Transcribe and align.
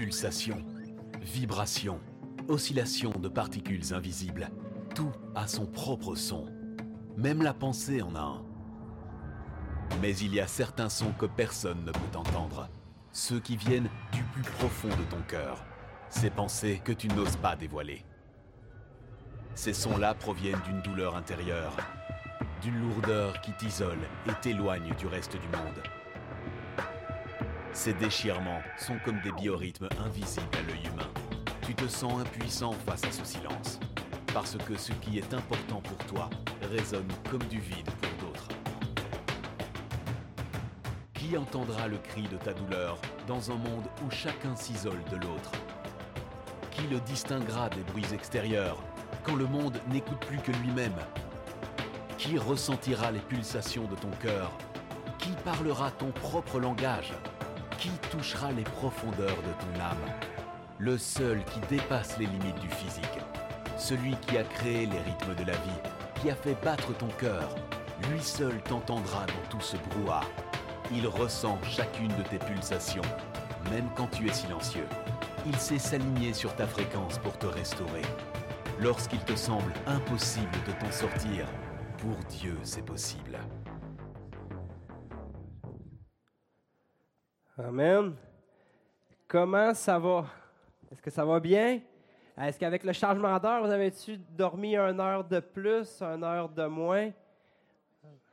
Pulsations, 0.00 0.64
vibrations, 1.20 2.00
oscillations 2.48 3.10
de 3.10 3.28
particules 3.28 3.92
invisibles. 3.92 4.48
Tout 4.94 5.12
a 5.34 5.46
son 5.46 5.66
propre 5.66 6.14
son. 6.14 6.46
Même 7.18 7.42
la 7.42 7.52
pensée 7.52 8.00
en 8.00 8.14
a 8.14 8.20
un. 8.20 8.42
Mais 10.00 10.16
il 10.16 10.34
y 10.34 10.40
a 10.40 10.46
certains 10.46 10.88
sons 10.88 11.12
que 11.18 11.26
personne 11.26 11.84
ne 11.84 11.92
peut 11.92 12.16
entendre. 12.16 12.70
Ceux 13.12 13.40
qui 13.40 13.58
viennent 13.58 13.90
du 14.12 14.22
plus 14.22 14.42
profond 14.42 14.88
de 14.88 15.04
ton 15.10 15.20
cœur. 15.28 15.62
Ces 16.08 16.30
pensées 16.30 16.80
que 16.82 16.92
tu 16.92 17.08
n'oses 17.08 17.36
pas 17.36 17.54
dévoiler. 17.54 18.02
Ces 19.54 19.74
sons-là 19.74 20.14
proviennent 20.14 20.62
d'une 20.64 20.80
douleur 20.80 21.14
intérieure, 21.14 21.76
d'une 22.62 22.88
lourdeur 22.88 23.38
qui 23.42 23.52
t'isole 23.52 24.00
et 24.26 24.32
t'éloigne 24.40 24.94
du 24.94 25.06
reste 25.06 25.32
du 25.32 25.48
monde. 25.48 25.99
Ces 27.72 27.92
déchirements 27.94 28.60
sont 28.76 28.98
comme 29.04 29.20
des 29.22 29.32
biorhythmes 29.32 29.88
invisibles 30.04 30.46
à 30.58 30.62
l'œil 30.62 30.86
humain. 30.86 31.08
Tu 31.62 31.74
te 31.74 31.86
sens 31.86 32.20
impuissant 32.20 32.72
face 32.86 33.04
à 33.04 33.12
ce 33.12 33.24
silence, 33.24 33.78
parce 34.34 34.56
que 34.58 34.76
ce 34.76 34.92
qui 34.92 35.18
est 35.18 35.32
important 35.32 35.80
pour 35.80 35.96
toi 36.06 36.28
résonne 36.70 37.08
comme 37.30 37.44
du 37.44 37.60
vide 37.60 37.88
pour 38.02 38.26
d'autres. 38.26 38.48
Qui 41.14 41.38
entendra 41.38 41.86
le 41.86 41.98
cri 41.98 42.22
de 42.22 42.36
ta 42.36 42.52
douleur 42.52 42.98
dans 43.26 43.50
un 43.50 43.56
monde 43.56 43.86
où 44.04 44.10
chacun 44.10 44.56
s'isole 44.56 45.02
de 45.10 45.16
l'autre? 45.16 45.52
Qui 46.72 46.82
le 46.88 47.00
distinguera 47.00 47.70
des 47.70 47.82
bruits 47.92 48.12
extérieurs 48.12 48.82
quand 49.22 49.36
le 49.36 49.46
monde 49.46 49.80
n'écoute 49.90 50.20
plus 50.26 50.38
que 50.38 50.52
lui-même? 50.58 50.98
Qui 52.18 52.36
ressentira 52.36 53.10
les 53.10 53.20
pulsations 53.20 53.86
de 53.86 53.94
ton 53.94 54.10
cœur? 54.20 54.50
Qui 55.18 55.30
parlera 55.44 55.90
ton 55.92 56.10
propre 56.10 56.58
langage? 56.58 57.12
Qui 57.80 57.88
touchera 58.10 58.52
les 58.52 58.62
profondeurs 58.62 59.38
de 59.38 59.52
ton 59.58 59.80
âme 59.80 59.96
Le 60.78 60.98
seul 60.98 61.42
qui 61.44 61.60
dépasse 61.60 62.18
les 62.18 62.26
limites 62.26 62.60
du 62.60 62.68
physique. 62.68 63.18
Celui 63.78 64.16
qui 64.16 64.36
a 64.36 64.44
créé 64.44 64.84
les 64.84 64.98
rythmes 64.98 65.34
de 65.34 65.44
la 65.44 65.54
vie, 65.54 65.80
qui 66.20 66.30
a 66.30 66.34
fait 66.34 66.62
battre 66.62 66.94
ton 66.98 67.08
cœur. 67.18 67.54
Lui 68.10 68.20
seul 68.20 68.60
t'entendra 68.64 69.24
dans 69.24 69.48
tout 69.48 69.62
ce 69.62 69.78
brouhaha. 69.78 70.20
Il 70.94 71.06
ressent 71.06 71.58
chacune 71.62 72.14
de 72.18 72.22
tes 72.22 72.38
pulsations, 72.38 73.00
même 73.70 73.88
quand 73.96 74.08
tu 74.08 74.28
es 74.28 74.32
silencieux. 74.34 74.86
Il 75.46 75.56
sait 75.56 75.78
s'aligner 75.78 76.34
sur 76.34 76.54
ta 76.56 76.66
fréquence 76.66 77.16
pour 77.16 77.38
te 77.38 77.46
restaurer. 77.46 78.02
Lorsqu'il 78.78 79.20
te 79.20 79.36
semble 79.36 79.72
impossible 79.86 80.52
de 80.66 80.72
t'en 80.72 80.92
sortir, 80.92 81.46
pour 81.96 82.16
Dieu 82.28 82.58
c'est 82.62 82.84
possible. 82.84 83.38
Amen. 87.62 88.14
Comment 89.28 89.74
ça 89.74 89.98
va? 89.98 90.24
Est-ce 90.90 91.02
que 91.02 91.10
ça 91.10 91.24
va 91.26 91.38
bien? 91.38 91.80
Est-ce 92.40 92.58
qu'avec 92.58 92.82
le 92.84 92.92
changement 92.94 93.38
d'heure, 93.38 93.62
vous 93.62 93.70
avez-tu 93.70 94.16
dormi 94.16 94.74
une 94.76 94.98
heure 94.98 95.22
de 95.22 95.40
plus, 95.40 96.00
une 96.00 96.24
heure 96.24 96.48
de 96.48 96.64
moins? 96.64 97.10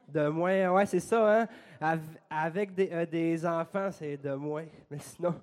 De 0.08 0.30
moins, 0.30 0.72
ouais, 0.72 0.86
c'est 0.86 1.02
ça, 1.02 1.42
hein? 1.42 1.47
Av- 1.81 2.00
Avec 2.30 2.73
des, 2.73 2.89
euh, 2.94 3.06
des 3.06 3.45
enfants, 3.45 3.89
c'est 3.92 4.16
de 4.16 4.34
moins. 4.34 4.66
Mais 4.89 5.00
sinon, 5.00 5.36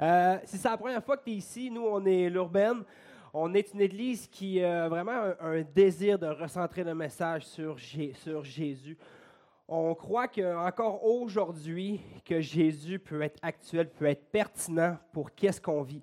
euh, 0.00 0.38
si 0.44 0.56
c'est 0.56 0.70
la 0.70 0.78
première 0.78 1.04
fois 1.04 1.18
que 1.18 1.24
tu 1.24 1.32
es 1.32 1.34
ici, 1.34 1.70
nous, 1.70 1.84
on 1.84 2.02
est 2.06 2.30
l'Urbaine. 2.30 2.82
On 3.34 3.52
est 3.52 3.74
une 3.74 3.82
église 3.82 4.26
qui 4.26 4.64
a 4.64 4.88
vraiment 4.88 5.34
un, 5.38 5.60
désir 5.60 6.18
de 6.18 6.28
recentrer 6.28 6.82
le 6.82 6.94
message 6.94 7.44
sur 7.44 7.76
Jésus. 7.76 8.96
On 9.70 9.94
croit 9.94 10.28
qu'encore 10.28 11.04
aujourd'hui, 11.04 12.00
que 12.24 12.40
Jésus 12.40 12.98
peut 12.98 13.20
être 13.20 13.38
actuel, 13.42 13.90
peut 13.90 14.06
être 14.06 14.30
pertinent 14.30 14.96
pour 15.12 15.34
qu'est-ce 15.34 15.60
qu'on 15.60 15.82
vit. 15.82 16.02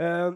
Euh, 0.00 0.32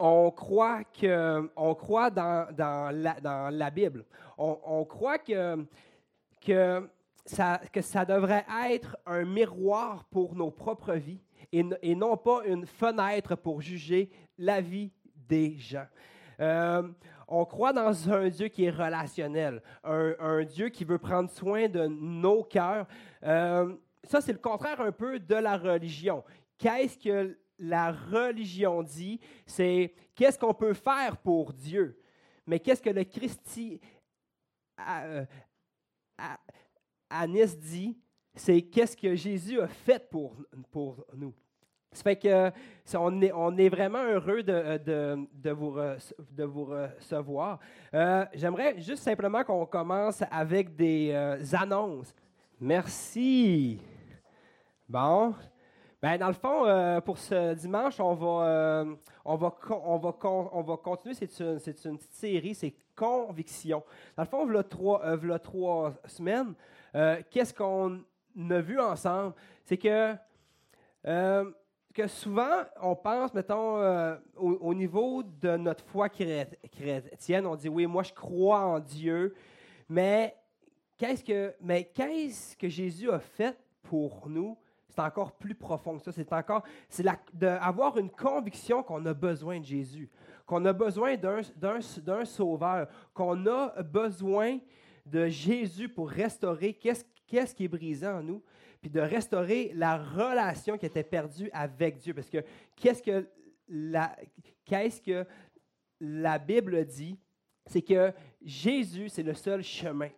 on 0.00 0.32
croit, 0.32 0.82
que, 0.84 1.48
on 1.54 1.74
croit 1.76 2.10
dans, 2.10 2.48
dans, 2.52 2.90
la, 2.92 3.20
dans 3.20 3.54
la 3.54 3.70
Bible. 3.70 4.04
On, 4.36 4.84
croit 4.86 5.18
que, 5.18 5.64
que, 6.40 6.88
ça, 7.24 7.60
que 7.72 8.04
devrait 8.04 8.46
être 8.70 8.96
un 9.06 9.24
miroir 9.24 10.04
pour 10.04 10.34
nos 10.34 10.50
propres 10.50 10.94
vies 10.94 11.22
et 11.52 11.94
non 11.94 12.16
pas 12.16 12.42
une 12.44 12.66
fenêtre 12.66 13.36
pour 13.36 13.60
juger 13.60 14.10
la 14.36 14.60
vie 14.60 14.90
des 15.14 15.56
gens. 15.58 15.86
Euh, 16.40 16.82
on 17.30 17.44
croit 17.44 17.72
dans 17.72 18.10
un 18.12 18.28
Dieu 18.28 18.48
qui 18.48 18.64
est 18.64 18.70
relationnel, 18.70 19.62
un, 19.84 20.44
Dieu 20.44 20.68
qui 20.68 20.84
veut 20.84 20.98
prendre 20.98 21.30
soin 21.30 21.68
de 21.68 21.86
nos 21.86 22.42
cœurs. 22.42 22.86
Euh, 23.22 23.74
ça, 24.04 24.20
c'est 24.20 24.32
le 24.32 24.38
contraire 24.38 24.80
un 24.80 24.92
peu 24.92 25.18
de 25.20 25.34
la 25.36 25.56
religion. 25.56 26.24
Qu'est-ce 26.58 26.98
que 26.98 27.38
la 27.58 27.92
religion 27.92 28.82
dit? 28.82 29.20
C'est 29.46 29.94
qu'est-ce 30.14 30.38
qu'on 30.38 30.54
peut 30.54 30.74
faire 30.74 31.16
pour 31.18 31.52
Dieu? 31.52 32.02
Mais 32.46 32.58
qu'est-ce 32.58 32.82
que 32.82 32.90
le 32.90 33.04
Christi 33.04 33.80
à- 34.76 35.22
à- 36.18 36.40
Anis 37.10 37.56
dit? 37.56 37.96
C'est 38.34 38.62
qu'est-ce 38.62 38.96
que 38.96 39.14
Jésus 39.14 39.60
a 39.60 39.68
fait 39.68 40.08
pour 40.10 41.04
nous. 41.14 41.34
Ça 41.92 42.02
fait 42.04 42.16
que 42.16 42.50
on, 42.96 43.56
est, 43.58 43.68
vraiment 43.68 44.02
heureux 44.04 44.42
de, 44.42 44.78
de 45.32 45.52
vous, 45.52 46.64
recevoir. 46.64 47.58
Euh, 47.94 48.24
J'aimerais 48.34 48.80
juste 48.80 49.02
simplement 49.02 49.42
qu'on 49.44 49.66
commence 49.66 50.22
avec 50.30 50.76
des 50.76 51.10
euh, 51.12 51.38
annonces. 51.52 52.14
Merci. 52.60 53.80
Bon. 54.88 55.34
Ben, 56.02 56.16
dans 56.16 56.28
le 56.28 56.34
fond, 56.34 56.64
euh, 56.64 57.00
pour 57.00 57.18
ce 57.18 57.54
dimanche, 57.54 58.00
on 58.00 58.14
va, 58.14 58.46
euh, 58.46 58.94
on 59.24 59.36
va, 59.36 59.54
on 59.84 59.98
va, 59.98 60.16
on 60.22 60.62
va 60.62 60.76
continuer. 60.76 61.14
C'est 61.14 61.40
une, 61.40 61.58
une 61.84 61.98
petite 61.98 62.14
série, 62.14 62.54
c'est 62.54 62.74
Conviction. 62.96 63.82
Dans 64.16 64.22
le 64.24 64.28
fond, 64.28 64.46
il 64.48 64.54
y 64.54 64.58
a 64.58 64.62
trois, 64.62 65.04
euh, 65.04 65.16
v'là 65.16 65.38
trois 65.38 65.94
semaines, 66.04 66.54
euh, 66.94 67.22
qu'est-ce 67.30 67.54
qu'on 67.54 68.00
a 68.50 68.60
vu 68.60 68.78
ensemble? 68.78 69.34
C'est 69.64 69.78
que 69.78 70.14
euh, 71.06 71.50
que 71.92 72.06
souvent, 72.06 72.62
on 72.80 72.94
pense, 72.94 73.34
mettons, 73.34 73.78
euh, 73.78 74.16
au, 74.36 74.52
au 74.52 74.74
niveau 74.74 75.22
de 75.22 75.56
notre 75.56 75.84
foi 75.84 76.08
chré- 76.08 76.46
chrétienne, 76.70 77.46
on 77.46 77.56
dit 77.56 77.68
oui, 77.68 77.86
moi 77.86 78.02
je 78.02 78.12
crois 78.12 78.60
en 78.60 78.78
Dieu, 78.80 79.34
mais 79.88 80.36
qu'est-ce 80.96 81.24
que, 81.24 81.54
mais 81.60 81.84
qu'est-ce 81.84 82.56
que 82.56 82.68
Jésus 82.68 83.10
a 83.10 83.18
fait 83.18 83.58
pour 83.82 84.28
nous? 84.28 84.56
C'est 84.88 85.00
encore 85.00 85.32
plus 85.32 85.54
profond 85.54 85.98
que 85.98 86.04
ça. 86.04 86.12
C'est 86.12 86.32
encore, 86.32 86.62
c'est 86.88 87.04
d'avoir 87.32 87.96
une 87.96 88.10
conviction 88.10 88.82
qu'on 88.82 89.04
a 89.06 89.14
besoin 89.14 89.60
de 89.60 89.64
Jésus, 89.64 90.10
qu'on 90.46 90.64
a 90.64 90.72
besoin 90.72 91.16
d'un, 91.16 92.24
sauveur, 92.24 92.88
qu'on 93.14 93.46
a 93.46 93.82
besoin 93.82 94.58
de 95.06 95.26
Jésus 95.28 95.88
pour 95.88 96.10
restaurer 96.10 96.74
qu'est-ce 96.74 97.54
qui 97.54 97.64
est 97.64 97.68
brisé 97.68 98.06
en 98.06 98.22
nous, 98.22 98.42
puis 98.80 98.90
de 98.90 99.00
restaurer 99.00 99.72
la 99.74 99.98
relation 99.98 100.78
qui 100.78 100.86
était 100.86 101.04
perdue 101.04 101.50
avec 101.52 101.98
Dieu. 101.98 102.14
Parce 102.14 102.30
que 102.30 102.44
qu'est-ce 102.76 103.02
que 103.02 103.26
la, 106.00 106.38
Bible 106.38 106.84
dit? 106.86 107.18
C'est 107.66 107.82
que 107.82 108.12
Jésus, 108.42 109.08
c'est 109.08 109.22
le 109.22 109.34
seul 109.34 109.62
chemin. 109.62 110.08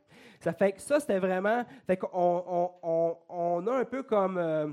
Ça 0.40 0.52
fait 0.52 0.72
que 0.72 0.80
ça, 0.80 1.00
c'était 1.00 1.18
vraiment. 1.18 1.64
Fait 1.86 1.96
qu'on 1.96 2.70
on, 2.82 3.66
a 3.66 3.74
un 3.74 3.84
peu 3.84 4.02
comme. 4.02 4.38
euh, 4.38 4.68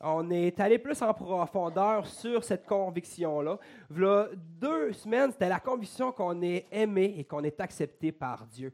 on 0.00 0.30
est 0.30 0.58
allé 0.60 0.78
plus 0.78 1.02
en 1.02 1.12
profondeur 1.12 2.06
sur 2.06 2.44
cette 2.44 2.66
conviction-là. 2.66 3.58
Deux 3.90 4.92
semaines, 4.92 5.32
c'était 5.32 5.48
la 5.48 5.58
conviction 5.58 6.12
qu'on 6.12 6.40
est 6.40 6.66
aimé 6.70 7.16
et 7.18 7.24
qu'on 7.24 7.42
est 7.42 7.60
accepté 7.60 8.12
par 8.12 8.46
Dieu. 8.46 8.72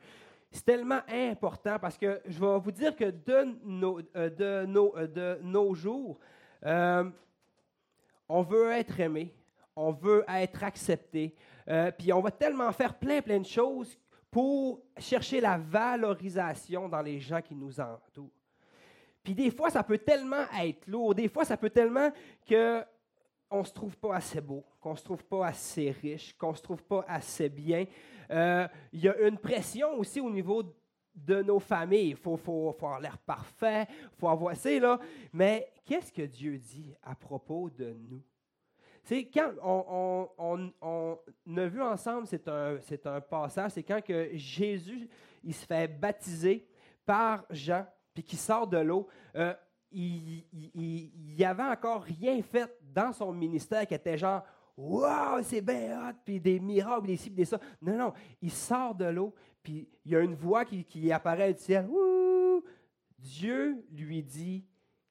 C'est 0.55 0.65
tellement 0.65 1.01
important 1.09 1.81
parce 1.81 1.99
que 1.99 2.21
je 2.27 2.39
vais 2.39 2.59
vous 2.61 2.71
dire 2.71 2.95
que 2.95 3.07
de 3.07 3.59
nos, 3.65 3.99
euh, 4.15 4.31
euh, 4.39 5.75
jours, 5.75 6.21
euh, 6.65 7.11
on 8.29 8.43
veut 8.43 8.71
être 8.71 9.01
aimé, 9.01 9.35
on 9.75 9.91
veut 9.91 10.25
être 10.29 10.63
accepté, 10.63 11.35
puis 11.99 12.13
on 12.13 12.21
va 12.21 12.31
tellement 12.31 12.71
faire 12.71 12.95
plein, 12.95 13.21
plein 13.21 13.41
de 13.41 13.47
choses 13.47 13.99
pour 14.31 14.81
chercher 14.97 15.41
la 15.41 15.59
valorisation 15.59 16.89
dans 16.89 17.03
les 17.03 17.19
gens 17.19 17.43
qui 17.43 17.57
nous 17.57 17.81
entourent. 17.81 18.31
Puis 19.25 19.35
des 19.35 19.51
fois, 19.51 19.71
ça 19.71 19.83
peut 19.83 19.99
tellement 19.99 20.45
être 20.63 20.87
lourd, 20.87 21.17
des 21.17 21.29
fois, 21.29 21.45
ça 21.45 21.57
peut 21.57 21.71
tellement 21.71 22.13
que 22.47 22.85
on 23.51 23.65
se 23.65 23.73
trouve 23.73 23.97
pas 23.97 24.17
assez 24.17 24.41
beau, 24.41 24.65
qu'on 24.81 24.95
se 24.95 25.03
trouve 25.03 25.25
pas 25.25 25.49
assez 25.49 25.91
riche, 25.91 26.33
qu'on 26.39 26.55
se 26.55 26.63
trouve 26.63 26.83
pas 26.85 27.05
assez 27.09 27.49
bien. 27.49 27.87
Euh, 28.31 28.67
Il 28.93 29.01
y 29.01 29.09
a 29.09 29.17
une 29.19 29.39
pression 29.39 29.99
aussi 29.99 30.21
au 30.21 30.31
niveau 30.31 30.63
de 31.15 31.43
nos 31.43 31.59
familles. 31.59 32.11
Il 32.11 32.17
faut, 32.17 32.39
avoir 32.69 33.01
l'air 33.01 33.19
parfait, 33.19 33.87
il 33.91 34.19
faut 34.19 34.29
avoir... 34.29 34.55
Là. 34.65 34.99
Mais 35.33 35.73
qu'est-ce 35.85 36.13
que 36.13 36.23
Dieu 36.23 36.59
dit 36.59 36.95
à 37.03 37.15
propos 37.15 37.71
de 37.71 37.95
nous? 38.09 38.23
C'est 39.03 39.27
quand 39.27 39.53
on 39.63 40.73
a 41.57 41.67
vu 41.67 41.83
ensemble, 41.83 42.27
c'est 42.27 42.49
un, 42.49 42.79
c'est 42.81 43.07
un 43.07 43.21
passage, 43.21 43.73
c'est 43.73 43.83
quand 43.83 44.03
que 44.03 44.31
Jésus 44.33 45.09
il 45.43 45.53
se 45.53 45.67
fait 45.67 45.87
baptiser 45.89 46.67
par 47.05 47.45
Jean, 47.51 47.87
puis 48.15 48.23
qu'il 48.23 48.39
sort 48.39 48.67
de 48.67 48.79
l'eau. 48.79 49.07
euh, 49.37 49.55
il 49.97 50.45
n'y 51.37 51.45
avait 51.45 51.63
encore 51.63 52.03
rien 52.03 52.43
fait 52.43 52.69
dans 52.83 53.13
son 53.13 53.33
ministère 53.33 53.87
qui 53.87 53.95
était 53.95 54.19
genre 54.19 54.43
Wow, 54.77 55.43
c'est 55.43 55.61
bien 55.61 56.09
hot, 56.09 56.15
puis 56.25 56.41
des 56.41 56.59
miracles, 56.59 57.07
des 57.07 57.17
ci, 57.17 57.31
des 57.31 57.45
ça. 57.45 57.61
Non, 57.81 57.97
non, 57.97 58.13
il 58.43 58.51
sort 58.51 58.95
de 58.95 59.05
l'eau, 59.05 59.33
puis 59.63 59.89
il 60.05 60.13
y 60.13 60.17
a 60.17 60.21
une 60.21 60.35
voix 60.35 60.65
qui, 60.65 61.13
apparaît 61.13 61.55
du 61.55 61.61
ciel. 61.61 61.89
Dieu 63.19 63.85
lui 63.93 64.23
dit 64.23 64.65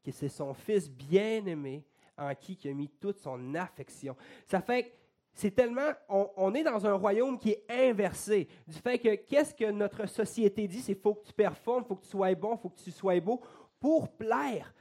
que 0.04 0.12
c'est 0.12 0.30
son 0.30 0.54
fils 0.54 0.90
bien-aimé 0.90 1.86
en 2.18 2.36
qui 2.36 2.60
il 2.64 2.72
a 2.72 2.74
mis 2.74 2.90
toute 2.90 3.18
son 3.18 3.56
affection. 3.56 4.16
Ça 4.46 4.62
fait 4.62 4.84
que 4.84 4.90
c'est 5.34 5.52
tellement, 5.52 5.92
on, 6.10 6.54
est 6.54 6.64
dans 6.64 6.86
un 6.86 6.94
royaume 6.94 7.40
qui 7.40 7.52
est 7.52 7.66
inversé. 7.68 8.48
Du 8.68 8.78
fait 8.78 9.00
que 9.00 9.16
qu'est-ce 9.16 9.56
que 9.56 9.72
notre 9.72 10.06
société 10.06 10.68
dit, 10.68 10.82
c'est 10.82 10.94
faut 10.94 11.16
que 11.16 11.26
tu 11.26 11.34
performes, 11.34 11.84
faut 11.86 11.96
que 11.96 12.04
tu 12.04 12.10
sois 12.10 12.36
bon, 12.36 12.56
faut 12.56 12.70
que 12.70 12.80
tu 12.80 12.92
sois 12.92 13.20
beau 13.20 13.42
pour 13.80 14.10
plaire. 14.10 14.74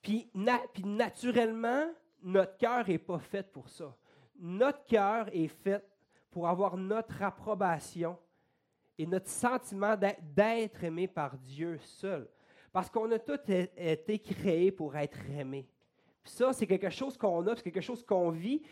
Puis, 0.00 0.30
puis 0.72 0.84
naturellement, 0.84 1.90
notre 2.22 2.56
cœur 2.56 2.86
n'est 2.88 2.98
pas 2.98 3.18
fait 3.18 3.50
pour 3.50 3.68
ça. 3.68 3.94
Notre 4.38 4.84
cœur 4.84 5.28
est 5.32 5.48
fait 5.48 5.84
pour 6.30 6.48
avoir 6.48 6.76
notre 6.76 7.22
approbation 7.22 8.16
et 8.96 9.06
notre 9.06 9.28
sentiment 9.28 9.96
d'être 9.96 10.84
aimé 10.84 11.06
par 11.08 11.36
Dieu 11.36 11.78
seul. 11.78 12.28
Parce 12.72 12.90
qu'on 12.90 13.10
a 13.12 13.18
tous 13.18 13.40
été 13.76 14.18
créés 14.18 14.70
pour 14.70 14.96
être 14.96 15.18
aimés. 15.30 15.68
ça, 16.24 16.52
c'est 16.52 16.66
quelque 16.66 16.90
chose 16.90 17.16
qu'on 17.16 17.46
a, 17.46 17.56
c'est 17.56 17.62
quelque 17.62 17.80
chose 17.80 18.04
qu'on 18.04 18.30
vit. 18.30 18.62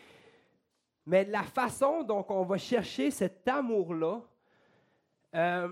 Mais 1.05 1.25
la 1.25 1.43
façon 1.43 2.03
dont 2.03 2.25
on 2.29 2.43
va 2.43 2.57
chercher 2.57 3.09
cet 3.11 3.47
amour-là, 3.47 4.21
euh, 5.35 5.69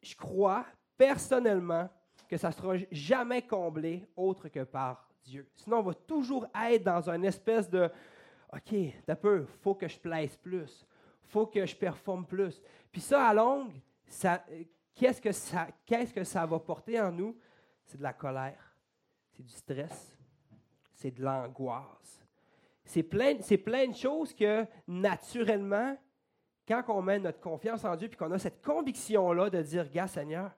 je 0.00 0.14
crois 0.16 0.66
personnellement 0.96 1.88
que 2.28 2.36
ça 2.36 2.48
ne 2.48 2.52
sera 2.54 2.74
jamais 2.90 3.42
comblé 3.42 4.08
autre 4.16 4.48
que 4.48 4.64
par 4.64 5.11
Dieu. 5.24 5.48
Sinon, 5.54 5.78
on 5.78 5.82
va 5.82 5.94
toujours 5.94 6.46
être 6.54 6.84
dans 6.84 7.08
une 7.08 7.24
espèce 7.24 7.68
de 7.68 7.90
OK, 8.52 8.74
t'as 9.06 9.16
peu, 9.16 9.46
faut 9.62 9.74
que 9.74 9.88
je 9.88 9.98
plaise 9.98 10.36
plus, 10.36 10.86
faut 11.22 11.46
que 11.46 11.64
je 11.64 11.74
performe 11.74 12.26
plus. 12.26 12.62
Puis 12.90 13.00
ça, 13.00 13.28
à 13.28 13.34
longue, 13.34 13.72
qu'est-ce 14.94 15.20
que 15.20 15.32
ça, 15.32 15.68
qu'est-ce 15.86 16.12
que 16.12 16.24
ça 16.24 16.44
va 16.44 16.58
porter 16.58 17.00
en 17.00 17.10
nous? 17.10 17.36
C'est 17.84 17.98
de 17.98 18.02
la 18.02 18.12
colère, 18.12 18.76
c'est 19.30 19.42
du 19.42 19.52
stress, 19.52 20.16
c'est 20.92 21.10
de 21.10 21.22
l'angoisse. 21.22 22.22
C'est 22.84 23.02
plein, 23.02 23.40
c'est 23.40 23.58
plein 23.58 23.88
de 23.88 23.94
choses 23.94 24.34
que, 24.34 24.66
naturellement, 24.86 25.96
quand 26.68 26.82
on 26.88 27.00
met 27.00 27.18
notre 27.18 27.40
confiance 27.40 27.84
en 27.84 27.96
Dieu, 27.96 28.08
puis 28.08 28.18
qu'on 28.18 28.30
a 28.32 28.38
cette 28.38 28.62
conviction-là 28.62 29.48
de 29.48 29.62
dire, 29.62 29.90
gars, 29.90 30.06
Seigneur, 30.06 30.50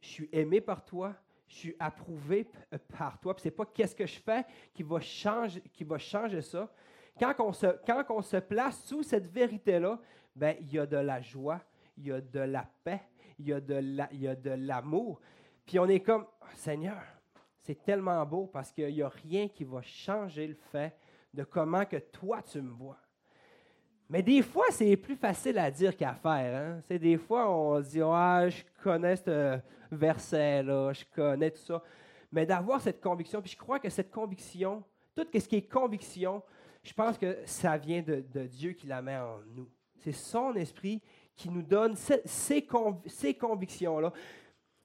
je 0.00 0.08
suis 0.08 0.28
aimé 0.30 0.60
par 0.60 0.84
toi, 0.84 1.14
je 1.48 1.54
suis 1.54 1.76
approuvé 1.78 2.48
euh, 2.72 2.78
par 2.96 3.18
toi. 3.20 3.34
Puis 3.34 3.42
c'est 3.42 3.50
pas 3.50 3.66
qu'est-ce 3.66 3.94
que 3.94 4.06
je 4.06 4.18
fais 4.18 4.44
qui 4.74 4.82
va 4.82 5.00
changer, 5.00 5.60
qui 5.72 5.84
va 5.84 5.98
changer 5.98 6.42
ça. 6.42 6.70
Quand 7.18 7.34
on, 7.38 7.52
se, 8.22 8.36
place 8.36 8.84
sous 8.84 9.02
cette 9.02 9.26
vérité-là, 9.26 9.98
ben, 10.34 10.56
il 10.60 10.72
y 10.72 10.78
a 10.78 10.86
de 10.86 10.98
la 10.98 11.22
joie, 11.22 11.62
il 11.96 12.08
y 12.08 12.12
a 12.12 12.20
de 12.20 12.40
la 12.40 12.68
paix, 12.84 13.00
il 13.38 13.48
y 13.48 13.52
a 13.54 13.60
de, 13.60 14.50
l'amour. 14.50 15.20
Puis 15.64 15.78
on 15.78 15.88
est 15.88 16.00
comme, 16.00 16.26
oh, 16.42 16.46
Seigneur, 16.54 17.02
c'est 17.62 17.82
tellement 17.82 18.24
beau 18.26 18.46
parce 18.46 18.70
qu'il 18.70 18.92
n'y 18.92 19.02
a 19.02 19.08
rien 19.08 19.48
qui 19.48 19.64
va 19.64 19.80
changer 19.82 20.46
le 20.46 20.54
fait 20.54 20.94
de 21.32 21.42
comment 21.42 21.86
que 21.86 21.96
toi 21.96 22.42
tu 22.42 22.60
me 22.60 22.70
vois. 22.70 22.98
Mais 24.08 24.22
des 24.22 24.42
fois, 24.42 24.66
c'est 24.70 24.96
plus 24.96 25.16
facile 25.16 25.58
à 25.58 25.70
dire 25.70 25.96
qu'à 25.96 26.14
faire. 26.14 26.80
C'est 26.86 26.94
hein. 26.94 26.98
des 26.98 27.16
fois, 27.16 27.50
on 27.50 27.82
se 27.82 27.90
dit, 27.90 28.00
ah, 28.02 28.48
je 28.48 28.62
connais 28.82 29.16
ce 29.16 29.58
verset-là, 29.90 30.92
je 30.92 31.04
connais 31.14 31.50
tout 31.50 31.62
ça. 31.62 31.82
Mais 32.30 32.46
d'avoir 32.46 32.80
cette 32.80 33.00
conviction, 33.00 33.40
puis 33.40 33.50
je 33.50 33.56
crois 33.56 33.78
que 33.78 33.88
cette 33.88 34.10
conviction, 34.10 34.84
tout 35.14 35.26
ce 35.32 35.48
qui 35.48 35.56
est 35.56 35.68
conviction, 35.68 36.42
je 36.82 36.92
pense 36.92 37.18
que 37.18 37.38
ça 37.46 37.76
vient 37.76 38.02
de, 38.02 38.46
Dieu 38.46 38.72
qui 38.72 38.86
la 38.86 39.02
met 39.02 39.16
en 39.16 39.40
nous. 39.54 39.68
C'est 39.98 40.12
son 40.12 40.54
esprit 40.54 41.02
qui 41.34 41.50
nous 41.50 41.62
donne 41.62 41.96
ces, 41.96 42.62
convictions-là. 42.64 44.12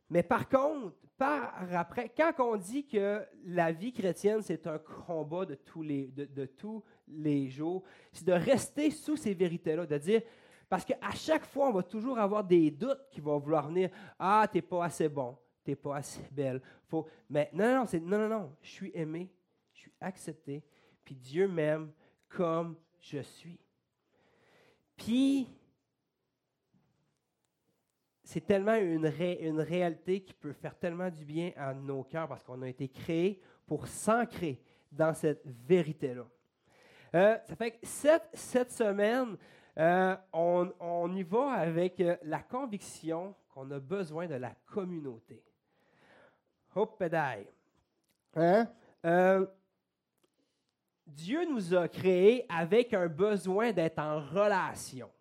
Mais 0.09 0.23
par 0.23 0.49
contre, 0.49 0.93
par 1.17 1.53
après, 1.73 2.09
quand 2.09 2.33
on 2.39 2.55
dit 2.57 2.87
que 2.87 3.23
la 3.45 3.71
vie 3.71 3.93
chrétienne, 3.93 4.41
c'est 4.41 4.65
un 4.65 4.79
combat 4.79 5.45
de 5.45 5.53
tous 5.53 5.83
les, 5.83 6.07
de, 6.07 6.45
tous 6.45 6.83
les 7.11 7.49
jours, 7.49 7.83
c'est 8.11 8.25
de 8.25 8.33
rester 8.33 8.91
sous 8.91 9.17
ces 9.17 9.33
vérités-là, 9.33 9.85
de 9.85 9.97
dire, 9.97 10.21
parce 10.69 10.85
qu'à 10.85 11.11
chaque 11.11 11.45
fois, 11.45 11.69
on 11.69 11.73
va 11.73 11.83
toujours 11.83 12.17
avoir 12.17 12.43
des 12.43 12.71
doutes 12.71 13.07
qui 13.09 13.19
vont 13.19 13.37
vouloir 13.37 13.67
venir. 13.67 13.89
Ah, 14.17 14.47
t'es 14.51 14.61
pas 14.61 14.85
assez 14.85 15.09
bon, 15.09 15.37
t'es 15.63 15.75
pas 15.75 15.97
assez 15.97 16.21
belle. 16.31 16.61
Faut... 16.87 17.07
Mais 17.29 17.49
non, 17.53 17.83
non, 17.83 17.99
non, 18.01 18.17
non, 18.17 18.29
non, 18.29 18.55
je 18.61 18.69
suis 18.69 18.91
aimé, 18.93 19.29
je 19.73 19.81
suis 19.81 19.93
accepté, 19.99 20.63
puis 21.03 21.15
Dieu 21.15 21.47
m'aime 21.47 21.91
comme 22.29 22.75
je 22.99 23.19
suis. 23.19 23.59
Puis, 24.95 25.47
c'est 28.23 28.45
tellement 28.45 28.75
une, 28.75 29.11
une 29.41 29.59
réalité 29.59 30.21
qui 30.21 30.33
peut 30.33 30.53
faire 30.53 30.77
tellement 30.77 31.09
du 31.09 31.25
bien 31.25 31.51
à 31.57 31.73
nos 31.73 32.03
cœurs 32.03 32.29
parce 32.29 32.43
qu'on 32.43 32.61
a 32.61 32.69
été 32.69 32.87
créés 32.87 33.41
pour 33.65 33.87
s'ancrer 33.87 34.61
dans 34.89 35.13
cette 35.13 35.41
vérité-là. 35.45 36.25
Euh, 37.13 37.37
ça 37.43 37.55
fait 37.55 37.71
que 37.71 37.77
cette, 37.83 38.29
cette 38.33 38.71
semaine, 38.71 39.37
euh, 39.77 40.15
on, 40.31 40.71
on, 40.79 41.15
y 41.15 41.23
va 41.23 41.51
avec 41.51 41.99
euh, 41.99 42.15
la 42.23 42.39
conviction 42.39 43.35
qu'on 43.49 43.69
a 43.71 43.79
besoin 43.79 44.27
de 44.27 44.35
la 44.35 44.53
communauté. 44.65 45.43
Hop, 46.73 47.03
hein? 48.35 48.67
Dieu 51.05 51.45
nous 51.45 51.73
a 51.73 51.87
créés 51.89 52.45
avec 52.47 52.93
un 52.93 53.07
besoin 53.07 53.73
d'être 53.73 53.99
en 53.99 54.21
relation. 54.21 55.11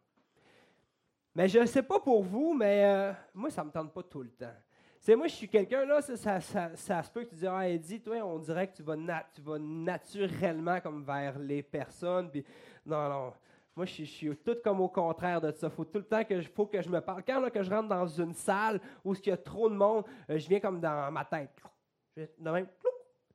Mais 1.35 1.49
je 1.49 1.61
ne 1.61 1.67
sais 1.67 1.83
pas 1.83 1.99
pour 1.99 2.23
vous, 2.23 2.55
mais 2.55 2.85
euh, 2.85 3.13
moi, 3.35 3.51
ça 3.51 3.63
ne 3.63 3.69
me 3.69 3.73
tente 3.73 3.93
pas 3.93 4.03
tout 4.03 4.23
le 4.23 4.31
temps. 4.31 4.55
C'est 5.01 5.17
moi, 5.17 5.29
je 5.29 5.35
suis 5.35 5.49
quelqu'un, 5.49 5.87
là, 5.87 6.03
ça, 6.03 6.41
ça, 6.41 7.03
se 7.03 7.11
peut 7.11 7.25
que 7.25 7.31
tu 7.31 7.37
dises, 7.37 7.47
ah, 7.51 7.67
Eddie, 7.67 8.03
toi, 8.03 8.17
on 8.19 8.39
dirait 8.39 8.69
que 8.69 8.77
tu 8.77 8.83
vas, 8.83 8.97
tu 9.35 9.41
vas 9.41 9.59
naturellement 9.59 10.79
comme 10.79 11.03
vers 11.03 11.39
les 11.39 11.63
personnes. 11.63 12.31
Puis, 12.31 12.45
non, 12.85 13.09
non. 13.09 13.33
Moi, 13.75 13.87
je, 13.87 14.05
suis 14.05 14.37
tout 14.37 14.59
comme 14.63 14.83
au 14.83 14.89
contraire 14.89 15.41
de 15.41 15.53
ça. 15.53 15.71
Faut 15.71 15.87
tout 15.87 16.01
le 16.01 16.05
temps 16.05 16.23
que 16.23 16.39
je, 16.43 16.51
faut 16.51 16.67
que 16.67 16.83
je 16.83 16.91
me 16.91 17.01
parle. 17.01 17.23
Quand 17.27 17.41
là, 17.41 17.49
que 17.49 17.63
je 17.63 17.71
rentre 17.71 17.89
dans 17.89 18.07
une 18.07 18.35
salle 18.35 18.79
où 19.03 19.15
il 19.15 19.27
y 19.27 19.31
a 19.31 19.39
trop 19.39 19.71
de 19.71 19.75
monde, 19.75 20.05
euh, 20.29 20.39
je 20.39 20.47
viens 20.47 20.61
comme 20.61 20.79
dans 20.79 21.11
ma 21.11 21.25
tête. 21.25 21.51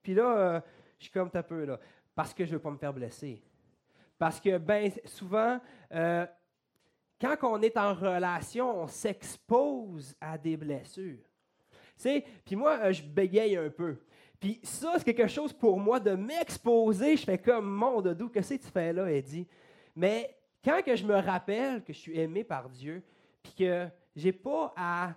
puis 0.03 0.13
là, 0.13 0.38
euh, 0.38 0.62
je 1.00 1.06
suis 1.06 1.12
comme 1.12 1.31
un 1.34 1.43
peu 1.43 1.65
là. 1.65 1.79
Parce 2.13 2.31
que 2.31 2.45
je 2.45 2.51
ne 2.51 2.57
veux 2.57 2.62
pas 2.62 2.69
me 2.69 2.77
faire 2.77 2.93
blesser. 2.93 3.41
Parce 4.19 4.39
que, 4.39 4.60
bien, 4.60 4.89
souvent, 5.05 5.60
quand 5.89 7.38
on 7.41 7.62
est 7.63 7.75
en 7.75 7.95
relation, 7.95 8.84
on 8.84 8.88
s'expose 8.88 10.15
à 10.22 10.38
des 10.38 10.55
blessures. 10.55 11.25
Puis 11.98 12.56
moi, 12.56 12.78
euh, 12.82 12.94
je 12.94 13.04
bégaye 13.04 13.56
un 13.58 13.70
peu. 13.70 13.98
Puis 14.40 14.60
ça, 14.64 14.94
c'est 14.98 15.14
quelque 15.14 15.28
chose 15.28 15.54
pour 15.54 15.80
moi 15.80 16.00
de 16.00 16.12
m'exposer. 16.12 17.18
Je 17.18 17.24
fais 17.24 17.38
comme 17.38 17.70
mon 17.70 18.02
doudou, 18.02 18.30
qu'est-ce 18.30 18.56
que 18.56 18.64
tu 18.64 18.70
fais 18.70 18.94
là, 18.94 19.12
Eddie? 19.12 19.48
Mais 19.96 20.36
quand 20.64 20.82
je 20.86 21.06
me 21.06 21.16
rappelle 21.16 21.84
que 21.84 21.94
je 21.94 22.00
suis 22.00 22.20
aimé 22.20 22.44
par 22.44 22.70
Dieu, 22.70 23.04
puis 23.42 23.54
que 23.54 23.88
j'ai 24.16 24.34
pas 24.34 24.74
à, 24.75 25.14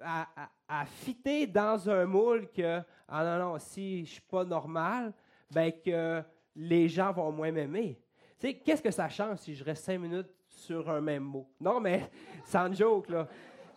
à, 0.00 0.86
fitter 0.86 1.46
dans 1.46 1.88
un 1.88 2.04
moule 2.04 2.48
que, 2.50 2.80
ah 3.08 3.24
non, 3.24 3.52
non, 3.52 3.58
si 3.58 4.04
je 4.04 4.12
suis 4.12 4.22
pas 4.22 4.44
normal, 4.44 5.12
ben 5.50 5.72
que 5.72 6.22
les 6.56 6.88
gens 6.88 7.12
vont 7.12 7.32
moins 7.32 7.52
m'aimer. 7.52 7.98
Tu 8.38 8.48
sais, 8.48 8.54
qu'est-ce 8.54 8.82
que 8.82 8.90
ça 8.90 9.08
change 9.08 9.38
si 9.38 9.54
je 9.54 9.64
reste 9.64 9.84
cinq 9.84 9.98
minutes 9.98 10.30
sur 10.48 10.88
un 10.90 11.00
même 11.00 11.24
mot? 11.24 11.48
Non, 11.60 11.80
mais 11.80 12.10
sans 12.44 12.72
joke, 12.72 13.08
là. 13.08 13.28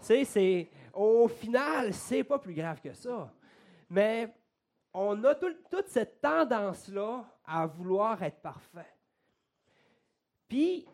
Tu 0.05 0.25
c'est, 0.25 0.67
au 0.97 1.27
final, 1.27 1.93
c'est 1.93 2.23
pas 2.23 2.39
plus 2.39 2.53
grave 2.53 2.81
que 2.81 2.93
ça. 2.93 3.31
Mais 3.89 4.33
on 4.93 5.23
a 5.23 5.35
toute 5.35 5.87
cette 5.87 6.19
tendance-là 6.21 7.23
à 7.45 7.67
vouloir 7.67 8.21
être 8.23 8.41
parfait. 8.41 8.93
Puis, 10.47 10.87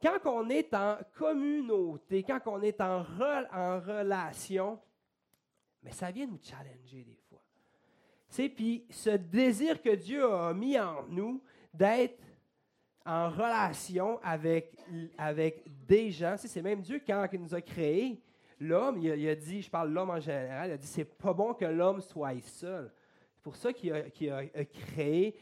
quand 0.00 0.18
on 0.26 0.48
est 0.48 0.72
en 0.74 0.96
communauté, 1.16 2.22
quand 2.22 2.40
on 2.46 2.62
est 2.62 2.80
en, 2.80 3.02
relation, 3.02 4.78
mais 5.82 5.90
ça 5.90 6.10
vient 6.10 6.26
nous 6.26 6.38
challenger 6.40 7.04
des 7.04 7.18
fois. 7.28 7.42
Puis 8.54 8.84
ce 8.90 9.10
désir 9.10 9.82
que 9.82 9.94
Dieu 9.94 10.24
a 10.24 10.54
mis 10.54 10.78
en 10.78 11.04
nous 11.08 11.42
d'être 11.74 12.22
en 13.04 13.30
relation 13.30 14.20
avec, 14.22 14.76
avec 15.16 15.64
des 15.86 16.10
gens. 16.10 16.36
C'est 16.36 16.62
même 16.62 16.82
Dieu, 16.82 17.02
quand 17.04 17.26
il 17.32 17.40
nous 17.40 17.54
a 17.54 17.60
créés, 17.60 18.20
l'homme, 18.60 18.98
il, 18.98 19.28
a 19.28 19.34
dit, 19.34 19.62
je 19.62 19.70
parle 19.70 19.90
l'homme 19.90 20.10
en 20.10 20.20
général, 20.20 20.70
il 20.70 20.72
a 20.72 20.76
dit, 20.76 20.86
c'est 20.86 21.04
pas 21.04 21.32
bon 21.32 21.54
que 21.54 21.64
l'homme 21.64 22.00
soit 22.00 22.40
seul. 22.40 22.92
C'est 23.34 23.42
pour 23.42 23.56
ça 23.56 23.72
qu'il 23.72 23.92
a, 23.92 24.64
créé 24.64 25.36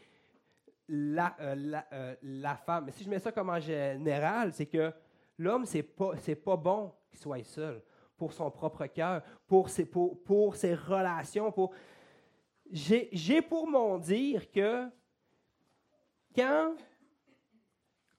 la, 0.89 1.37
euh, 1.41 1.81
euh, 1.93 2.15
la, 2.23 2.57
femme. 2.57 2.87
Mais 2.87 2.93
si 2.93 3.05
je 3.05 3.11
mets 3.11 3.19
ça 3.19 3.33
comme 3.33 3.51
en 3.51 3.61
général, 3.61 4.53
c'est 4.53 4.67
que 4.67 4.93
l'homme, 5.39 5.65
c'est 5.65 5.83
pas, 5.83 6.13
pas 6.45 6.57
bon 6.57 6.93
qu'il 7.11 7.19
soit 7.19 7.43
seul 7.45 7.83
pour 8.17 8.33
son 8.33 8.51
propre 8.51 8.87
cœur, 8.87 9.23
pour 9.47 9.69
ses, 9.69 9.85
pour, 9.85 10.23
pour 10.23 10.57
ses 10.57 10.75
relations, 10.75 11.53
pour... 11.53 11.73
j'ai 12.71 13.43
pour 13.43 13.69
mon 13.69 13.99
dire 13.99 14.51
que 14.51 14.89
quand 16.35 16.75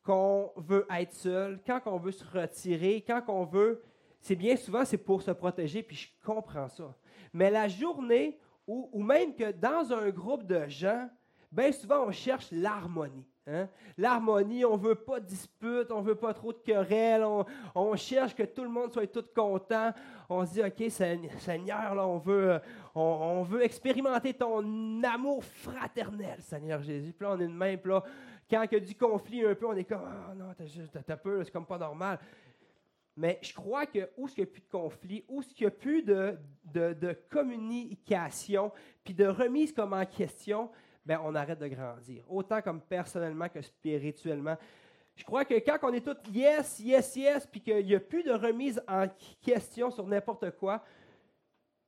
qu'on 0.07 0.53
veut 0.55 0.87
être 0.89 1.13
seul, 1.13 1.59
quand 1.67 1.81
on 1.85 1.97
veut 1.97 2.13
se 2.13 2.23
retirer, 2.23 3.03
quand 3.05 3.23
on 3.27 3.43
veut, 3.43 3.83
c'est 4.19 4.35
bien 4.35 4.55
souvent 4.55 4.85
c'est 4.85 4.97
pour 4.97 5.21
se 5.21 5.31
protéger, 5.31 5.83
puis 5.83 5.95
je 5.95 6.07
comprends 6.25 6.69
ça. 6.69 6.95
Mais 7.33 7.49
la 7.49 7.67
journée 7.67 8.39
où, 8.65 8.89
ou 8.91 9.03
même 9.03 9.35
que 9.35 9.51
dans 9.51 9.93
un 9.93 10.09
groupe 10.09 10.45
de 10.45 10.67
gens, 10.67 11.09
bien 11.51 11.71
souvent 11.71 12.05
on 12.05 12.11
cherche 12.11 12.47
l'harmonie. 12.51 13.25
Hein? 13.49 13.69
L'harmonie, 13.97 14.65
on 14.65 14.77
ne 14.77 14.81
veut 14.81 14.95
pas 14.95 15.21
de 15.21 15.25
dispute, 15.25 15.89
on 15.91 16.01
ne 16.01 16.07
veut 16.07 16.15
pas 16.15 16.33
trop 16.33 16.51
de 16.51 16.57
querelles, 16.57 17.25
on, 17.73 17.95
cherche 17.95 18.35
que 18.35 18.43
tout 18.43 18.63
le 18.63 18.69
monde 18.69 18.91
soit 18.91 19.07
tout 19.07 19.23
content. 19.33 19.93
On 20.29 20.45
se 20.45 20.53
dit, 20.53 20.61
OK, 20.61 20.91
Seigneur, 20.91 21.95
là, 21.95 22.05
on, 22.05 22.17
veut, 22.17 22.59
on, 22.93 23.43
veut 23.43 23.63
expérimenter 23.63 24.33
ton 24.33 25.01
amour 25.01 25.45
fraternel, 25.45 26.41
Seigneur 26.41 26.81
Jésus. 26.83 27.13
Puis 27.13 27.25
là, 27.25 27.35
on 27.37 27.39
est 27.39 27.47
de 27.47 27.53
même, 27.53 27.79
là, 27.85 28.03
quand 28.49 28.63
il 28.63 28.73
y 28.73 28.75
a 28.75 28.79
du 28.81 28.95
conflit 28.95 29.45
un 29.45 29.55
peu, 29.55 29.67
on 29.67 29.75
est 29.75 29.85
comme, 29.85 30.03
ah 30.05 30.33
non, 30.35 30.53
t'as 31.05 31.17
peur, 31.17 31.41
c'est 31.45 31.51
comme 31.51 31.65
pas 31.65 31.77
normal. 31.77 32.19
Mais 33.17 33.39
je 33.41 33.51
crois 33.51 33.87
que 33.87 34.11
où 34.15 34.27
il 34.27 34.33
n'y 34.37 34.43
a 34.43 34.45
plus 34.45 34.61
de 34.61 34.69
conflit, 34.69 35.25
où 35.27 35.41
il 35.41 35.61
n'y 35.61 35.65
a 35.65 35.71
plus 35.71 36.03
de, 36.03 36.37
de, 36.71 37.13
communication, 37.31 38.71
puis 39.03 39.15
de 39.15 39.25
remise 39.25 39.73
comme 39.73 39.93
en 39.93 40.05
question, 40.05 40.69
ben, 41.03 41.19
on 41.23 41.33
arrête 41.33 41.57
de 41.57 41.67
grandir, 41.67 42.23
autant 42.29 42.61
comme 42.61 42.79
personnellement 42.79 43.49
que 43.49 43.59
spirituellement. 43.59 44.55
Je 45.15 45.23
crois 45.23 45.45
que 45.45 45.55
quand 45.55 45.79
on 45.81 45.93
est 45.93 46.05
tous 46.05 46.31
yes, 46.31 46.79
yes, 46.79 47.15
yes, 47.15 47.47
puis 47.47 47.59
qu'il 47.59 47.87
n'y 47.87 47.95
a 47.95 47.99
plus 47.99 48.21
de 48.21 48.33
remise 48.33 48.79
en 48.87 49.07
question 49.41 49.89
sur 49.89 50.05
n'importe 50.05 50.51
quoi, 50.51 50.83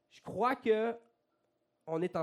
je 0.10 0.22
crois 0.22 0.56
que 0.56 0.96
on, 1.86 2.02
est 2.02 2.16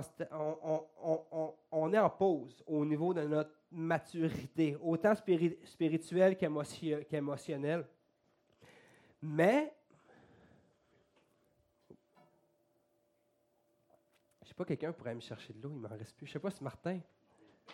en 1.98 2.10
pause 2.10 2.60
au 2.66 2.84
niveau 2.84 3.14
de 3.14 3.22
notre 3.22 3.52
maturité, 3.70 4.76
autant 4.80 5.14
spirituelle 5.14 6.36
qu'émotionnelle. 6.36 7.86
Mais 9.22 9.76
pas, 14.56 14.64
quelqu'un 14.64 14.92
pourrait 14.92 15.14
me 15.14 15.20
chercher 15.20 15.52
de 15.52 15.62
l'eau, 15.62 15.70
il 15.74 15.80
m'en 15.80 15.88
reste 15.88 16.16
plus. 16.16 16.26
Je 16.26 16.32
sais 16.32 16.38
pas 16.38 16.50
si 16.50 16.64
Martin. 16.64 16.98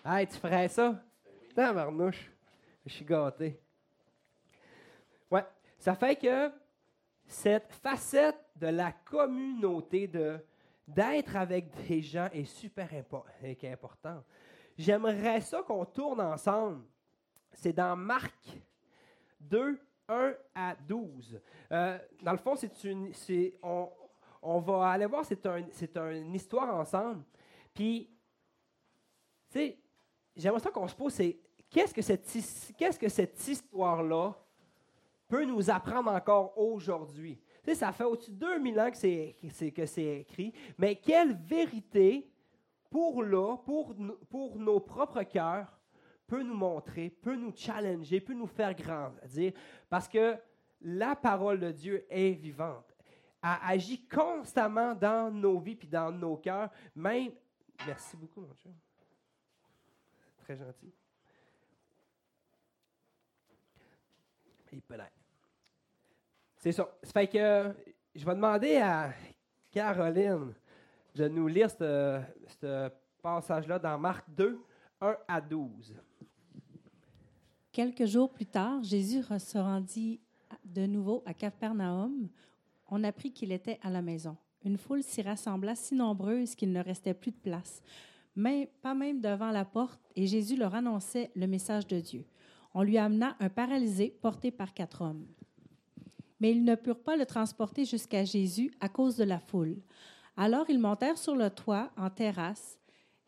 Hey, 0.04 0.26
tu 0.26 0.36
ferais 0.36 0.68
ça? 0.68 1.00
Putain, 1.48 1.72
Marnouche. 1.72 2.30
Je 2.84 2.92
suis 2.92 3.04
gâté. 3.04 3.60
Ouais. 5.30 5.44
Ça 5.78 5.94
fait 5.94 6.16
que 6.16 6.50
cette 7.24 7.72
facette 7.72 8.44
de 8.56 8.66
la 8.66 8.90
communauté, 8.90 10.08
de, 10.08 10.44
d'être 10.88 11.36
avec 11.36 11.70
des 11.86 12.02
gens 12.02 12.28
est 12.32 12.44
super 12.44 12.88
important. 12.92 14.24
J'aimerais 14.76 15.40
ça 15.40 15.62
qu'on 15.62 15.84
tourne 15.84 16.20
ensemble. 16.20 16.82
C'est 17.52 17.72
dans 17.72 17.94
Marc 17.94 18.58
2, 19.38 19.78
1 20.12 20.34
à 20.54 20.74
12. 20.74 21.40
Euh, 21.70 21.98
dans 22.22 22.32
le 22.32 22.38
fond, 22.38 22.54
c'est 22.56 22.84
une, 22.84 23.12
c'est, 23.14 23.54
on, 23.62 23.88
on 24.42 24.60
va 24.60 24.90
aller 24.90 25.06
voir, 25.06 25.24
c'est 25.24 25.46
un, 25.46 26.10
une 26.10 26.34
histoire 26.34 26.74
ensemble. 26.74 27.24
Puis, 27.72 28.10
tu 29.50 29.58
sais, 29.58 29.78
j'aimerais 30.36 30.60
ça 30.60 30.70
qu'on 30.70 30.88
se 30.88 30.94
pose, 30.94 31.12
c'est 31.12 31.38
qu'est-ce 31.70 31.94
que 31.94 32.02
cette, 32.02 32.26
qu'est-ce 32.76 32.98
que 32.98 33.08
cette 33.08 33.46
histoire-là 33.46 34.34
peut 35.28 35.44
nous 35.44 35.70
apprendre 35.70 36.10
encore 36.10 36.58
aujourd'hui? 36.58 37.40
Tu 37.62 37.70
sais, 37.70 37.74
ça 37.76 37.92
fait 37.92 38.04
au-dessus 38.04 38.32
de 38.32 38.36
2000 38.36 38.80
ans 38.80 38.90
que 38.90 38.96
c'est, 38.96 39.36
que 39.74 39.86
c'est 39.86 40.20
écrit, 40.20 40.52
mais 40.76 40.96
quelle 40.96 41.34
vérité 41.34 42.28
pour 42.90 43.22
là, 43.22 43.56
pour, 43.64 43.94
pour 44.28 44.58
nos 44.58 44.80
propres 44.80 45.22
cœurs, 45.22 45.80
peut 46.32 46.42
nous 46.42 46.54
montrer, 46.54 47.10
peut 47.10 47.36
nous 47.36 47.52
challenger, 47.54 48.18
peut 48.18 48.32
nous 48.32 48.46
faire 48.46 48.74
grandir, 48.74 49.52
parce 49.90 50.08
que 50.08 50.38
la 50.80 51.14
parole 51.14 51.60
de 51.60 51.70
Dieu 51.70 52.06
est 52.08 52.32
vivante 52.32 52.92
agit 53.42 54.06
constamment 54.06 54.94
dans 54.94 55.30
nos 55.30 55.58
vies 55.58 55.74
puis 55.74 55.88
dans 55.88 56.10
nos 56.12 56.36
cœurs. 56.36 56.70
Même. 56.94 57.32
Merci 57.86 58.16
beaucoup, 58.16 58.40
mon 58.40 58.54
cher. 58.54 58.72
Très 60.38 60.56
gentil. 60.56 60.92
C'est 66.56 66.72
ça. 66.72 66.88
Ça 67.02 67.12
fait 67.12 67.26
que 67.26 67.74
je 68.14 68.24
vais 68.24 68.34
demander 68.34 68.76
à 68.76 69.12
Caroline 69.70 70.54
de 71.14 71.28
nous 71.28 71.48
lire 71.48 71.70
ce, 71.70 72.90
passage-là 73.20 73.78
dans 73.78 73.98
Marc 73.98 74.24
2, 74.30 74.64
1 75.00 75.16
à 75.28 75.40
12. 75.40 75.94
Quelques 77.72 78.06
jours 78.06 78.30
plus 78.30 78.46
tard, 78.46 78.82
Jésus 78.82 79.22
se 79.38 79.58
rendit 79.58 80.20
de 80.64 80.86
nouveau 80.86 81.22
à 81.26 81.34
Capernaum 81.34 82.28
on 82.94 83.04
apprit 83.04 83.32
qu'il 83.32 83.52
était 83.52 83.78
à 83.82 83.88
la 83.88 84.02
maison. 84.02 84.36
Une 84.64 84.76
foule 84.76 85.02
s'y 85.02 85.22
rassembla 85.22 85.74
si 85.74 85.94
nombreuse 85.94 86.54
qu'il 86.54 86.72
ne 86.72 86.84
restait 86.84 87.14
plus 87.14 87.30
de 87.30 87.38
place, 87.38 87.82
mais 88.36 88.70
pas 88.82 88.92
même 88.92 89.22
devant 89.22 89.50
la 89.50 89.64
porte, 89.64 89.98
et 90.14 90.26
Jésus 90.26 90.56
leur 90.56 90.74
annonçait 90.74 91.30
le 91.34 91.46
message 91.46 91.86
de 91.86 92.00
Dieu. 92.00 92.26
On 92.74 92.82
lui 92.82 92.98
amena 92.98 93.34
un 93.40 93.48
paralysé 93.48 94.14
porté 94.20 94.50
par 94.50 94.74
quatre 94.74 95.00
hommes. 95.00 95.26
Mais 96.38 96.50
ils 96.50 96.64
ne 96.64 96.74
purent 96.74 97.02
pas 97.02 97.16
le 97.16 97.24
transporter 97.24 97.86
jusqu'à 97.86 98.24
Jésus 98.24 98.70
à 98.80 98.90
cause 98.90 99.16
de 99.16 99.24
la 99.24 99.38
foule. 99.38 99.78
Alors 100.36 100.68
ils 100.68 100.78
montèrent 100.78 101.16
sur 101.16 101.34
le 101.34 101.48
toit, 101.48 101.90
en 101.96 102.10
terrasse, 102.10 102.78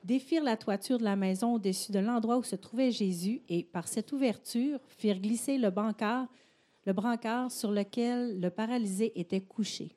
défirent 0.04 0.44
la 0.44 0.56
toiture 0.56 0.98
de 0.98 1.04
la 1.04 1.16
maison 1.16 1.54
au-dessus 1.54 1.90
de 1.90 1.98
l'endroit 1.98 2.36
où 2.36 2.42
se 2.42 2.56
trouvait 2.56 2.92
Jésus, 2.92 3.42
et 3.48 3.64
par 3.64 3.88
cette 3.88 4.12
ouverture 4.12 4.78
firent 4.88 5.18
glisser 5.18 5.58
le 5.58 5.70
brancard 5.70 7.50
sur 7.50 7.72
lequel 7.72 8.40
le 8.40 8.50
paralysé 8.50 9.18
était 9.18 9.40
couché. 9.40 9.96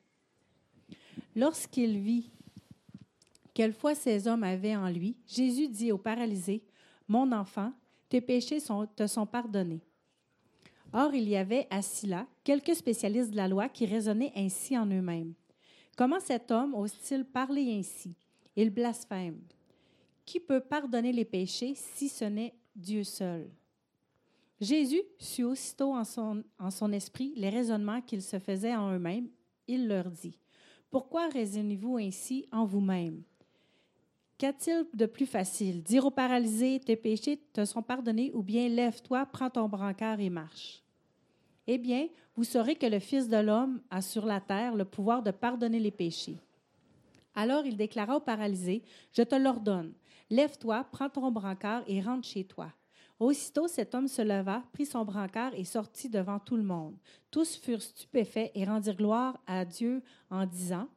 Lorsqu'il 1.36 1.98
vit 1.98 2.30
quelle 3.52 3.72
foi 3.72 3.94
ces 3.94 4.26
hommes 4.26 4.44
avaient 4.44 4.76
en 4.76 4.88
lui, 4.88 5.16
Jésus 5.26 5.68
dit 5.68 5.92
au 5.92 5.98
paralysé, 5.98 6.62
Mon 7.06 7.30
enfant, 7.32 7.72
tes 8.08 8.20
péchés 8.20 8.58
te 8.96 9.06
sont 9.06 9.26
pardonnés. 9.26 9.82
Or, 10.92 11.14
il 11.14 11.28
y 11.28 11.36
avait 11.36 11.66
assis 11.70 12.06
là 12.06 12.26
quelques 12.44 12.74
spécialistes 12.74 13.30
de 13.30 13.36
la 13.36 13.48
loi 13.48 13.68
qui 13.68 13.84
raisonnaient 13.84 14.32
ainsi 14.34 14.78
en 14.78 14.86
eux-mêmes. 14.86 15.34
Comment 15.96 16.20
cet 16.20 16.50
homme 16.50 16.74
ose-t-il 16.74 17.24
parler 17.24 17.76
ainsi? 17.78 18.14
Il 18.56 18.70
blasphème. 18.70 19.40
Qui 20.28 20.40
peut 20.40 20.60
pardonner 20.60 21.10
les 21.10 21.24
péchés 21.24 21.72
si 21.74 22.10
ce 22.10 22.26
n'est 22.26 22.52
Dieu 22.76 23.02
seul? 23.02 23.48
Jésus 24.60 25.00
sut 25.18 25.44
aussitôt 25.44 25.94
en 25.94 26.04
son, 26.04 26.44
en 26.58 26.70
son 26.70 26.92
esprit 26.92 27.32
les 27.34 27.48
raisonnements 27.48 28.02
qu'ils 28.02 28.20
se 28.20 28.38
faisaient 28.38 28.76
en 28.76 28.92
eux-mêmes. 28.92 29.30
Il 29.66 29.88
leur 29.88 30.10
dit, 30.10 30.38
Pourquoi 30.90 31.30
raisonnez-vous 31.30 31.96
ainsi 31.96 32.46
en 32.52 32.66
vous-même? 32.66 33.22
Qu'a-t-il 34.36 34.84
de 34.92 35.06
plus 35.06 35.24
facile? 35.24 35.82
Dire 35.82 36.04
au 36.04 36.10
paralysé, 36.10 36.78
tes 36.78 36.96
péchés 36.96 37.40
te 37.54 37.64
sont 37.64 37.82
pardonnés, 37.82 38.30
ou 38.34 38.42
bien 38.42 38.68
lève-toi, 38.68 39.24
prends 39.32 39.48
ton 39.48 39.66
brancard 39.66 40.20
et 40.20 40.28
marche. 40.28 40.82
Eh 41.66 41.78
bien, 41.78 42.06
vous 42.36 42.44
saurez 42.44 42.76
que 42.76 42.84
le 42.84 42.98
Fils 42.98 43.28
de 43.28 43.38
l'homme 43.38 43.80
a 43.88 44.02
sur 44.02 44.26
la 44.26 44.42
terre 44.42 44.74
le 44.74 44.84
pouvoir 44.84 45.22
de 45.22 45.30
pardonner 45.30 45.80
les 45.80 45.90
péchés. 45.90 46.36
Alors 47.34 47.64
il 47.64 47.76
déclara 47.76 48.16
au 48.16 48.20
paralysé, 48.20 48.82
Je 49.12 49.22
te 49.22 49.36
l'ordonne, 49.36 49.94
lève-toi, 50.30 50.84
prends 50.92 51.08
ton 51.08 51.30
brancard 51.30 51.82
et 51.86 52.00
rentre 52.00 52.26
chez 52.26 52.44
toi. 52.44 52.72
Aussitôt, 53.18 53.66
cet 53.66 53.94
homme 53.94 54.06
se 54.06 54.22
leva, 54.22 54.62
prit 54.72 54.86
son 54.86 55.04
brancard 55.04 55.52
et 55.54 55.64
sortit 55.64 56.08
devant 56.08 56.38
tout 56.38 56.56
le 56.56 56.62
monde. 56.62 56.96
Tous 57.30 57.56
furent 57.56 57.82
stupéfaits 57.82 58.52
et 58.54 58.64
rendirent 58.64 58.96
gloire 58.96 59.40
à 59.46 59.64
Dieu 59.64 60.02
en 60.30 60.46
disant 60.46 60.88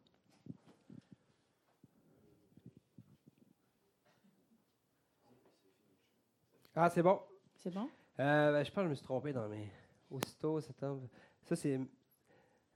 Ah, 6.75 6.89
c'est 6.89 7.03
bon. 7.03 7.19
C'est 7.57 7.73
bon? 7.73 7.89
Euh, 8.19 8.51
ben, 8.53 8.63
je 8.63 8.71
pense 8.71 8.77
que 8.77 8.85
je 8.85 8.89
me 8.89 8.95
suis 8.95 9.03
trompé 9.03 9.33
dans 9.33 9.47
mes. 9.49 9.69
Aussitôt, 10.09 10.61
cet 10.61 10.81
homme. 10.83 11.07
Ça, 11.43 11.55
c'est. 11.55 11.79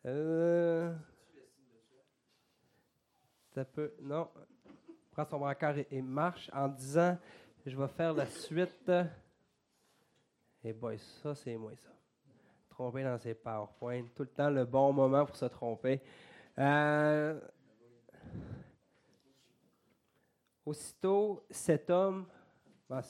Euh... 0.05 0.93
Ça 3.53 3.63
peut. 3.63 3.93
Non. 4.01 4.29
Prends 5.15 5.25
son 5.25 5.39
brancard 5.39 5.75
et 5.77 6.01
marche 6.01 6.49
en 6.51 6.67
disant 6.67 7.17
Je 7.65 7.77
vais 7.77 7.87
faire 7.87 8.13
la 8.13 8.25
suite. 8.25 8.91
Et 10.61 10.73
boy, 10.73 10.99
ça, 10.99 11.33
c'est 11.33 11.55
moi, 11.55 11.71
ça. 11.73 11.89
Tromper 12.67 13.03
dans 13.03 13.17
ses 13.17 13.33
PowerPoint. 13.33 14.03
Tout 14.13 14.23
le 14.23 14.29
temps 14.29 14.49
le 14.49 14.65
bon 14.65 14.91
moment 14.91 15.25
pour 15.25 15.37
se 15.37 15.45
tromper. 15.45 16.01
Euh, 16.59 17.39
aussitôt, 20.65 21.45
cet 21.49 21.89
homme. 21.89 22.25
Ben, 22.89 23.01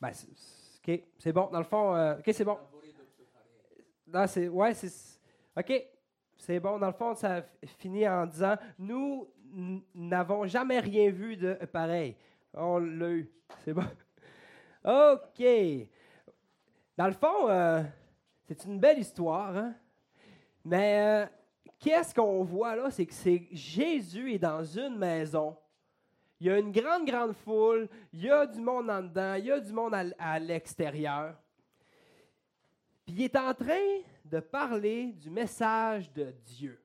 ben 0.00 0.12
c'est 1.18 1.32
bon. 1.32 1.50
Dans 1.50 1.58
le 1.58 1.64
fond, 1.66 1.94
euh, 1.94 2.16
OK, 2.16 2.30
c'est 2.32 2.44
bon. 2.44 2.58
Non, 4.06 4.26
c'est. 4.26 4.48
Ouais, 4.48 4.72
c'est. 4.72 5.20
OK, 5.58 5.72
c'est 6.38 6.58
bon. 6.58 6.78
Dans 6.78 6.86
le 6.86 6.94
fond, 6.94 7.14
ça 7.14 7.44
finit 7.66 8.08
en 8.08 8.24
disant 8.24 8.56
Nous 8.78 9.28
n'avons 9.94 10.46
jamais 10.46 10.80
rien 10.80 11.10
vu 11.10 11.36
de 11.36 11.54
pareil. 11.72 12.16
On 12.54 12.78
l'a 12.78 13.10
eu. 13.10 13.30
C'est 13.64 13.72
bon. 13.72 13.84
OK. 14.84 15.44
Dans 16.96 17.06
le 17.06 17.12
fond, 17.12 17.48
euh, 17.48 17.82
c'est 18.46 18.64
une 18.64 18.78
belle 18.78 18.98
histoire, 18.98 19.56
hein? 19.56 19.74
mais 20.64 21.00
euh, 21.00 21.26
qu'est-ce 21.78 22.14
qu'on 22.14 22.42
voit 22.42 22.76
là? 22.76 22.90
C'est 22.90 23.06
que 23.06 23.14
c'est 23.14 23.48
Jésus 23.50 24.34
est 24.34 24.38
dans 24.38 24.64
une 24.64 24.98
maison. 24.98 25.56
Il 26.42 26.46
y 26.46 26.50
a 26.50 26.58
une 26.58 26.72
grande, 26.72 27.06
grande 27.06 27.34
foule. 27.34 27.88
Il 28.12 28.22
y 28.22 28.28
a 28.28 28.44
du 28.46 28.60
monde 28.60 28.90
en 28.90 29.00
dedans. 29.00 29.34
Il 29.34 29.44
y 29.44 29.52
a 29.52 29.60
du 29.60 29.72
monde 29.72 29.94
à, 30.18 30.38
l'extérieur. 30.40 31.36
Puis 33.06 33.14
il 33.14 33.22
est 33.22 33.36
en 33.36 33.54
train 33.54 34.00
de 34.24 34.40
parler 34.40 35.12
du 35.12 35.30
message 35.30 36.12
de 36.12 36.34
Dieu. 36.44 36.81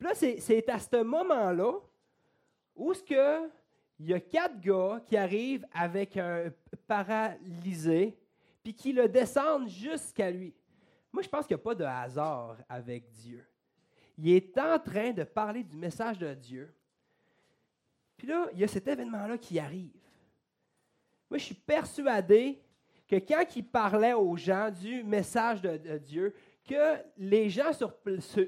Puis 0.00 0.08
là, 0.08 0.14
c'est 0.14 0.68
à 0.70 0.78
ce 0.78 1.02
moment-là 1.02 1.74
où 2.74 2.94
ce 2.94 3.50
il 3.98 4.08
y 4.08 4.14
a 4.14 4.20
quatre 4.20 4.58
gars 4.58 5.02
qui 5.04 5.14
arrivent 5.14 5.66
avec 5.74 6.16
un 6.16 6.50
paralysé, 6.86 8.16
puis 8.62 8.72
qui 8.72 8.94
le 8.94 9.10
descendent 9.10 9.68
jusqu'à 9.68 10.30
lui. 10.30 10.54
Moi, 11.12 11.22
je 11.22 11.28
pense 11.28 11.46
qu'il 11.46 11.54
n'y 11.54 11.60
a 11.60 11.64
pas 11.64 11.74
de 11.74 11.84
hasard 11.84 12.56
avec 12.66 13.10
Dieu. 13.10 13.46
Il 14.16 14.30
est 14.30 14.56
en 14.56 14.78
train 14.78 15.10
de 15.10 15.22
parler 15.22 15.62
du 15.62 15.76
message 15.76 16.16
de 16.16 16.32
Dieu. 16.32 16.74
Puis 18.16 18.26
là, 18.26 18.48
il 18.54 18.58
y 18.58 18.64
a 18.64 18.68
cet 18.68 18.88
événement-là 18.88 19.36
qui 19.36 19.58
arrive. 19.58 20.00
Moi, 21.28 21.36
je 21.36 21.44
suis 21.44 21.54
persuadé 21.54 22.62
que 23.06 23.16
quand 23.16 23.44
il 23.54 23.66
parlait 23.66 24.14
aux 24.14 24.36
gens 24.36 24.70
du 24.70 25.04
message 25.04 25.60
de, 25.60 25.98
Dieu, 25.98 26.34
que 26.64 26.96
les 27.18 27.50
gens 27.50 27.72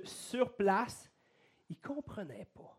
sur 0.05 0.57
place, 0.57 1.12
ils 1.73 1.79
ne 1.83 1.95
comprenaient 1.95 2.49
pas 2.55 2.79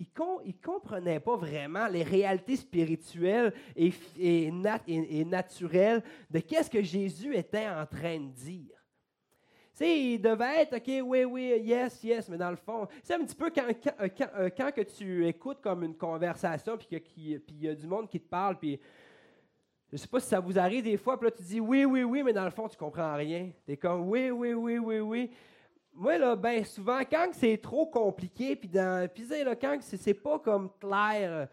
ils 0.00 0.06
ne 0.46 0.64
comprenaient 0.64 1.20
pas 1.20 1.36
vraiment 1.36 1.88
les 1.88 2.02
réalités 2.02 2.56
spirituelles 2.56 3.52
et, 3.74 4.52
naturelles 5.24 6.02
de 6.30 6.38
qu'est-ce 6.38 6.70
que 6.70 6.82
Jésus 6.82 7.34
était 7.36 7.68
en 7.68 7.84
train 7.84 8.20
de 8.20 8.30
dire. 8.30 8.76
Tu 9.72 9.84
sais, 9.84 10.00
il 10.00 10.20
devait 10.20 10.62
être, 10.62 10.76
OK, 10.76 11.06
oui, 11.06 11.24
oui, 11.24 11.60
yes, 11.62 12.02
yes, 12.02 12.28
mais 12.28 12.36
dans 12.36 12.50
le 12.50 12.56
fond, 12.56 12.86
c'est 13.02 13.14
un 13.14 13.24
petit 13.24 13.34
peu 13.34 13.50
quand, 13.50 13.66
quand, 13.82 14.28
euh, 14.38 14.50
quand, 14.56 14.72
que 14.72 14.80
tu 14.82 15.26
écoutes 15.26 15.60
comme 15.60 15.84
une 15.84 15.96
conversation, 15.96 16.76
puis 16.76 17.00
qu'il 17.00 17.42
y 17.60 17.68
a 17.68 17.74
du 17.74 17.86
monde 17.86 18.08
qui 18.08 18.20
te 18.20 18.28
parle, 18.28 18.58
puis 18.58 18.80
je 19.92 19.96
sais 19.96 20.08
pas 20.08 20.20
si 20.20 20.28
ça 20.28 20.40
vous 20.40 20.58
arrive 20.58 20.84
des 20.84 20.96
fois, 20.96 21.18
puis 21.18 21.28
là, 21.28 21.30
tu 21.36 21.42
dis 21.42 21.60
oui, 21.60 21.84
oui, 21.84 22.02
oui, 22.02 22.22
mais 22.22 22.32
dans 22.32 22.44
le 22.44 22.50
fond, 22.50 22.68
tu 22.68 22.76
ne 22.76 22.80
comprends 22.80 23.14
rien. 23.14 23.50
Tu 23.64 23.72
es 23.72 23.76
comme 23.76 24.08
oui, 24.08 24.30
oui, 24.30 24.52
oui, 24.52 24.78
oui, 24.78 24.98
oui 25.00 25.30
moi, 25.98 26.16
là, 26.16 26.36
ben 26.36 26.64
souvent, 26.64 27.00
quand 27.00 27.28
c'est 27.32 27.58
trop 27.58 27.86
compliqué, 27.86 28.54
puis 28.54 28.68
dans, 28.68 29.08
puis 29.12 29.26
là, 29.26 29.56
quand 29.56 29.76
c'est 29.80 30.14
pas 30.14 30.38
comme 30.38 30.70
clair, 30.78 31.48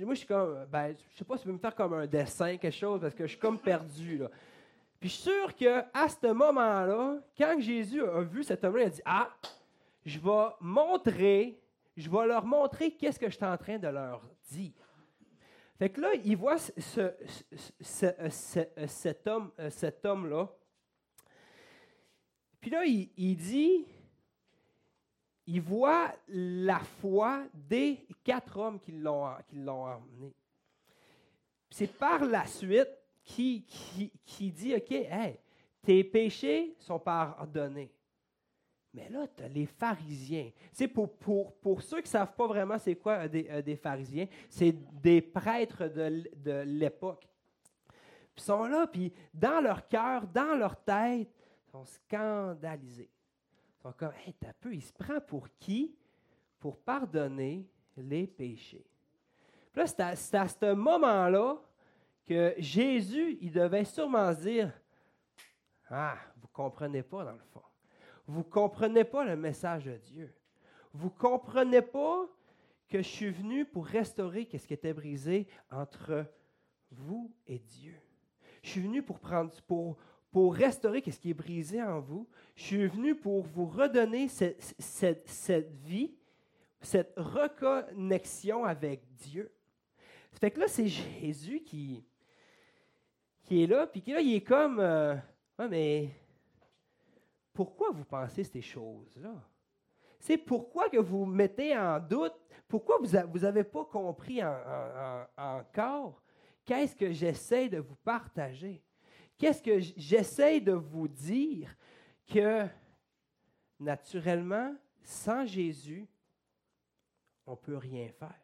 moi, 0.00 0.14
je 0.14 0.18
suis 0.18 0.26
comme, 0.26 0.66
ben, 0.70 0.96
je 1.12 1.18
sais 1.18 1.24
pas 1.24 1.36
si 1.36 1.42
tu 1.42 1.46
peux 1.48 1.52
me 1.52 1.58
faire 1.58 1.74
comme 1.74 1.94
un 1.94 2.06
dessin, 2.06 2.56
quelque 2.56 2.74
chose, 2.74 3.00
parce 3.00 3.14
que 3.14 3.24
je 3.24 3.30
suis 3.30 3.38
comme 3.38 3.58
perdu, 3.58 4.18
là. 4.18 4.30
Puis 4.98 5.10
je 5.10 5.14
suis 5.14 5.22
sûr 5.30 5.54
qu'à 5.54 6.08
ce 6.08 6.32
moment-là, 6.32 7.18
quand 7.38 7.60
Jésus 7.60 8.02
a 8.02 8.22
vu 8.22 8.42
cet 8.42 8.64
homme-là, 8.64 8.82
il 8.82 8.86
a 8.86 8.90
dit, 8.90 9.02
ah, 9.04 9.30
je 10.04 10.18
vais 10.18 10.46
montrer, 10.60 11.60
je 11.96 12.10
vais 12.10 12.26
leur 12.26 12.44
montrer 12.44 12.90
qu'est-ce 12.90 13.18
que 13.18 13.26
je 13.26 13.36
suis 13.36 13.44
en 13.44 13.56
train 13.56 13.78
de 13.78 13.88
leur 13.88 14.22
dire. 14.50 14.72
Fait 15.78 15.90
que 15.90 16.00
là, 16.00 16.08
il 16.24 16.36
voit 16.36 16.56
ce, 16.58 17.12
cet 17.80 19.26
homme, 19.26 19.50
cet 19.68 20.04
homme-là, 20.06 20.48
puis 22.64 22.70
là, 22.70 22.82
il, 22.86 23.36
dit, 23.36 23.84
il 25.46 25.60
voit 25.60 26.14
la 26.28 26.78
foi 26.78 27.42
des 27.52 28.06
quatre 28.24 28.56
hommes 28.56 28.80
qui 28.80 28.90
l'ont, 28.92 29.26
emmené. 29.52 30.32
C'est 31.68 31.92
par 31.98 32.24
la 32.24 32.46
suite 32.46 32.88
qui, 33.22 33.66
qui, 34.24 34.50
dit, 34.50 34.74
OK, 34.74 34.94
tes 35.82 36.04
péchés 36.04 36.74
sont 36.78 36.98
pardonnés. 36.98 37.92
Mais 38.94 39.10
là, 39.10 39.26
tu 39.36 39.42
as 39.42 39.48
les 39.48 39.66
pharisiens. 39.66 40.50
C'est 40.72 40.88
pour, 40.88 41.12
pour, 41.18 41.52
pour, 41.56 41.82
ceux 41.82 41.98
qui 41.98 42.08
ne 42.08 42.12
savent 42.12 42.34
pas 42.34 42.46
vraiment 42.46 42.78
c'est 42.78 42.96
quoi 42.96 43.28
des, 43.28 43.60
des 43.62 43.76
pharisiens, 43.76 44.26
c'est 44.48 44.72
des 45.02 45.20
prêtres 45.20 45.86
de, 45.86 46.30
de 46.36 46.62
l'époque. 46.62 47.28
Ils 48.38 48.42
sont 48.42 48.64
là, 48.64 48.86
puis 48.86 49.12
dans 49.34 49.60
leur 49.60 49.86
cœur, 49.86 50.26
dans 50.28 50.56
leur 50.56 50.82
tête, 50.82 51.28
scandalisés. 51.84 53.10
Ils 53.78 53.82
sont 53.82 53.92
comme, 53.92 54.12
t'as 54.38 54.52
peu, 54.52 54.74
il 54.74 54.82
se 54.82 54.92
prend 54.92 55.20
pour 55.20 55.48
qui? 55.58 55.96
Pour 56.60 56.78
pardonner 56.78 57.66
les 57.96 58.26
péchés. 58.26 58.86
Puis 59.72 59.80
là, 59.80 59.86
c'est 60.14 60.36
à, 60.36 60.46
ce 60.46 60.72
moment-là 60.72 61.60
que 62.24 62.54
Jésus, 62.58 63.38
il 63.40 63.50
devait 63.50 63.84
sûrement 63.84 64.32
se 64.32 64.40
dire, 64.40 64.72
ah, 65.90 66.16
vous 66.36 66.46
ne 66.46 66.52
comprenez 66.52 67.02
pas 67.02 67.24
dans 67.24 67.32
le 67.32 67.42
fond. 67.52 67.62
Vous 68.26 68.38
ne 68.38 68.44
comprenez 68.44 69.04
pas 69.04 69.24
le 69.24 69.36
message 69.36 69.84
de 69.84 69.96
Dieu. 69.96 70.32
Vous 70.92 71.08
ne 71.08 71.18
comprenez 71.18 71.82
pas 71.82 72.26
que 72.88 72.98
je 72.98 73.08
suis 73.08 73.30
venu 73.30 73.64
pour 73.64 73.86
restaurer 73.86 74.48
ce 74.50 74.66
qui 74.66 74.74
était 74.74 74.94
brisé 74.94 75.48
entre 75.70 76.24
vous 76.92 77.34
et 77.46 77.58
Dieu. 77.58 78.00
Je 78.62 78.70
suis 78.70 78.80
venu 78.80 79.02
pour 79.02 79.18
prendre, 79.18 79.52
pour, 79.62 79.98
pour 80.34 80.52
restaurer 80.56 81.00
ce 81.00 81.16
qui 81.20 81.30
est 81.30 81.34
brisé 81.34 81.80
en 81.80 82.00
vous. 82.00 82.28
Je 82.56 82.64
suis 82.64 82.86
venu 82.88 83.14
pour 83.14 83.44
vous 83.44 83.66
redonner 83.66 84.26
cette, 84.26 84.60
cette, 84.80 85.70
vie, 85.70 86.12
cette 86.80 87.14
reconnexion 87.16 88.64
avec 88.64 89.04
Dieu. 89.14 89.54
Ça 90.32 90.40
fait 90.40 90.50
que 90.50 90.58
là, 90.58 90.66
c'est 90.66 90.88
Jésus 90.88 91.60
qui, 91.60 92.04
qui 93.44 93.62
est 93.62 93.68
là, 93.68 93.86
puis 93.86 94.02
là, 94.08 94.20
il 94.20 94.34
est 94.34 94.40
comme, 94.40 94.80
euh, 94.80 95.14
ouais, 95.56 95.68
mais 95.68 96.08
pourquoi 97.52 97.92
vous 97.92 98.04
pensez 98.04 98.42
ces 98.42 98.60
choses-là? 98.60 99.40
C'est 100.18 100.38
pourquoi 100.38 100.88
que 100.88 100.98
vous 100.98 101.26
mettez 101.26 101.78
en 101.78 102.00
doute, 102.00 102.34
pourquoi 102.66 102.98
vous 102.98 103.38
n'avez 103.38 103.62
pas 103.62 103.84
compris 103.84 104.40
encore? 105.36 106.20
Qu'est-ce 106.64 106.96
que 106.96 107.12
j'essaie 107.12 107.68
de 107.68 107.78
vous 107.78 107.94
partager? 108.02 108.83
Qu'est-ce 109.38 109.62
que 109.62 109.78
j'essaie 109.78 110.60
de 110.60 110.72
vous 110.72 111.08
dire 111.08 111.74
que 112.26 112.66
naturellement, 113.80 114.74
sans 115.02 115.44
Jésus, 115.44 116.06
on 117.46 117.52
ne 117.52 117.56
peut 117.56 117.76
rien 117.76 118.08
faire. 118.08 118.40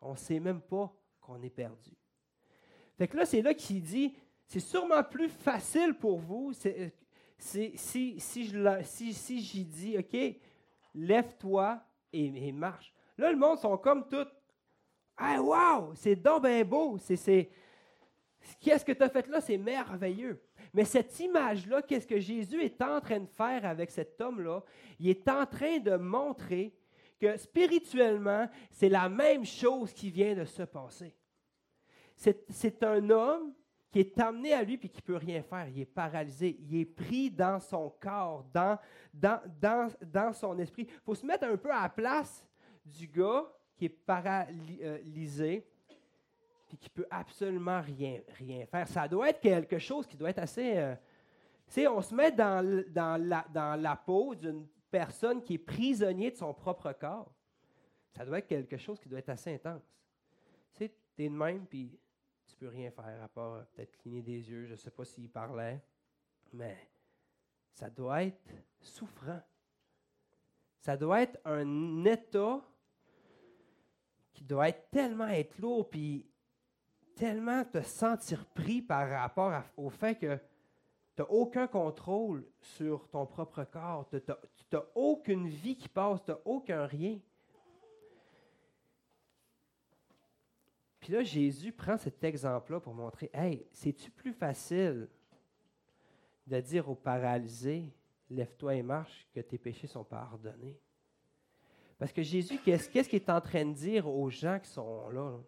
On 0.00 0.12
ne 0.12 0.18
sait 0.18 0.40
même 0.40 0.60
pas 0.60 0.92
qu'on 1.20 1.40
est 1.42 1.50
perdu. 1.50 1.92
Fait 2.96 3.08
que 3.08 3.16
là, 3.16 3.26
c'est 3.26 3.42
là 3.42 3.54
qu'il 3.54 3.82
dit, 3.82 4.14
c'est 4.46 4.60
sûrement 4.60 5.02
plus 5.02 5.28
facile 5.28 5.94
pour 5.94 6.18
vous 6.18 6.52
si, 6.52 6.92
je, 7.38 7.72
dis, 9.62 9.98
OK, 9.98 10.16
lève-toi 10.94 11.82
et, 12.12 12.52
marche. 12.52 12.94
Là, 13.18 13.30
le 13.30 13.38
monde 13.38 13.58
sont 13.58 13.76
comme 13.78 14.06
tout, 14.06 14.26
ah, 15.16 15.40
wow, 15.40 15.94
c'est 15.94 16.16
donc 16.16 16.44
beau, 16.66 16.98
c'est, 16.98 17.48
Qu'est-ce 18.60 18.84
que 18.84 18.92
tu 18.92 19.02
as 19.02 19.08
fait 19.08 19.26
là? 19.28 19.40
C'est 19.40 19.58
merveilleux. 19.58 20.42
Mais 20.72 20.84
cette 20.84 21.18
image-là, 21.20 21.82
qu'est-ce 21.82 22.06
que 22.06 22.18
Jésus 22.18 22.62
est 22.62 22.80
en 22.82 23.00
train 23.00 23.20
de 23.20 23.28
faire 23.28 23.64
avec 23.64 23.90
cet 23.90 24.20
homme-là? 24.20 24.62
Il 24.98 25.08
est 25.08 25.28
en 25.28 25.46
train 25.46 25.78
de 25.78 25.96
montrer 25.96 26.74
que 27.20 27.36
spirituellement, 27.36 28.48
c'est 28.70 28.88
la 28.88 29.08
même 29.08 29.44
chose 29.44 29.92
qui 29.92 30.10
vient 30.10 30.34
de 30.34 30.44
se 30.44 30.62
passer. 30.62 31.14
C'est 32.16 32.82
un 32.82 33.10
homme 33.10 33.52
qui 33.90 34.00
est 34.00 34.18
amené 34.18 34.52
à 34.52 34.62
lui 34.62 34.74
et 34.74 34.88
qui 34.88 34.98
ne 34.98 35.02
peut 35.02 35.16
rien 35.16 35.42
faire. 35.42 35.68
Il 35.68 35.80
est 35.80 35.84
paralysé. 35.84 36.56
Il 36.60 36.80
est 36.80 36.84
pris 36.84 37.30
dans 37.30 37.60
son 37.60 37.90
corps, 38.00 38.44
dans, 38.52 38.78
dans, 39.12 40.32
son 40.32 40.58
esprit. 40.58 40.88
Il 40.88 41.00
faut 41.04 41.14
se 41.14 41.24
mettre 41.24 41.44
un 41.44 41.56
peu 41.56 41.70
à 41.70 41.82
la 41.82 41.88
place 41.88 42.44
du 42.84 43.06
gars 43.06 43.44
qui 43.76 43.84
est 43.84 43.88
paralysé 43.88 45.64
qui 46.76 46.90
peut 46.90 47.06
absolument 47.10 47.80
rien, 47.80 48.20
rien 48.38 48.66
faire. 48.66 48.88
Ça 48.88 49.08
doit 49.08 49.30
être 49.30 49.40
quelque 49.40 49.78
chose 49.78 50.06
qui 50.06 50.16
doit 50.16 50.30
être 50.30 50.38
assez... 50.38 50.76
Euh, 50.76 50.94
on 51.88 52.02
se 52.02 52.14
met 52.14 52.30
dans, 52.30 52.84
dans, 52.90 53.20
la, 53.20 53.44
dans 53.52 53.80
la 53.80 53.96
peau 53.96 54.34
d'une 54.34 54.66
personne 54.90 55.42
qui 55.42 55.54
est 55.54 55.58
prisonnier 55.58 56.30
de 56.30 56.36
son 56.36 56.52
propre 56.54 56.92
corps. 56.92 57.34
Ça 58.12 58.24
doit 58.24 58.38
être 58.38 58.46
quelque 58.46 58.76
chose 58.76 59.00
qui 59.00 59.08
doit 59.08 59.18
être 59.18 59.30
assez 59.30 59.54
intense. 59.54 59.82
Tu 60.72 60.78
sais, 60.78 60.94
tu 61.16 61.24
es 61.24 61.28
de 61.28 61.34
même, 61.34 61.66
puis 61.66 61.98
tu 62.46 62.56
peux 62.56 62.68
rien 62.68 62.90
faire 62.90 63.22
à 63.22 63.28
part 63.28 63.54
euh, 63.54 63.62
peut-être 63.72 63.96
cligner 63.98 64.22
des 64.22 64.48
yeux. 64.48 64.66
Je 64.66 64.72
ne 64.72 64.76
sais 64.76 64.90
pas 64.90 65.04
s'il 65.04 65.30
parlait, 65.30 65.82
mais 66.52 66.76
ça 67.72 67.90
doit 67.90 68.22
être 68.22 68.52
souffrant. 68.80 69.40
Ça 70.78 70.96
doit 70.96 71.22
être 71.22 71.40
un 71.44 72.04
état 72.04 72.60
qui 74.32 74.44
doit 74.44 74.68
être 74.68 74.90
tellement 74.90 75.28
être 75.28 75.58
lourd, 75.58 75.88
puis 75.88 76.26
tellement 77.14 77.64
te 77.64 77.82
sentir 77.82 78.44
pris 78.46 78.82
par 78.82 79.08
rapport 79.08 79.62
au 79.76 79.90
fait 79.90 80.16
que 80.16 80.36
tu 81.16 81.22
n'as 81.22 81.28
aucun 81.28 81.66
contrôle 81.66 82.44
sur 82.60 83.08
ton 83.08 83.26
propre 83.26 83.64
corps. 83.64 84.08
Tu 84.08 84.20
n'as 84.72 84.82
aucune 84.94 85.48
vie 85.48 85.76
qui 85.76 85.88
passe, 85.88 86.24
tu 86.24 86.32
n'as 86.32 86.38
aucun 86.44 86.86
rien. 86.86 87.18
Puis 90.98 91.12
là, 91.12 91.22
Jésus 91.22 91.70
prend 91.70 91.98
cet 91.98 92.24
exemple-là 92.24 92.80
pour 92.80 92.94
montrer, 92.94 93.30
hey, 93.34 93.66
c'est-tu 93.72 94.10
plus 94.10 94.32
facile 94.32 95.08
de 96.46 96.60
dire 96.60 96.88
au 96.88 96.94
paralysé, 96.94 97.92
lève-toi 98.30 98.76
et 98.76 98.82
marche, 98.82 99.28
que 99.34 99.40
tes 99.40 99.58
péchés 99.58 99.86
sont 99.86 100.04
pardonnés? 100.04 100.80
Parce 101.98 102.12
que 102.12 102.22
Jésus, 102.22 102.58
qu'est-ce 102.58 103.08
qu'il 103.08 103.16
est 103.16 103.30
en 103.30 103.40
train 103.40 103.64
de 103.66 103.74
dire 103.74 104.08
aux 104.08 104.30
gens 104.30 104.58
qui 104.58 104.68
sont 104.68 105.10
là? 105.10 105.38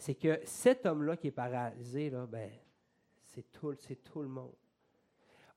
C'est 0.00 0.14
que 0.14 0.40
cet 0.46 0.86
homme-là 0.86 1.14
qui 1.18 1.26
est 1.26 1.30
paralysé, 1.30 2.08
là, 2.08 2.24
ben, 2.24 2.50
c'est 3.26 3.52
tout, 3.52 3.76
tout 4.02 4.22
le 4.22 4.28
monde. 4.28 4.54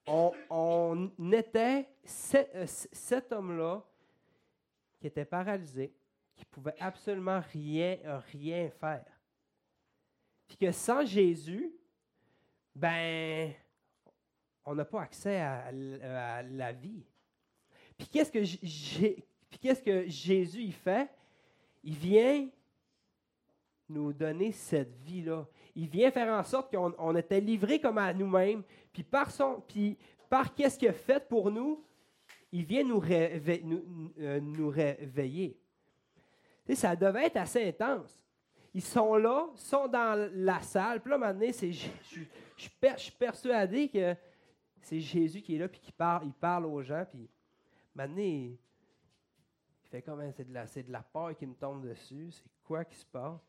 On, 0.06 1.10
était 1.32 1.88
euh, 2.36 2.66
cet 2.68 3.32
homme-là 3.32 3.82
qui 5.00 5.08
était 5.08 5.24
paralysé, 5.24 5.94
qui 6.36 6.44
pouvait 6.44 6.76
absolument 6.78 7.42
rien, 7.54 7.98
rien 8.34 8.70
faire. 8.70 9.06
Puis 10.46 10.58
que 10.58 10.74
sans 10.74 11.06
Jésus, 11.06 11.74
ben, 12.76 13.54
on 14.66 14.76
n'a 14.76 14.84
pas 14.84 15.04
accès 15.04 15.40
à, 15.40 15.72
la 15.72 16.74
vie. 16.74 17.06
Puis 17.98 18.10
qu'est-ce 18.10 19.82
que, 19.82 20.04
Jésus 20.10 20.72
fait? 20.74 21.10
Il 21.82 21.96
vient 21.96 22.50
nous 23.94 24.14
donner 24.14 24.52
cette 24.52 24.96
vie-là. 25.06 25.46
Il 25.76 25.88
vient 25.88 26.12
faire 26.12 26.34
en 26.34 26.44
sorte 26.44 26.76
qu'on 26.76 27.16
était 27.16 27.40
livré 27.40 27.80
comme 27.80 27.98
à 27.98 28.14
nous-mêmes, 28.14 28.64
puis 28.92 29.04
par 29.04 29.32
son, 29.32 29.64
puis 29.68 29.98
par 30.30 30.54
qu'est-ce 30.54 30.78
qu'il 30.78 30.90
a 30.90 30.94
fait 30.94 31.28
pour 31.28 31.52
nous, 31.52 31.84
il 32.52 32.66
vient 32.66 32.84
nous, 32.84 33.02
euh, 33.04 34.70
réveiller. 34.70 35.58
ça 36.74 36.96
devait 36.96 37.26
être 37.26 37.38
assez 37.38 37.68
intense. 37.68 38.22
Ils 38.74 38.84
sont 38.84 39.16
là, 39.16 39.48
sont 39.56 39.88
dans 39.88 40.30
la 40.34 40.62
salle. 40.62 41.02
Puis 41.02 41.12
là, 41.12 41.18
maintenant, 41.18 41.46
je, 41.48 41.90
suis 42.58 43.12
persuadé 43.12 43.90
que 43.90 44.16
c'est 44.82 45.00
Jésus 45.00 45.42
qui 45.42 45.56
est 45.56 45.60
là, 45.60 45.68
puis 45.68 45.80
qui 45.80 45.92
parle, 45.92 46.26
il 46.26 46.34
parle 46.34 46.66
aux 46.66 46.82
gens. 46.82 47.06
Puis 47.10 47.30
maintenant, 47.96 48.22
il 48.22 48.58
fait 49.90 50.02
comme, 50.02 50.20
hein, 50.22 50.32
c'est 50.36 50.48
de, 50.48 50.88
de 50.88 50.92
la 50.92 51.04
peur 51.04 51.36
qui 51.36 51.46
me 51.46 51.56
tombe 51.56 51.88
dessus. 51.88 52.32
C'est 52.32 52.44
quoi 52.64 52.84
qui 52.86 52.96
se 52.96 53.06
passe? 53.06 53.42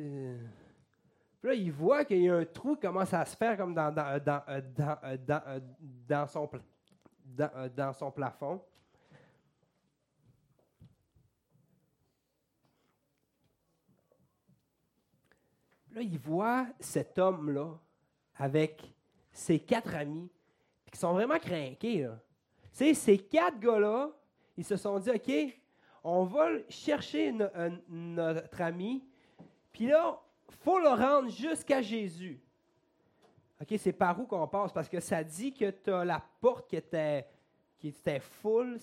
Puis 0.00 1.48
là, 1.48 1.54
il 1.54 1.72
voit 1.72 2.04
qu'il 2.04 2.22
y 2.22 2.28
a 2.28 2.36
un 2.36 2.44
trou 2.44 2.74
qui 2.76 2.82
commence 2.82 3.12
à 3.12 3.24
se 3.24 3.36
faire 3.36 3.56
comme 3.56 3.74
dans, 3.74 3.90
dans, 3.92 4.22
dans, 4.22 5.18
dans, 5.26 5.62
dans 6.08 6.26
son 6.26 6.46
plan 6.46 6.60
euh, 7.40 7.68
dans, 7.68 7.92
son 7.92 8.10
plafond. 8.10 8.60
Là, 15.92 16.02
il 16.02 16.18
voit 16.18 16.66
cet 16.80 17.18
homme-là 17.18 17.74
avec 18.36 18.92
ses 19.32 19.58
quatre 19.58 19.94
amis, 19.94 20.30
qui 20.90 20.98
sont 20.98 21.12
vraiment 21.12 21.38
craqués. 21.38 22.08
Tu 22.76 22.94
ces 22.94 23.18
quatre 23.18 23.58
gars-là, 23.58 24.10
ils 24.56 24.64
se 24.64 24.76
sont 24.76 24.98
dit, 24.98 25.10
OK, 25.10 25.60
on 26.02 26.24
va 26.24 26.50
chercher 26.68 27.32
notre 27.88 28.60
ami, 28.60 29.07
puis 29.78 29.86
là, 29.86 30.20
faut 30.64 30.80
le 30.80 30.88
rendre 30.88 31.30
jusqu'à 31.30 31.80
Jésus. 31.80 32.40
OK, 33.62 33.76
c'est 33.78 33.92
par 33.92 34.18
où 34.18 34.26
qu'on 34.26 34.48
passe? 34.48 34.72
Parce 34.72 34.88
que 34.88 34.98
ça 34.98 35.22
dit 35.22 35.54
que 35.54 35.70
tu 35.70 35.92
as 35.92 36.04
la 36.04 36.20
porte 36.40 36.68
qui 36.68 36.74
était, 36.74 37.24
qui 37.78 37.88
était 37.90 38.18
full. 38.18 38.80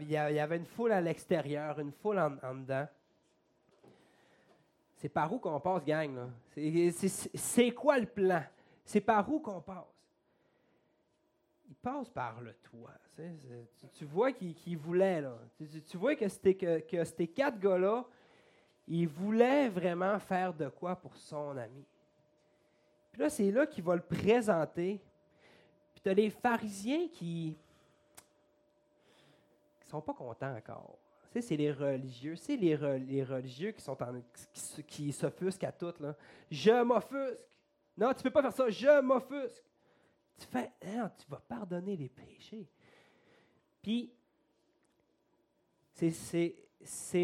Il 0.00 0.10
y 0.10 0.16
avait 0.16 0.56
une 0.56 0.64
foule 0.64 0.92
à 0.92 1.02
l'extérieur, 1.02 1.78
une 1.80 1.92
foule 1.92 2.18
en, 2.18 2.54
dedans. 2.54 2.88
C'est 4.96 5.10
par 5.10 5.30
où 5.30 5.38
qu'on 5.38 5.60
passe, 5.60 5.84
gang? 5.84 6.30
C'est 6.54 7.72
quoi 7.72 7.98
le 7.98 8.06
plan? 8.06 8.42
C'est 8.86 9.02
par 9.02 9.30
où 9.30 9.38
qu'on 9.38 9.60
passe? 9.60 9.84
Il 11.68 11.74
passe 11.74 12.08
par 12.08 12.40
le 12.40 12.54
toit. 12.54 12.96
Tu, 13.92 14.06
vois 14.06 14.32
qu'il 14.32 14.78
voulait, 14.78 15.20
là. 15.20 15.36
Tu, 15.90 15.98
vois 15.98 16.16
que 16.16 16.24
que, 16.52 16.78
que 16.78 17.04
ces 17.04 17.28
quatre 17.28 17.58
gars-là, 17.58 18.06
ils 18.88 19.08
voulaient 19.08 19.68
vraiment 19.68 20.18
faire 20.18 20.52
de 20.52 20.68
quoi 20.68 20.96
pour 20.96 21.16
son 21.16 21.56
ami. 21.56 21.84
Puis 23.12 23.20
là, 23.20 23.30
c'est 23.30 23.50
là 23.50 23.66
qu'il 23.66 23.84
va 23.84 23.94
le 23.94 24.02
présenter. 24.02 25.00
Puis 25.92 26.00
tu 26.02 26.08
as 26.08 26.14
les 26.14 26.30
pharisiens 26.30 27.08
qui 27.08 27.56
ne 29.84 29.90
sont 29.90 30.00
pas 30.00 30.14
contents 30.14 30.56
encore. 30.56 30.98
Tu 31.30 31.40
sais, 31.40 31.48
c'est 31.48 31.56
les 31.56 31.72
religieux. 31.72 32.36
C'est 32.36 32.56
les, 32.56 32.76
les, 32.98 33.24
religieux 33.24 33.72
qui 33.72 33.82
sont 33.82 34.02
en, 34.02 34.22
qui, 34.86 35.12
s'offusquent 35.12 35.64
à 35.64 35.72
tout. 35.72 35.94
Là. 36.00 36.14
Je 36.50 36.82
m'offusque. 36.82 37.44
Non, 37.96 38.12
tu 38.12 38.18
ne 38.18 38.22
peux 38.22 38.30
pas 38.30 38.42
faire 38.42 38.52
ça. 38.52 38.68
Je 38.68 39.00
m'offusque. 39.00 39.64
Tu 40.38 40.46
fais, 40.46 40.72
non, 40.84 41.10
tu 41.16 41.26
vas 41.28 41.40
pardonner 41.40 41.96
les 41.96 42.08
péchés. 42.08 42.66
Puis, 43.82 44.12
c'est 45.94 46.54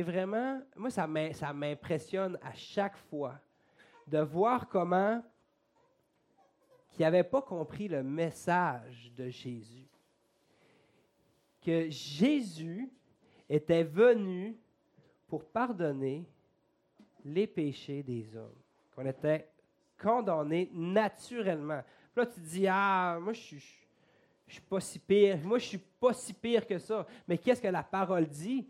vraiment, 0.03 0.61
moi, 0.77 0.91
ça 0.91 1.07
m'impressionne 1.07 2.39
à 2.43 2.53
chaque 2.55 2.97
fois 2.97 3.39
de 4.07 4.19
voir 4.19 4.69
comment 4.69 5.23
qui 6.93 7.03
n'avaient 7.03 7.23
pas 7.23 7.43
compris 7.43 7.87
le 7.87 8.03
message 8.03 9.13
de 9.17 9.29
Jésus. 9.29 9.87
Que 11.61 11.89
Jésus 11.89 12.91
était 13.49 13.85
venu 13.85 14.57
pour 15.29 15.45
pardonner 15.45 16.27
les 17.25 17.47
péchés 17.47 18.03
des 18.03 18.35
hommes, 18.35 18.59
qu'on 18.95 19.07
était 19.07 19.49
condamné 19.97 20.71
naturellement. 20.73 21.83
là, 22.17 22.27
tu 22.27 22.41
te 22.41 22.41
dis, 22.41 22.67
ah, 22.69 23.19
moi, 23.21 23.33
je 23.33 23.41
suis, 23.41 23.65
je 24.47 24.55
suis 24.55 24.63
pas 24.63 24.81
si 24.81 24.99
pire, 24.99 25.39
moi, 25.45 25.59
je 25.59 25.67
suis 25.67 25.79
pas 25.79 26.13
si 26.13 26.33
pire 26.33 26.67
que 26.67 26.79
ça. 26.79 27.07
Mais 27.27 27.39
qu'est-ce 27.39 27.61
que 27.61 27.69
la 27.69 27.83
parole 27.83 28.27
dit? 28.27 28.67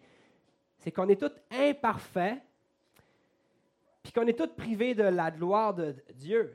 C'est 0.78 0.92
qu'on 0.92 1.08
est 1.08 1.20
tous 1.20 1.34
imparfaits, 1.50 2.38
puis 4.02 4.12
qu'on 4.12 4.26
est 4.26 4.38
tous 4.38 4.54
privés 4.54 4.94
de 4.94 5.02
la 5.02 5.30
gloire 5.30 5.74
de 5.74 5.94
Dieu 6.14 6.54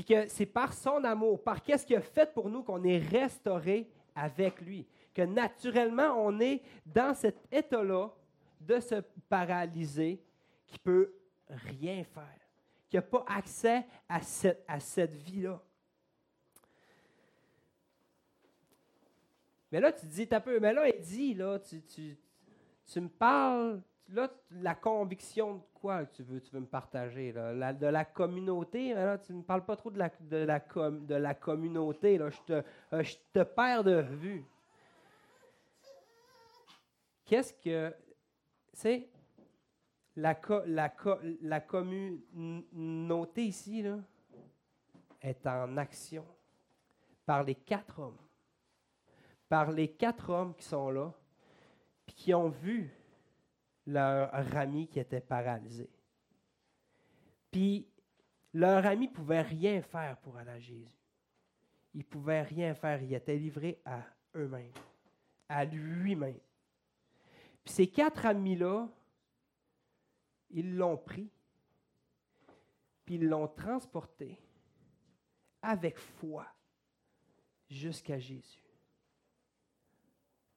puis 0.00 0.04
que 0.04 0.28
c'est 0.28 0.46
par 0.46 0.72
son 0.72 1.04
amour, 1.04 1.42
par 1.42 1.62
qu'est-ce 1.62 1.84
qu'il 1.84 1.96
a 1.96 2.00
fait 2.00 2.32
pour 2.32 2.48
nous 2.48 2.62
qu'on 2.62 2.82
est 2.84 2.98
restauré 2.98 3.86
avec 4.14 4.60
lui. 4.62 4.86
Que 5.12 5.20
naturellement, 5.20 6.14
on 6.16 6.40
est 6.40 6.62
dans 6.86 7.12
cet 7.14 7.36
état-là 7.52 8.08
de 8.60 8.80
se 8.80 8.94
paralyser 9.28 10.22
qui 10.66 10.78
peut 10.78 11.12
rien 11.48 12.02
faire, 12.02 12.40
qui 12.88 12.96
n'a 12.96 13.02
pas 13.02 13.26
accès 13.28 13.84
à 14.08 14.22
cette, 14.22 14.64
à 14.66 14.80
cette 14.80 15.12
vie-là. 15.14 15.60
Mais 19.70 19.80
là, 19.80 19.92
tu 19.92 20.06
dis, 20.06 20.26
t'as 20.26 20.40
peu, 20.40 20.58
mais 20.60 20.72
là, 20.72 20.88
il 20.88 21.00
dit, 21.00 21.34
là, 21.34 21.58
tu, 21.58 22.16
tu 22.92 23.00
me 23.00 23.08
parles 23.08 23.80
là, 24.08 24.28
la 24.50 24.74
conviction 24.74 25.54
de 25.54 25.60
quoi 25.74 26.04
tu 26.06 26.22
veux, 26.22 26.40
tu 26.40 26.50
veux 26.52 26.60
me 26.60 26.66
partager? 26.66 27.32
de 27.32 27.86
la 27.86 28.04
communauté? 28.04 28.94
Là, 28.94 29.18
tu 29.18 29.32
ne 29.32 29.38
me 29.38 29.42
parles 29.42 29.64
pas 29.64 29.76
trop 29.76 29.90
de 29.90 29.98
la, 29.98 30.10
de 30.20 30.36
la, 30.38 30.58
de 30.58 31.14
la 31.14 31.34
communauté. 31.34 32.18
Là. 32.18 32.30
Je, 32.30 32.40
te, 32.40 32.64
euh, 32.92 33.02
je 33.02 33.16
te 33.32 33.42
perds 33.44 33.84
de 33.84 34.00
vue. 34.00 34.44
Qu'est-ce 37.24 37.54
que. 37.54 37.94
c'est 38.72 39.08
la, 40.16 40.38
la, 40.66 40.92
la 41.42 41.60
communauté 41.60 43.44
ici 43.44 43.82
là, 43.82 43.98
est 45.22 45.46
en 45.46 45.76
action 45.76 46.26
par 47.24 47.44
les 47.44 47.54
quatre 47.54 48.00
hommes. 48.00 48.18
Par 49.48 49.70
les 49.70 49.92
quatre 49.92 50.30
hommes 50.30 50.54
qui 50.54 50.64
sont 50.64 50.90
là, 50.90 51.12
qui 52.14 52.34
ont 52.34 52.48
vu 52.48 52.90
leur 53.86 54.56
ami 54.56 54.88
qui 54.88 55.00
était 55.00 55.20
paralysé. 55.20 55.90
Puis 57.50 57.88
leur 58.52 58.84
ami 58.86 59.08
ne 59.08 59.12
pouvait 59.12 59.42
rien 59.42 59.82
faire 59.82 60.16
pour 60.18 60.36
aller 60.36 60.50
à 60.50 60.58
Jésus. 60.58 60.96
Il 61.94 62.00
ne 62.00 62.04
pouvait 62.04 62.42
rien 62.42 62.74
faire. 62.74 63.02
Il 63.02 63.12
était 63.12 63.36
livré 63.36 63.80
à 63.84 64.04
eux-mêmes, 64.34 64.72
à 65.48 65.64
lui-même. 65.64 66.38
Puis 67.64 67.74
ces 67.74 67.88
quatre 67.88 68.26
amis-là, 68.26 68.88
ils 70.50 70.76
l'ont 70.76 70.96
pris, 70.96 71.30
puis 73.04 73.16
ils 73.16 73.28
l'ont 73.28 73.48
transporté 73.48 74.38
avec 75.62 75.98
foi 75.98 76.46
jusqu'à 77.68 78.18
Jésus. 78.18 78.62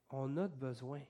On 0.09 0.37
a 0.37 0.47
besoin 0.47 1.01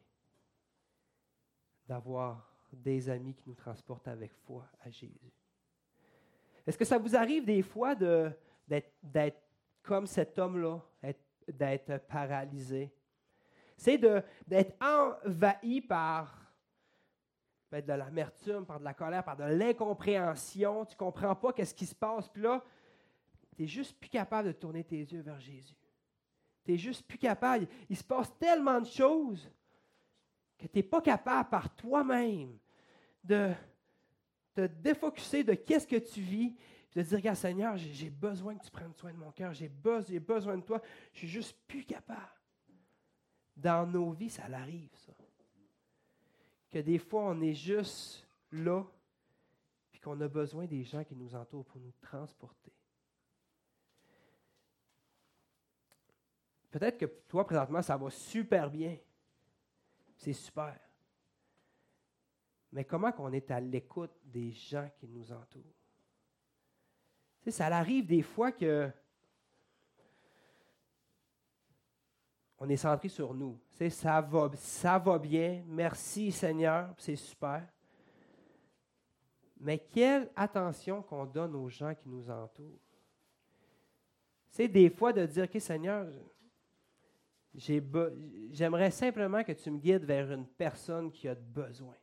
d'avoir 1.94 2.52
des 2.72 3.08
amis 3.08 3.36
qui 3.36 3.48
nous 3.48 3.54
transportent 3.54 4.08
avec 4.08 4.34
foi 4.34 4.68
à 4.84 4.90
Jésus. 4.90 5.32
Est-ce 6.66 6.76
que 6.76 6.86
ça 6.86 6.98
vous 6.98 7.16
arrive 7.16 7.46
des 7.46 7.62
fois 7.62 7.94
d'être 7.94 9.38
comme 9.84 10.08
cet 10.08 10.40
homme-là, 10.40 10.82
d'être 11.48 12.00
paralysé? 12.08 12.92
C'est 13.78 14.00
d'être 14.00 14.76
envahi 14.84 15.82
par, 15.82 16.52
de 17.72 17.94
l'amertume, 17.94 18.66
par 18.66 18.80
de 18.80 18.86
la 18.86 18.96
colère, 18.96 19.24
par 19.24 19.38
de 19.38 19.44
l'incompréhension. 19.44 20.86
Tu 20.86 20.96
ne 20.96 20.98
comprends 20.98 21.36
pas 21.36 21.54
qu'est-ce 21.54 21.76
qui 21.76 21.86
se 21.86 21.94
passe. 21.94 22.28
Puis 22.28 22.42
là, 22.42 22.64
tu 23.56 23.62
n'es 23.62 23.68
juste 23.68 24.00
plus 24.00 24.10
capable 24.10 24.48
de 24.48 24.54
tourner 24.54 24.84
tes 24.84 24.98
yeux 25.00 25.22
vers 25.22 25.40
Jésus. 25.40 25.78
Tu 26.66 26.72
n'es 26.72 26.78
juste 26.78 27.06
plus 27.06 27.20
capable. 27.20 27.68
Il 27.88 27.98
se 27.98 28.04
passe 28.04 28.36
tellement 28.40 28.82
de 28.82 28.88
choses 28.88 29.48
que 30.64 30.72
tu 30.72 30.80
n'es 30.80 30.84
pas 30.84 31.02
capable 31.02 31.50
par 31.50 31.76
toi-même 31.76 32.58
de 33.24 33.54
te 34.54 34.66
défocuser 34.66 35.44
de 35.44 35.54
qu'est-ce 35.56 35.88
que 35.88 35.98
tu 35.98 36.22
vis, 36.22 36.56
de 36.96 37.02
dire, 37.02 37.18
regarde 37.18 37.38
Seigneur, 37.38 37.76
j'ai 37.76 38.10
besoin 38.10 38.56
que 38.56 38.64
tu 38.64 38.72
prennes 38.72 38.94
soin 38.94 39.12
de 39.12 39.18
mon 39.18 39.32
cœur, 39.32 39.54
j'ai 39.54 39.68
besoin, 39.68 40.20
besoin 40.20 40.58
de 40.58 40.64
toi, 40.64 40.82
je 41.12 41.20
suis 41.20 41.28
juste 41.28 41.58
plus 41.68 41.84
capable. 41.84 42.22
Dans 43.58 43.86
nos 43.86 44.12
vies, 44.12 44.30
ça 44.30 44.48
l'arrive, 44.48 44.90
ça. 44.96 45.14
Que 46.72 46.80
des 46.80 46.98
fois, 46.98 47.26
on 47.26 47.42
est 47.42 47.54
juste 47.54 48.26
là, 48.52 48.86
puis 49.92 50.00
qu'on 50.00 50.20
a 50.22 50.28
besoin 50.28 50.66
des 50.66 50.84
gens 50.84 51.04
qui 51.04 51.16
nous 51.16 51.36
entourent 51.36 51.66
pour 51.66 51.80
nous 51.82 51.94
transporter. 52.02 52.72
Peut-être 56.72 56.98
que 56.98 57.06
toi, 57.28 57.46
présentement, 57.46 57.82
ça 57.82 57.98
va 57.98 58.10
super 58.10 58.72
bien. 58.72 58.98
C'est 60.24 60.32
super. 60.32 60.80
Mais 62.72 62.86
comment 62.86 63.12
qu'on 63.12 63.34
est 63.34 63.52
à 63.52 63.60
l'écoute 63.60 64.14
des 64.24 64.54
gens 64.54 64.90
qui 64.98 65.06
nous 65.06 65.34
entourent? 65.34 65.76
Tu 67.42 67.44
sais, 67.44 67.52
ça 67.52 67.66
arrive 67.66 68.06
des 68.06 68.22
fois 68.22 68.54
que 68.54 68.90
on 72.58 72.70
est 72.70 72.78
centré 72.78 73.10
sur 73.10 73.34
nous. 73.34 73.60
Tu 73.76 73.90
ça 73.90 74.22
va, 74.22 74.50
ça 74.56 74.98
va 74.98 75.20
bien, 75.20 75.62
merci 75.68 76.32
Seigneur, 76.32 76.96
c'est 76.98 77.18
super. 77.18 77.68
Mais 79.60 79.78
quelle 79.78 80.32
attention 80.38 81.02
qu'on 81.02 81.26
donne 81.26 81.54
aux 81.54 81.68
gens 81.68 81.94
qui 81.94 82.08
nous 82.08 82.30
entourent? 82.30 82.80
C'est 84.48 84.70
des 84.70 84.90
fois 84.90 85.12
de 85.12 85.26
dire, 85.26 85.50
OK 85.54 85.60
Seigneur, 85.60 86.08
j'aimerais 87.56 88.92
simplement 88.92 89.44
que 89.44 89.52
tu 89.52 89.70
me 89.72 89.80
guides 89.80 90.06
vers 90.06 90.32
une 90.32 90.48
personne 90.48 91.12
qui 91.12 91.28
a 91.28 91.36
besoin 91.36 91.96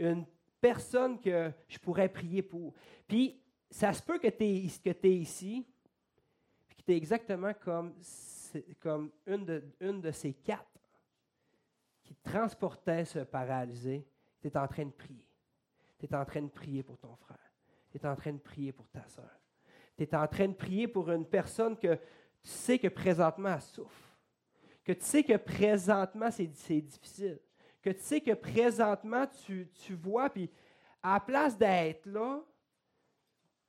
une 0.00 0.24
personne 0.60 1.20
que 1.20 1.52
je 1.68 1.78
pourrais 1.78 2.08
prier 2.08 2.42
pour. 2.42 2.74
Puis, 3.06 3.40
ça 3.70 3.92
se 3.92 4.02
peut 4.02 4.18
que 4.18 4.28
tu 4.28 4.44
es, 4.44 5.14
ici, 5.14 5.66
puis 6.66 6.78
que 6.78 6.82
tu 6.82 6.92
es 6.92 6.96
exactement 6.96 7.52
comme, 7.54 7.94
comme 8.80 9.10
une, 9.26 9.44
de, 9.44 9.62
une 9.80 10.00
de 10.00 10.10
ces 10.10 10.32
quatre 10.32 10.66
qui 12.02 12.14
transportait 12.16 13.04
ce 13.04 13.20
paralysé. 13.20 14.04
Tu 14.40 14.48
es 14.48 14.56
en 14.56 14.66
train 14.66 14.86
de 14.86 14.90
prier. 14.90 15.28
Tu 15.98 16.06
es 16.06 16.14
en 16.14 16.24
train 16.24 16.42
de 16.42 16.48
prier 16.48 16.82
pour 16.82 16.98
ton 16.98 17.14
frère. 17.16 17.38
Tu 17.92 17.98
es 17.98 18.06
en 18.06 18.16
train 18.16 18.32
de 18.32 18.38
prier 18.38 18.72
pour 18.72 18.88
ta 18.88 19.06
soeur. 19.06 19.38
Tu 19.96 20.04
es 20.04 20.14
en 20.14 20.26
train 20.26 20.48
de 20.48 20.54
prier 20.54 20.88
pour 20.88 21.10
une 21.10 21.26
personne 21.26 21.76
que 21.76 21.94
tu 21.94 22.48
sais 22.48 22.78
que 22.78 22.88
présentement 22.88 23.54
elle 23.54 23.60
souffre. 23.60 24.09
Que 24.84 24.92
tu 24.92 25.04
sais 25.04 25.22
que 25.22 25.36
présentement 25.36 26.30
c'est 26.30 26.46
difficile 26.46 27.40
que 27.82 27.90
tu 27.90 28.00
sais 28.00 28.20
que 28.20 28.34
présentement, 28.34 29.26
tu, 29.26 29.94
vois, 29.94 30.30
puis 30.30 30.50
à 31.02 31.14
la 31.14 31.20
place 31.20 31.56
d'être 31.56 32.06
là, 32.06 32.42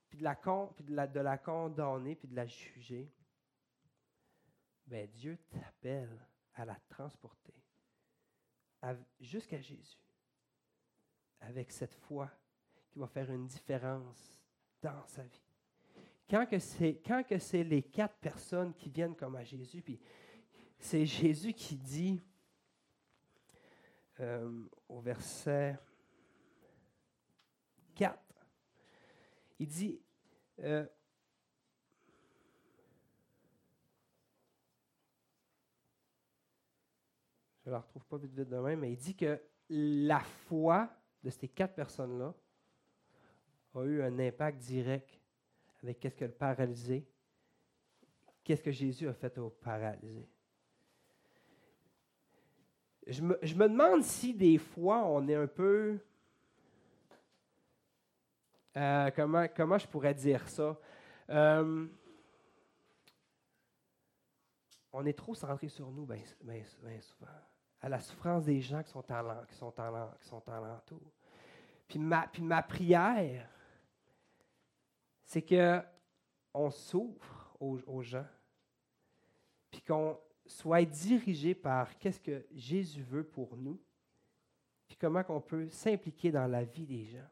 puis 0.10 0.20
de 0.20 0.24
la, 0.24 0.36
puis 0.76 0.86
de 0.86 1.20
la, 1.20 1.38
condamner, 1.38 2.16
puis 2.16 2.28
de 2.28 2.36
la 2.36 2.46
juger, 2.46 3.10
ben 4.86 5.08
Dieu 5.10 5.38
t'appelle 5.50 6.20
à 6.56 6.66
la 6.66 6.78
transporter 6.90 7.54
jusqu'à 9.20 9.62
Jésus, 9.62 10.04
avec 11.40 11.72
cette 11.72 11.94
foi 11.94 12.30
qui 12.90 13.00
va 13.00 13.08
faire 13.08 13.32
une 13.32 13.48
différence 13.48 14.42
dans 14.82 15.06
sa 15.06 15.24
vie. 15.24 15.42
Quand 16.28 16.46
que 16.46 16.58
c'est 16.60 17.64
les 17.64 17.84
quatre 17.84 18.16
personnes 18.16 18.74
qui 18.74 18.90
viennent 18.90 19.16
comme 19.16 19.36
à 19.36 19.44
Jésus, 19.44 19.82
puis 19.82 20.00
c'est 20.82 21.06
Jésus 21.06 21.54
qui 21.54 21.78
dit, 21.78 22.20
euh, 24.20 24.68
au 24.90 25.00
verset 25.00 25.78
4. 27.96 28.20
Il 29.60 29.68
dit, 29.68 30.02
euh, 30.60 30.86
je 37.64 37.70
ne 37.70 37.72
la 37.72 37.80
retrouve 37.80 38.04
pas 38.06 38.18
vite 38.18 38.34
vite 38.34 38.50
demain, 38.50 38.76
mais 38.76 38.92
il 38.92 38.98
dit 38.98 39.16
que 39.16 39.40
la 39.70 40.20
foi 40.20 40.90
de 41.24 41.30
ces 41.30 41.48
quatre 41.48 41.76
personnes-là 41.76 42.34
a 43.76 43.84
eu 43.84 44.02
un 44.02 44.18
impact 44.18 44.58
direct 44.58 45.22
avec 45.84 46.00
qu'est-ce 46.00 46.16
que 46.16 46.26
le 46.26 46.32
paralysé, 46.32 47.08
qu'est-ce 48.44 48.64
que 48.64 48.72
Jésus 48.72 49.08
a 49.08 49.14
fait 49.14 49.38
au 49.38 49.52
paralysé 49.52 50.28
je 53.12 53.22
me, 53.22 53.68
demande 53.68 54.04
si 54.04 54.34
des 54.34 54.58
fois 54.58 55.06
on 55.06 55.28
est 55.28 55.36
un 55.36 55.48
peu. 55.48 56.00
Euh, 58.78 59.12
comment, 59.14 59.48
comment 59.54 59.78
je 59.78 59.88
pourrais 59.88 60.14
dire 60.14 60.48
ça? 60.48 60.80
Euh, 61.30 61.88
on 64.94 65.06
est 65.06 65.18
trop 65.18 65.36
centré 65.36 65.68
sur 65.68 65.92
nous, 65.92 66.06
bien 66.06 66.22
ben, 66.42 66.64
souvent, 67.02 67.28
à 67.82 67.90
la 67.90 68.00
souffrance 68.00 68.46
des 68.46 68.62
gens 68.62 68.82
qui 68.82 68.92
sont 68.92 69.12
en, 69.12 69.46
qui 69.46 69.56
sont 69.56 69.74
qui 70.20 70.28
sont 70.28 70.50
alentour. 70.50 71.12
Puis 71.88 72.00
ma, 72.00 72.28
puis 72.28 72.44
ma 72.44 72.64
prière, 72.64 73.50
c'est 75.24 75.42
que 75.42 75.82
on 76.54 76.70
s'ouvre 76.70 77.56
aux, 77.60 77.80
aux 77.88 78.02
gens, 78.02 78.28
puis 79.70 79.82
qu'on 79.82 80.18
soit 80.46 80.84
dirigé 80.86 81.56
par 81.56 81.98
qu'est-ce 81.98 82.20
que 82.20 82.46
Jésus 82.52 83.02
veut 83.02 83.24
pour 83.24 83.56
nous, 83.56 83.82
puis 84.88 84.98
comment 84.98 85.24
on 85.30 85.42
peut 85.42 85.70
s'impliquer 85.70 86.32
dans 86.32 86.48
la 86.48 86.64
vie 86.64 86.86
des 86.86 87.06
gens. 87.06 87.28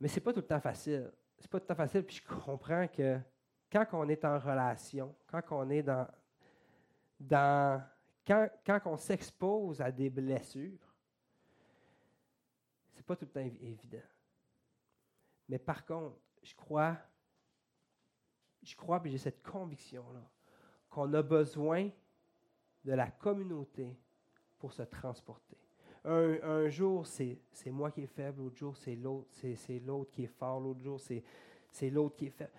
Mais 0.00 0.08
ce 0.08 0.16
n'est 0.16 0.20
pas 0.20 0.32
tout 0.32 0.40
le 0.40 0.46
temps 0.46 0.60
facile. 0.60 1.12
C'est 1.38 1.50
pas 1.50 1.58
tout 1.60 1.64
le 1.64 1.68
temps 1.68 1.76
facile, 1.76 2.04
puis 2.04 2.16
je 2.16 2.44
comprends 2.44 2.88
que 2.88 3.20
quand 3.70 3.86
on 3.92 4.08
est 4.08 4.24
en 4.24 4.38
relation, 4.38 5.14
quand 5.26 5.42
on 5.50 5.70
est 5.70 5.82
dans, 7.18 7.82
quand 8.26 8.80
on 8.86 8.96
s'expose 8.96 9.80
à 9.80 9.90
des 9.90 10.10
blessures, 10.10 10.92
c'est 12.92 13.04
pas 13.04 13.16
tout 13.16 13.24
le 13.24 13.30
temps 13.30 13.40
évident. 13.40 14.02
Mais 15.48 15.58
par 15.58 15.84
contre, 15.84 16.16
je 16.42 16.54
crois, 16.54 16.96
je 18.62 18.76
crois, 18.76 19.00
puis 19.00 19.12
j'ai 19.12 19.18
cette 19.18 19.42
conviction-là, 19.42 20.30
qu'on 20.92 21.12
a 21.14 21.22
besoin 21.22 21.88
de 22.84 22.92
la 22.92 23.10
communauté 23.10 23.96
pour 24.58 24.72
se 24.72 24.82
transporter. 24.82 25.56
Un, 26.04 26.68
jour, 26.68 27.06
c'est 27.06 27.38
moi 27.66 27.90
qui 27.90 28.02
est 28.02 28.06
faible, 28.06 28.42
l'autre 28.42 28.56
jour, 28.56 28.76
c'est 28.76 28.96
l'autre, 28.96 29.28
c'est 29.30 29.78
l'autre 29.78 30.10
qui 30.10 30.24
est 30.24 30.38
fort, 30.38 30.60
l'autre 30.60 30.80
jour, 30.80 31.00
c'est 31.00 31.90
l'autre 31.90 32.16
qui 32.16 32.26
est 32.26 32.30
faible. 32.30 32.50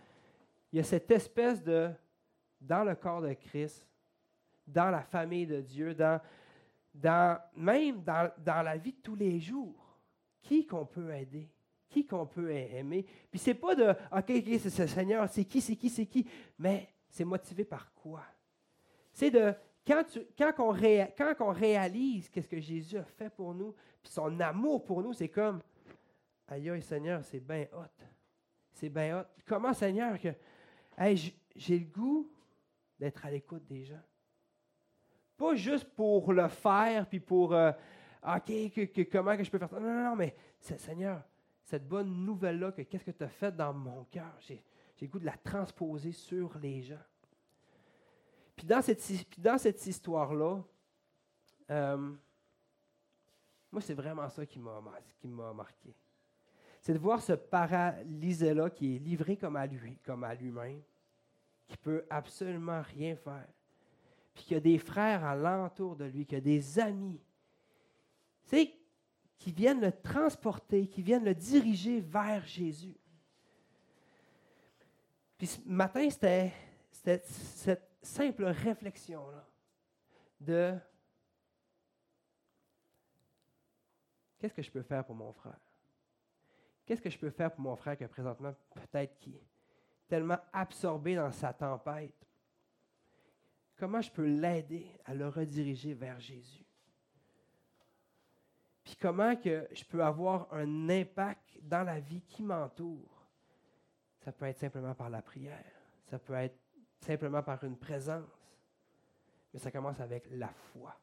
Il 0.72 0.78
y 0.78 0.80
a 0.80 0.84
cette 0.84 1.12
espèce 1.12 1.62
de, 1.62 1.92
dans 2.60 2.84
le 2.84 2.96
corps 2.96 3.22
de 3.22 3.34
Christ, 3.34 3.86
dans 4.66 4.90
la 4.90 5.04
famille 5.04 5.46
de 5.46 5.62
Dieu, 5.62 5.94
dans, 5.94 6.20
même 7.56 8.02
dans, 8.02 8.32
la 8.64 8.78
vie 8.78 8.94
de 8.94 9.02
tous 9.04 9.16
les 9.16 9.40
jours, 9.40 10.00
qui 10.42 10.66
qu'on 10.66 10.86
peut 10.86 11.14
aider, 11.14 11.50
qui 11.90 12.06
qu'on 12.06 12.26
peut 12.26 12.50
aimer. 12.50 13.06
Puis 13.30 13.40
c'est 13.40 13.54
pas 13.54 13.76
de, 13.76 13.90
OK, 13.90 14.30
OK, 14.30 14.60
c'est 14.60 14.70
ce 14.70 14.88
Seigneur, 14.88 15.30
c'est 15.30 15.46
qui, 15.46 15.62
c'est 15.62 15.76
qui, 15.76 15.90
c'est 15.90 16.06
qui, 16.06 16.26
mais 16.58 16.88
c'est 17.14 17.24
motivé 17.24 17.64
par 17.64 17.94
quoi? 17.94 18.24
C'est 19.14 19.30
de, 19.30 19.54
quand, 19.86 20.04
tu, 20.04 20.20
quand, 20.36 20.52
on 21.42 21.52
réalise 21.52 22.28
qu'est-ce 22.28 22.48
que 22.48 22.60
Jésus 22.60 22.98
a 22.98 23.04
fait 23.04 23.30
pour 23.30 23.54
nous, 23.54 23.76
puis 24.02 24.12
son 24.12 24.40
amour 24.40 24.84
pour 24.84 25.04
nous, 25.04 25.14
c'est 25.14 25.30
comme, 25.30 25.62
aïe, 26.48 26.72
aïe, 26.72 26.82
Seigneur, 26.82 27.24
c'est 27.24 27.40
bien 27.40 27.68
hot. 27.72 28.04
C'est 28.74 28.90
bien 28.90 29.20
hot. 29.20 29.26
Comment, 29.46 29.74
Seigneur, 29.74 30.20
que, 30.20 30.30
j'ai 31.56 31.78
le 31.78 31.86
goût 31.86 32.32
d'être 33.00 33.24
à 33.24 33.30
l'écoute 33.30 33.66
des 33.68 33.86
gens. 33.86 34.02
Pas 35.38 35.54
juste 35.54 35.86
pour 35.94 36.34
le 36.34 36.48
faire, 36.48 37.08
puis 37.08 37.20
pour, 37.20 37.54
euh, 37.54 37.72
OK, 38.24 38.52
comment 39.12 39.38
que 39.38 39.44
je 39.44 39.52
peux 39.52 39.60
faire 39.60 39.70
ça? 39.70 39.80
Non, 39.80 39.94
non, 39.94 40.04
non, 40.04 40.16
mais 40.16 40.36
Seigneur, 40.60 41.22
cette 41.64 41.88
bonne 41.88 42.26
nouvelle-là, 42.26 42.72
que 42.72 42.82
qu'est-ce 42.82 43.06
que 43.06 43.12
tu 43.12 43.24
as 43.24 43.30
fait 43.30 43.56
dans 43.56 43.72
mon 43.72 44.04
cœur, 44.06 44.36
de 45.08 45.26
la 45.26 45.38
transposer 45.38 46.12
sur 46.12 46.58
les 46.60 46.82
gens. 46.82 47.02
Puis 48.56 48.68
dans 48.68 48.82
cette, 49.58 49.88
histoire-là, 49.88 50.62
euh, 51.70 52.14
moi, 53.72 53.82
c'est 53.82 53.94
vraiment 53.94 54.30
ça 54.30 54.46
qui 54.46 54.60
m'a, 54.60 54.82
marqué. 55.54 55.96
C'est 56.82 56.94
de 56.94 57.00
voir 57.00 57.22
ce 57.22 57.34
paralysé-là 57.34 58.70
qui 58.70 58.96
est 58.96 59.00
livré 59.00 59.38
comme 59.38 59.56
à 59.56 59.66
lui, 59.66 59.98
comme 60.06 60.24
à 60.24 60.36
lui-même, 60.36 60.82
qui 61.68 61.78
peut 61.78 62.06
absolument 62.10 62.82
rien 62.82 63.16
faire. 63.16 63.48
Puis 64.34 64.44
qu'il 64.44 64.54
y 64.54 64.58
a 64.58 64.62
des 64.62 64.78
frères 64.78 65.24
alentour 65.24 65.96
de 65.96 66.06
lui, 66.06 66.26
qu'il 66.26 66.38
y 66.38 66.42
a 66.42 66.44
des 66.44 66.80
amis. 66.80 67.22
Sais, 68.44 68.74
qui 69.40 69.52
vienne 69.52 69.82
le 69.82 69.92
transporter, 69.92 70.88
qui 70.88 71.02
vienne 71.02 71.26
le 71.26 71.36
diriger 71.36 72.00
vers 72.00 72.46
Jésus. 72.46 72.96
Puis 75.44 75.50
ce 75.50 75.60
matin, 75.66 76.10
c'était 76.10 76.54
cette 77.26 77.98
simple 78.02 78.46
réflexion-là 78.46 79.46
de 80.40 80.80
qu'est-ce 84.40 84.54
que 84.54 84.62
je 84.62 84.72
peux 84.72 84.84
faire 84.84 85.04
pour 85.04 85.16
mon 85.16 85.34
frère? 85.34 85.60
Qu'est-ce 86.86 87.02
que 87.02 87.10
je 87.10 87.20
peux 87.20 87.30
faire 87.30 87.52
pour 87.52 87.60
mon 87.60 87.76
frère 87.76 87.98
qui 87.98 88.08
présentement 88.08 88.56
peut-être 88.74 89.20
qui 89.20 89.38
tellement 90.08 90.40
absorbé 90.54 91.16
dans 91.16 91.34
sa 91.34 91.52
tempête? 91.52 92.26
Comment 93.76 94.00
je 94.00 94.12
peux 94.12 94.26
l'aider 94.26 94.88
à 95.04 95.14
le 95.14 95.28
rediriger 95.28 95.94
vers 95.94 96.22
Jésus? 96.22 96.66
Puis 98.86 98.96
comment 98.96 99.36
que 99.36 99.68
je 99.74 99.84
peux 99.84 100.02
avoir 100.02 100.48
un 100.54 100.88
impact 100.88 101.60
dans 101.64 101.84
la 101.84 102.00
vie 102.00 102.22
qui 102.22 102.44
m'entoure? 102.44 103.13
Ça 104.24 104.32
peut 104.32 104.46
être 104.46 104.58
simplement 104.58 104.96
par 104.96 105.10
la 105.10 105.22
prière. 105.22 105.66
Ça 106.10 106.18
peut 106.18 106.34
être 106.34 106.58
simplement 107.00 107.44
par 107.44 107.64
une 107.64 107.78
présence. 107.78 108.24
Mais 109.54 109.60
ça 109.60 109.70
commence 109.70 110.00
avec 110.00 110.28
la 110.32 110.48
foi. 110.48 110.96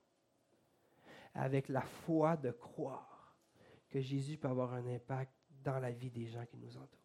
Avec 1.35 1.68
la 1.68 1.83
foi 1.83 2.37
de 2.37 2.50
croire 2.50 3.37
que 3.90 4.00
Jésus 4.00 4.38
peut 4.38 4.48
avoir 4.48 4.72
un 4.72 4.87
impact 4.87 5.33
dans 5.62 5.78
la 5.78 5.90
vie 5.90 6.11
des 6.11 6.26
gens 6.26 6.44
qui 6.46 6.56
nous 6.56 6.76
entourent. 6.76 6.98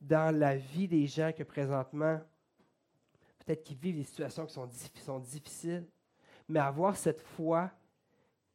Dans 0.00 0.36
la 0.36 0.56
vie 0.56 0.88
des 0.88 1.06
gens 1.06 1.32
que 1.32 1.44
présentement, 1.44 2.20
peut-être 3.38 3.62
qu'ils 3.62 3.78
vivent 3.78 3.96
des 3.96 4.04
situations 4.04 4.44
qui 4.44 4.52
sont, 4.52 4.68
sont 4.96 5.20
difficiles, 5.20 5.86
mais 6.48 6.60
avoir 6.60 6.96
cette 6.96 7.20
foi 7.20 7.70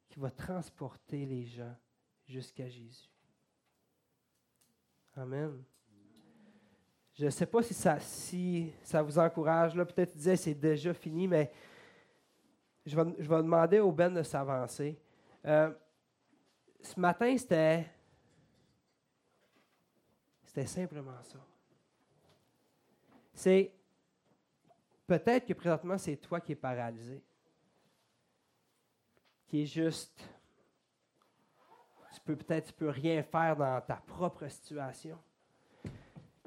qui 0.08 0.20
va 0.20 0.30
transporter 0.30 1.24
les 1.24 1.46
gens 1.46 1.74
jusqu'à 2.26 2.68
Jésus. 2.68 3.08
Amen. 5.16 5.64
Je 7.14 7.26
ne 7.26 7.30
sais 7.30 7.46
pas 7.46 7.62
si 7.62 7.74
ça, 7.74 9.02
vous 9.02 9.18
encourage. 9.18 9.74
Là, 9.74 9.84
peut-être 9.84 10.14
que 10.14 10.36
c'est 10.36 10.54
déjà 10.54 10.94
fini, 10.94 11.28
mais 11.28 11.52
je 12.86 12.96
vais, 12.96 13.42
demander 13.42 13.80
au 13.80 13.92
Ben 13.92 14.12
de 14.12 14.22
s'avancer. 14.22 14.98
Euh, 15.44 15.72
ce 16.80 16.98
matin, 16.98 17.36
c'était. 17.36 17.86
Simplement 20.66 21.22
ça. 21.22 21.38
C'est. 23.32 23.72
Peut-être 25.06 25.46
que 25.46 25.52
présentement, 25.52 25.98
c'est 25.98 26.16
toi 26.16 26.40
qui 26.40 26.52
es 26.52 26.56
paralysé. 26.56 27.22
Qui 29.46 29.62
est 29.62 29.66
juste. 29.66 30.22
Tu 32.14 32.20
peux 32.20 32.36
peut-être 32.36 32.66
tu 32.66 32.72
peux 32.74 32.90
rien 32.90 33.22
faire 33.22 33.56
dans 33.56 33.80
ta 33.80 33.96
propre 33.96 34.46
situation. 34.48 35.18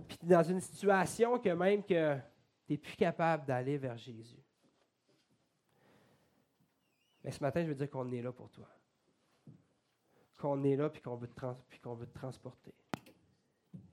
Puis 0.08 0.18
dans 0.24 0.44
une 0.44 0.60
situation 0.60 1.40
que 1.40 1.50
même 1.50 1.84
que 1.84 2.16
tu 2.16 2.74
n'es 2.74 2.78
plus 2.78 2.96
capable 2.96 3.46
d'aller 3.46 3.78
vers 3.78 3.98
Jésus. 3.98 4.42
Mais 7.24 7.32
ce 7.32 7.42
matin, 7.42 7.64
je 7.64 7.70
veux 7.70 7.76
dire 7.76 7.90
qu'on 7.90 8.12
est 8.12 8.22
là 8.22 8.32
pour 8.32 8.50
toi. 8.52 8.70
Qu'on 10.40 10.64
est 10.64 10.76
là 10.76 10.90
puis 10.90 11.02
qu'on 11.02 11.16
veut, 11.16 11.28
veut 11.28 12.08
te 12.08 12.14
transporter 12.14 12.74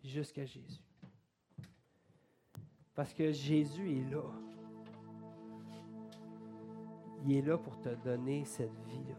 jusqu'à 0.05 0.45
Jésus. 0.45 0.83
Parce 2.95 3.15
que 3.15 3.33
Jésus 3.33 3.91
est 3.91 4.11
là. 4.11 4.25
Il 7.25 7.37
est 7.37 7.43
là 7.43 7.57
pour 7.57 7.81
te 7.81 7.89
donner 8.05 8.45
cette 8.45 8.75
vie-là. 8.87 9.15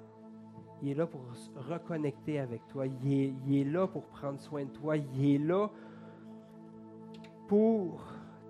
Il 0.81 0.89
est 0.89 0.93
là 0.95 1.07
pour 1.07 1.21
reconnecter 1.55 2.39
avec 2.39 2.67
toi. 2.67 2.85
Il 2.85 3.13
est, 3.13 3.33
il 3.47 3.55
est, 3.55 3.63
là 3.63 3.87
pour 3.87 4.05
prendre 4.07 4.39
soin 4.39 4.65
de 4.65 4.71
toi. 4.71 4.97
Il 4.97 5.35
est 5.35 5.37
là 5.37 5.71
pour 7.53 8.01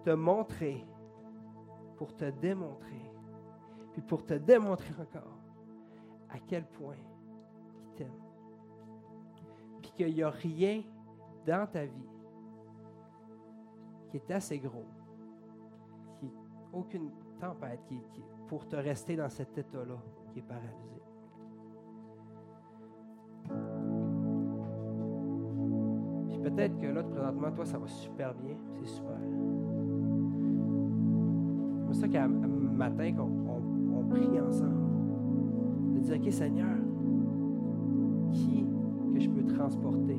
te 0.06 0.12
montrer, 0.12 0.82
pour 1.98 2.16
te 2.16 2.24
démontrer, 2.24 3.12
puis 3.92 4.02
pour 4.02 4.26
te 4.26 4.36
démontrer 4.36 4.94
encore 4.94 5.40
à 6.30 6.40
quel 6.40 6.64
point 6.64 6.96
il 7.84 7.96
t'aime. 7.98 8.22
Puis 9.82 9.92
qu'il 9.92 10.14
n'y 10.14 10.24
a 10.24 10.30
rien 10.30 10.84
dans 11.46 11.68
ta 11.68 11.84
vie 11.84 12.10
qui 14.10 14.16
est 14.16 14.32
assez 14.32 14.58
gros, 14.58 14.88
qui 16.22 16.32
aucune 16.72 17.12
tempête 17.42 17.82
qui, 17.90 18.24
pour 18.48 18.66
te 18.70 18.78
rester 18.78 19.18
dans 19.18 19.30
cet 19.30 19.58
état-là 19.58 20.02
qui 20.32 20.40
est 20.40 20.44
paralysé. 20.44 20.93
Peut-être 26.44 26.78
que 26.80 26.88
là, 26.88 27.04
présentement, 27.04 27.52
toi, 27.52 27.66
ça 27.66 27.78
va 27.78 27.88
super 27.88 28.34
bien. 28.36 28.56
C'est 28.80 28.88
super. 28.88 29.18
C'est 31.80 31.86
pour 31.86 31.96
ça 31.96 32.08
qu'à 32.08 32.28
matin, 32.28 33.12
qu'on 33.14 33.30
on 34.00 34.04
prie 34.06 34.40
ensemble 34.40 34.84
dire, 36.04 36.18
OK 36.18 36.32
Seigneur, 36.32 36.78
qui 38.32 38.66
que 39.14 39.20
je 39.20 39.30
peux 39.30 39.44
transporter? 39.46 40.18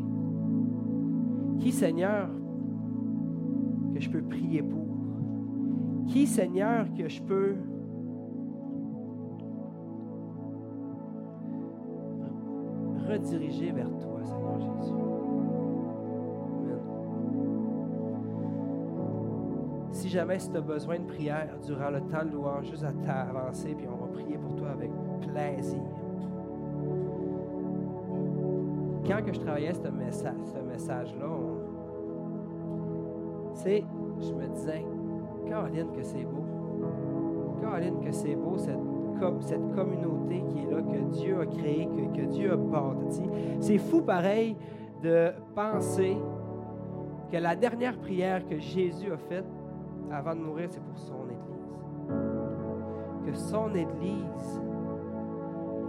Qui 1.58 1.72
Seigneur 1.72 2.28
que 3.94 4.00
je 4.00 4.10
peux 4.10 4.22
prier 4.22 4.62
pour? 4.62 4.86
Qui 6.06 6.26
Seigneur 6.26 6.86
que 6.94 7.08
je 7.08 7.22
peux 7.22 7.54
rediriger 13.08 13.72
vers 13.72 13.90
toi, 13.98 14.20
Seigneur 14.24 14.60
Jésus? 14.60 15.13
Si 20.14 20.20
jamais 20.20 20.38
tu 20.38 20.56
as 20.56 20.60
besoin 20.60 21.00
de 21.00 21.06
prière 21.06 21.48
durant 21.66 21.90
le 21.90 22.00
temps 22.02 22.24
de 22.24 22.30
louange, 22.30 22.70
juste 22.70 22.84
à 22.84 22.92
t'avancer, 22.92 23.74
puis 23.74 23.88
on 23.92 23.96
va 23.96 24.12
prier 24.12 24.38
pour 24.38 24.54
toi 24.54 24.68
avec 24.70 24.88
plaisir. 25.22 25.80
Quand 29.04 29.24
que 29.24 29.32
je 29.32 29.40
travaillais 29.40 29.74
ce 29.74 29.88
message, 29.88 30.36
ce 30.44 30.60
message-là, 30.60 31.26
je 33.64 34.32
me 34.34 34.46
disais, 34.54 34.84
Caroline, 35.48 35.90
que 35.90 36.04
c'est 36.04 36.22
beau. 36.22 36.44
Caroline, 37.60 37.98
que 37.98 38.12
c'est 38.12 38.36
beau 38.36 38.56
cette, 38.56 38.78
cette 39.40 39.74
communauté 39.74 40.44
qui 40.48 40.60
est 40.60 40.70
là, 40.70 40.80
que 40.80 41.10
Dieu 41.10 41.40
a 41.40 41.46
créée, 41.46 41.88
que, 41.88 42.20
que 42.20 42.26
Dieu 42.26 42.52
a 42.52 42.56
bâti. 42.56 43.24
C'est 43.58 43.78
fou 43.78 44.00
pareil 44.00 44.56
de 45.02 45.32
penser 45.56 46.16
que 47.32 47.36
la 47.36 47.56
dernière 47.56 47.98
prière 47.98 48.46
que 48.46 48.60
Jésus 48.60 49.10
a 49.10 49.16
faite 49.16 49.44
avant 50.12 50.34
de 50.34 50.40
mourir, 50.40 50.68
c'est 50.70 50.82
pour 50.82 50.98
son 50.98 51.24
Église. 51.24 51.64
Que 53.26 53.34
son 53.34 53.74
Église 53.74 54.60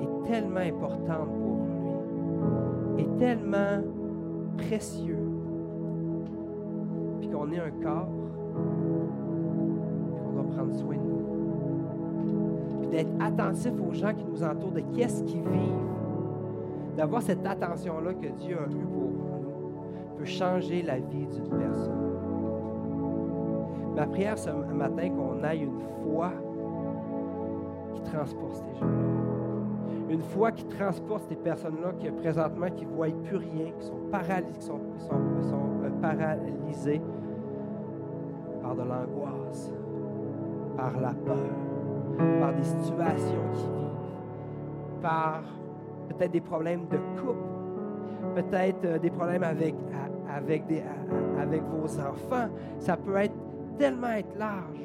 est 0.02 0.28
tellement 0.28 0.60
importante 0.60 1.30
pour 1.40 1.58
lui, 2.98 3.04
est 3.04 3.18
tellement 3.18 3.82
précieux, 4.58 5.20
puis 7.20 7.30
qu'on 7.30 7.52
est 7.52 7.60
un 7.60 7.72
corps, 7.84 8.10
puis 10.14 10.22
qu'on 10.24 10.32
doit 10.32 10.56
prendre 10.56 10.74
soin 10.76 10.96
de 10.96 11.02
nous, 11.02 12.80
puis 12.80 12.88
d'être 12.88 13.12
attentif 13.20 13.74
aux 13.88 13.94
gens 13.94 14.14
qui 14.14 14.26
nous 14.26 14.44
entourent, 14.44 14.72
de 14.72 14.82
qu'est-ce 14.96 15.24
qu'ils 15.24 15.48
vivent, 15.48 15.86
d'avoir 16.96 17.22
cette 17.22 17.46
attention-là 17.46 18.14
que 18.14 18.28
Dieu 18.28 18.58
a 18.58 18.72
eue 18.72 18.86
pour 18.86 19.12
nous, 19.12 20.18
peut 20.18 20.26
changer 20.26 20.82
la 20.82 21.00
vie 21.00 21.28
d'une 21.28 21.50
personne. 21.50 22.05
Ma 23.96 24.06
prière 24.08 24.38
ce 24.38 24.50
matin, 24.50 25.10
qu'on 25.10 25.44
aille 25.44 25.64
une 25.64 25.80
foi 26.04 26.32
qui 27.94 28.02
transporte 28.02 28.56
ces 28.56 28.80
gens-là 28.80 29.26
une 30.10 30.22
foi 30.22 30.52
qui 30.52 30.66
transporte 30.66 31.24
ces 31.30 31.36
personnes-là 31.36 31.94
qui 32.00 32.10
présentement 32.12 32.68
qui 32.70 32.86
ne 32.86 32.92
voient 32.92 33.08
plus 33.24 33.38
rien, 33.38 33.72
qui 33.78 33.86
sont 33.86 34.00
paralysées, 34.12 34.54
qui 34.60 34.66
sont, 34.66 34.80
euh, 35.84 35.90
paralysées 36.02 37.02
par 38.62 38.76
de 38.76 38.82
l'angoisse, 38.82 39.72
par 40.78 41.00
la 41.00 41.14
peur, 41.14 42.40
par 42.40 42.54
des 42.54 42.64
situations 42.64 43.44
qu'ils 43.54 43.72
vivent, 43.72 45.02
par 45.02 45.42
peut-être 46.10 46.32
des 46.32 46.42
problèmes 46.42 46.88
de 46.88 46.98
couple, 47.20 48.36
peut-être 48.36 48.86
euh, 48.86 49.00
des 49.00 49.10
problèmes 49.10 49.44
avec, 49.44 49.76
avec, 50.30 50.64
vos 51.64 52.00
enfants. 52.00 52.50
Ça 52.80 52.98
peut 52.98 53.16
être 53.18 53.36
tellement 53.78 54.10
être 54.10 54.38
large. 54.38 54.84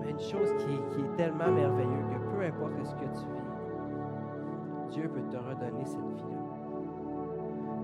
Mais 0.00 0.10
une 0.10 0.20
chose 0.20 0.52
qui, 0.58 0.74
est 0.74 1.16
tellement 1.16 1.50
merveilleuse 1.50 2.06
que 2.10 2.36
peu 2.36 2.44
importe 2.44 2.84
ce 2.84 2.94
que 2.94 3.04
tu 3.04 3.26
vis, 3.34 3.50
Dieu 4.90 5.08
peut 5.08 5.22
te 5.30 5.36
redonner 5.36 5.84
cette 5.84 6.00
vie-là. 6.00 6.38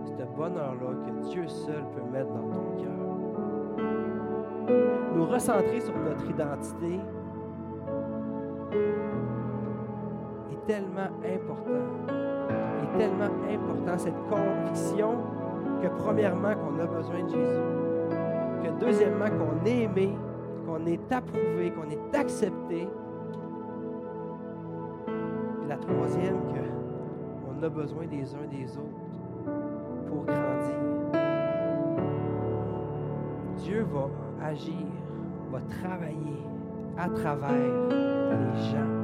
Ce 0.04 0.36
bonheur-là 0.36 0.90
que 1.06 1.28
Dieu 1.28 1.46
seul 1.48 1.84
peut 1.94 2.10
mettre 2.10 2.30
dans 2.30 2.48
ton 2.50 2.76
cœur. 2.76 2.92
Nous 5.14 5.26
recentrer 5.26 5.80
sur 5.80 5.96
notre 5.96 6.28
identité 6.28 7.00
est 10.52 10.66
tellement 10.66 11.10
important 11.24 12.18
est 12.82 12.98
tellement 12.98 13.24
important, 13.24 13.98
cette 13.98 14.18
conviction 14.28 15.16
que 15.82 15.88
premièrement 15.88 16.54
qu'on 16.54 16.78
a 16.80 16.86
besoin 16.86 17.22
de 17.24 17.28
Jésus, 17.28 17.87
que 18.62 18.84
deuxièmement 18.84 19.26
qu'on 19.26 19.64
est 19.66 19.82
aimé, 19.82 20.16
qu'on 20.66 20.84
est 20.86 21.12
approuvé, 21.12 21.72
qu'on 21.72 21.90
est 21.90 22.16
accepté, 22.16 22.88
et 25.62 25.68
la 25.68 25.76
troisième 25.76 26.36
qu'on 26.46 27.62
a 27.62 27.68
besoin 27.68 28.06
des 28.06 28.34
uns 28.34 28.46
des 28.50 28.76
autres 28.76 29.08
pour 30.06 30.24
grandir. 30.24 30.78
Dieu 33.56 33.86
va 33.92 34.46
agir, 34.46 34.86
va 35.50 35.60
travailler 35.60 36.42
à 36.96 37.08
travers 37.08 37.50
les 37.50 38.60
gens. 38.70 38.98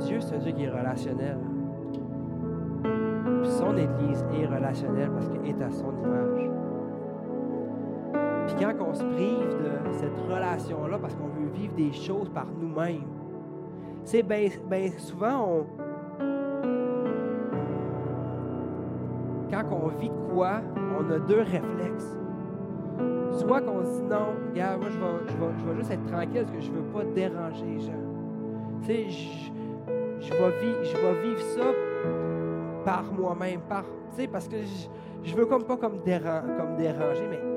Dieu, 0.00 0.20
c'est 0.20 0.34
un 0.34 0.38
Dieu 0.38 0.52
qui 0.52 0.64
est 0.64 0.70
relationnel. 0.70 1.38
Puis 2.82 3.50
son 3.50 3.76
Église 3.76 4.24
est 4.34 4.46
relationnelle 4.46 5.10
parce 5.10 5.28
qu'elle 5.28 5.46
est 5.46 5.62
à 5.62 5.70
son 5.70 5.92
image. 6.02 6.53
Quand 8.58 8.72
on 8.80 8.94
se 8.94 9.02
prive 9.02 9.56
de 9.58 9.92
cette 9.92 10.16
relation-là 10.30 10.98
parce 10.98 11.14
qu'on 11.14 11.26
veut 11.26 11.50
vivre 11.52 11.74
des 11.74 11.92
choses 11.92 12.28
par 12.28 12.46
nous-mêmes, 12.60 13.02
c'est 14.04 14.22
bien 14.22 14.48
souvent, 14.98 15.66
quand 19.50 19.64
on 19.72 19.88
vit 19.98 20.08
de 20.08 20.32
quoi, 20.32 20.60
on 20.98 21.10
a 21.10 21.18
deux 21.18 21.40
réflexes. 21.40 22.18
Soit 23.32 23.60
qu'on 23.62 23.84
se 23.84 24.00
dit 24.00 24.08
non, 24.08 24.34
regarde, 24.50 24.80
moi 24.80 24.88
je 24.90 25.68
vais, 25.68 25.76
juste 25.76 25.90
être 25.90 26.06
tranquille 26.06 26.44
parce 26.44 26.52
que 26.52 26.60
je 26.60 26.70
ne 26.70 26.76
veux 26.76 26.92
pas 26.92 27.04
déranger 27.04 27.64
les 27.64 27.80
gens. 27.80 27.92
Tu 28.82 28.86
sais, 28.86 29.08
je, 30.20 30.32
vais 30.32 31.22
vivre, 31.22 31.40
ça 31.40 31.64
par 32.84 33.04
moi-même, 33.12 33.60
par, 33.62 33.82
tu 33.82 34.16
sais, 34.22 34.28
parce 34.28 34.46
que 34.46 34.56
je, 34.58 35.28
je 35.28 35.34
veux 35.34 35.46
comme 35.46 35.64
pas 35.64 35.76
comme, 35.76 35.98
comme 35.98 36.76
déranger, 36.76 37.26
mais 37.28 37.53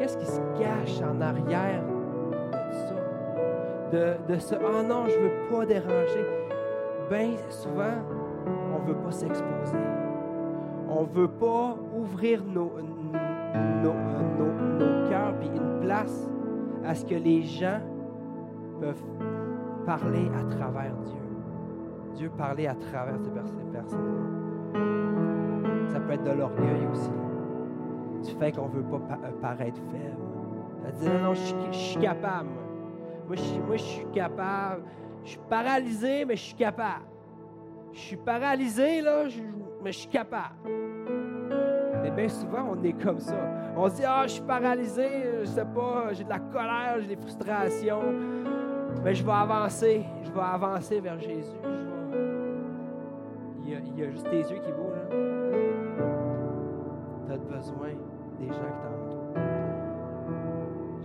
qu'est-ce 0.00 0.16
qui 0.16 0.26
se 0.26 0.40
cache 0.58 1.02
en 1.02 1.20
arrière 1.20 1.82
de 1.84 2.72
ça? 2.72 4.16
De, 4.28 4.38
ce 4.38 4.54
oh 4.54 4.82
non, 4.82 5.06
je 5.06 5.18
ne 5.18 5.22
veux 5.24 5.50
pas 5.50 5.66
déranger. 5.66 6.26
Bien 7.10 7.36
souvent, 7.50 7.98
on 8.74 8.82
ne 8.82 8.86
veut 8.86 8.98
pas 8.98 9.12
s'exposer. 9.12 9.76
On 10.88 11.02
ne 11.02 11.08
veut 11.08 11.28
pas 11.28 11.76
ouvrir 11.94 12.42
nos, 12.44 12.72
nos, 13.82 13.92
nos, 13.92 14.78
nos 14.78 15.08
cœurs 15.08 15.34
puis 15.38 15.48
une 15.48 15.80
place 15.80 16.28
à 16.84 16.94
ce 16.94 17.04
que 17.04 17.16
les 17.16 17.42
gens 17.42 17.80
peuvent 18.80 19.04
parler 19.84 20.30
à 20.34 20.44
travers 20.56 20.94
Dieu. 21.04 21.20
Dieu 22.14 22.30
parler 22.38 22.66
à 22.68 22.74
travers 22.74 23.20
ces 23.20 23.30
personnes. 23.70 24.16
Ça 25.88 26.00
peut 26.00 26.12
être 26.12 26.24
de 26.24 26.38
l'orgueil 26.38 26.86
aussi. 26.90 27.10
Du 28.22 28.30
fait 28.32 28.52
qu'on 28.52 28.68
ne 28.68 28.74
veut 28.74 28.82
pas 28.82 29.00
paraître 29.40 29.80
faible. 29.90 30.30
Ça 30.82 30.90
dit 30.92 31.06
non, 31.06 31.18
non, 31.20 31.34
je, 31.34 31.76
suis 31.76 32.00
capable. 32.00 32.48
Moi, 33.26 33.36
je, 33.36 33.76
suis 33.82 34.06
capable. 34.12 34.82
Je 35.24 35.30
suis 35.30 35.40
paralysé, 35.48 36.24
mais 36.24 36.36
je 36.36 36.42
suis 36.42 36.54
capable. 36.54 37.04
Je 37.92 37.98
suis 37.98 38.16
paralysé, 38.16 39.00
là, 39.00 39.24
mais 39.82 39.92
je 39.92 39.98
suis 39.98 40.08
capable. 40.08 40.54
Mais 42.02 42.10
bien 42.10 42.28
souvent, 42.28 42.70
on 42.72 42.82
est 42.82 42.92
comme 42.92 43.20
ça. 43.20 43.36
On 43.76 43.88
se 43.88 43.96
dit, 43.96 44.04
ah, 44.06 44.22
je 44.24 44.32
suis 44.32 44.42
paralysé, 44.42 45.08
je 45.40 45.44
sais 45.46 45.64
pas, 45.64 46.12
j'ai 46.12 46.24
de 46.24 46.28
la 46.30 46.38
colère, 46.38 46.96
j'ai 47.00 47.08
des 47.08 47.16
frustrations. 47.16 48.02
Mais 49.04 49.14
je 49.14 49.24
vais 49.24 49.32
avancer, 49.32 50.04
je 50.24 50.30
vais 50.30 50.40
avancer 50.40 51.00
vers 51.00 51.18
Jésus. 51.18 51.56
Il, 53.64 53.70
y 53.70 53.74
a, 53.74 53.78
il, 53.78 53.98
y 53.98 54.02
a, 54.02 54.10
juste 54.10 54.28
tes 54.28 54.40
yeux 54.40 54.60
qui 54.60 54.72
bougent. 54.72 55.08
Tu 57.26 57.32
as 57.32 57.38
besoin 57.38 57.90
gens 58.52 58.60
qui 58.60 58.80
t'entourent. 58.82 59.42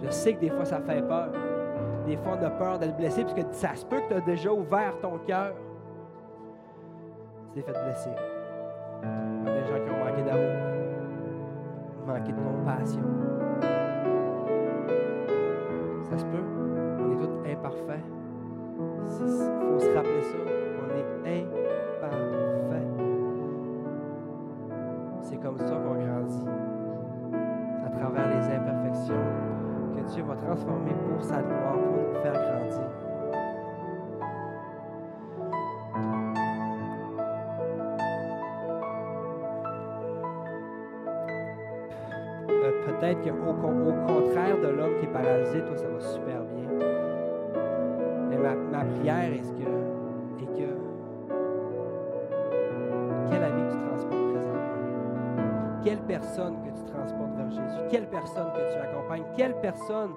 Je 0.04 0.10
sais 0.10 0.34
que 0.34 0.40
des 0.40 0.50
fois, 0.50 0.66
ça 0.66 0.80
fait 0.80 1.02
peur. 1.02 1.30
Des 2.06 2.18
fois, 2.18 2.38
on 2.40 2.44
a 2.46 2.50
peur 2.52 2.80
d'être 2.80 2.96
blessé, 2.98 3.24
parce 3.24 3.34
que 3.34 3.42
ça 3.52 3.76
se 3.76 3.86
peut 3.86 4.02
que 4.02 4.08
tu 4.10 4.14
as 4.14 4.22
déjà 4.22 4.52
ouvert 4.52 4.98
ton 5.02 5.18
cœur. 5.26 5.54
Tu 7.54 7.62
t'es 7.62 7.72
fait 7.72 7.84
blesser. 7.84 8.12
A 9.04 9.52
des 9.52 9.66
gens 9.66 9.84
qui 9.84 9.92
ont 9.92 10.06
manqué 10.06 10.24
d'amour 10.24 10.76
manquer 12.06 12.32
de 12.32 12.38
compassion. 12.38 13.02
Ça 16.04 16.18
se 16.18 16.26
peut. 16.26 16.44
On 17.00 17.12
est 17.12 17.18
tous 17.18 17.50
imparfaits. 17.50 18.06
Il 19.06 19.10
faut 19.10 19.80
se 19.80 19.96
rappeler 19.96 20.22
ça. 20.22 20.38
On 20.82 20.90
est 20.96 21.42
imparfaits. 21.42 22.88
C'est 25.22 25.38
comme 25.38 25.58
ça 25.58 25.76
qu'on 25.76 25.96
grandit. 25.96 26.46
Travers 28.00 28.28
les 28.30 28.46
imperfections 28.54 29.14
que 29.96 30.02
Dieu 30.12 30.24
va 30.24 30.36
transformer 30.36 30.94
pour 31.10 31.24
sa 31.24 31.42
gloire, 31.42 31.74
pour 31.74 32.14
nous 32.14 32.22
faire 32.22 32.34
grandir. 32.34 33.06
peut-être 42.86 43.22
qu'au 43.24 43.52
au 43.52 43.94
contraire 44.08 44.58
de 44.62 44.68
l'homme 44.68 44.98
qui 45.00 45.06
est 45.06 45.10
paralysé, 45.10 45.62
toi, 45.62 45.76
ça 45.76 45.88
va 45.88 46.00
super 46.00 46.42
bien. 46.44 46.70
Mais 48.30 48.38
ma, 48.38 48.56
ma 48.56 48.86
prière 48.86 49.34
est, 49.34 49.44
-ce 49.44 49.52
que, 49.52 49.95
personne 58.26 58.52
que 58.54 58.74
tu 58.74 58.80
accompagnes? 58.80 59.24
Quelle 59.38 59.56
personne 59.62 60.14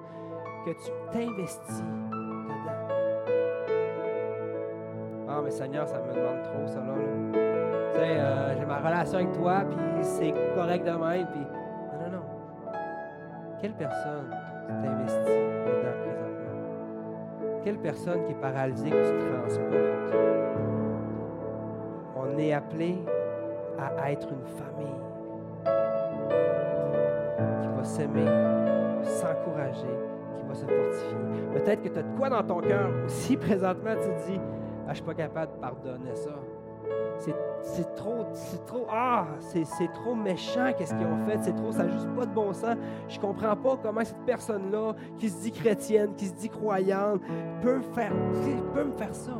que 0.65 0.71
tu 0.71 0.91
t'investis 1.11 1.81
dedans? 1.81 2.87
Ah, 5.27 5.41
mais 5.43 5.51
Seigneur, 5.51 5.87
ça 5.87 5.99
me 5.99 6.13
demande 6.13 6.41
trop, 6.43 6.67
ça, 6.67 6.79
là. 6.79 6.93
Tu 7.93 7.99
sais, 7.99 8.19
euh, 8.19 8.57
j'ai 8.57 8.65
ma 8.65 8.77
relation 8.77 9.19
avec 9.19 9.31
toi, 9.33 9.61
puis 9.69 9.77
c'est 10.01 10.33
correct 10.55 10.85
de 10.85 10.91
même, 10.91 11.27
puis 11.27 11.45
quelle 13.61 13.73
personne 13.73 14.33
tu 14.65 14.73
t'investis 14.81 15.25
dedans 15.25 15.97
présentement? 16.01 17.61
Quelle 17.63 17.77
personne 17.77 18.23
qui 18.23 18.31
est 18.31 18.41
paralysée 18.41 18.89
que 18.89 19.19
tu 19.19 19.31
transportes? 19.31 20.15
On 22.15 22.37
est 22.37 22.53
appelé 22.53 23.03
à 23.77 24.11
être 24.11 24.29
une 24.31 24.45
famille 24.45 25.08
s'aimer, 27.83 28.25
s'encourager, 29.03 29.95
qui 30.37 30.45
va 30.47 30.53
se 30.53 30.65
fortifier. 30.65 31.17
Peut-être 31.53 31.81
que 31.81 31.89
tu 31.89 31.99
as 31.99 32.03
de 32.03 32.17
quoi 32.17 32.29
dans 32.29 32.43
ton 32.43 32.61
cœur 32.61 32.89
aussi 33.05 33.37
présentement, 33.37 33.91
tu 33.95 34.07
te 34.07 34.31
dis, 34.31 34.39
ah, 34.39 34.85
je 34.85 34.89
ne 34.89 34.95
suis 34.95 35.03
pas 35.03 35.13
capable 35.13 35.53
de 35.53 35.59
pardonner 35.59 36.15
ça 36.15 36.31
c'est 37.61 37.95
trop, 37.95 38.25
c'est 38.33 38.65
trop, 38.65 38.85
ah, 38.89 39.27
c'est 39.39 39.91
trop 39.91 40.15
méchant 40.15 40.71
qu'est-ce 40.77 40.93
qu'ils 40.93 41.05
ont 41.05 41.25
fait, 41.25 41.37
c'est 41.41 41.55
trop, 41.55 41.71
ça 41.71 41.83
n'a 41.83 41.91
juste 41.91 42.09
pas 42.15 42.25
de 42.25 42.33
bon 42.33 42.53
sens. 42.53 42.75
Je 43.07 43.19
comprends 43.19 43.55
pas 43.55 43.77
comment 43.81 44.03
cette 44.03 44.25
personne-là, 44.25 44.95
qui 45.17 45.29
se 45.29 45.41
dit 45.41 45.51
chrétienne, 45.51 46.13
qui 46.15 46.27
se 46.27 46.33
dit 46.33 46.49
croyante, 46.49 47.21
peut, 47.61 47.81
faire, 47.93 48.13
peut 48.73 48.85
me 48.85 48.91
faire 48.93 49.13
ça. 49.13 49.33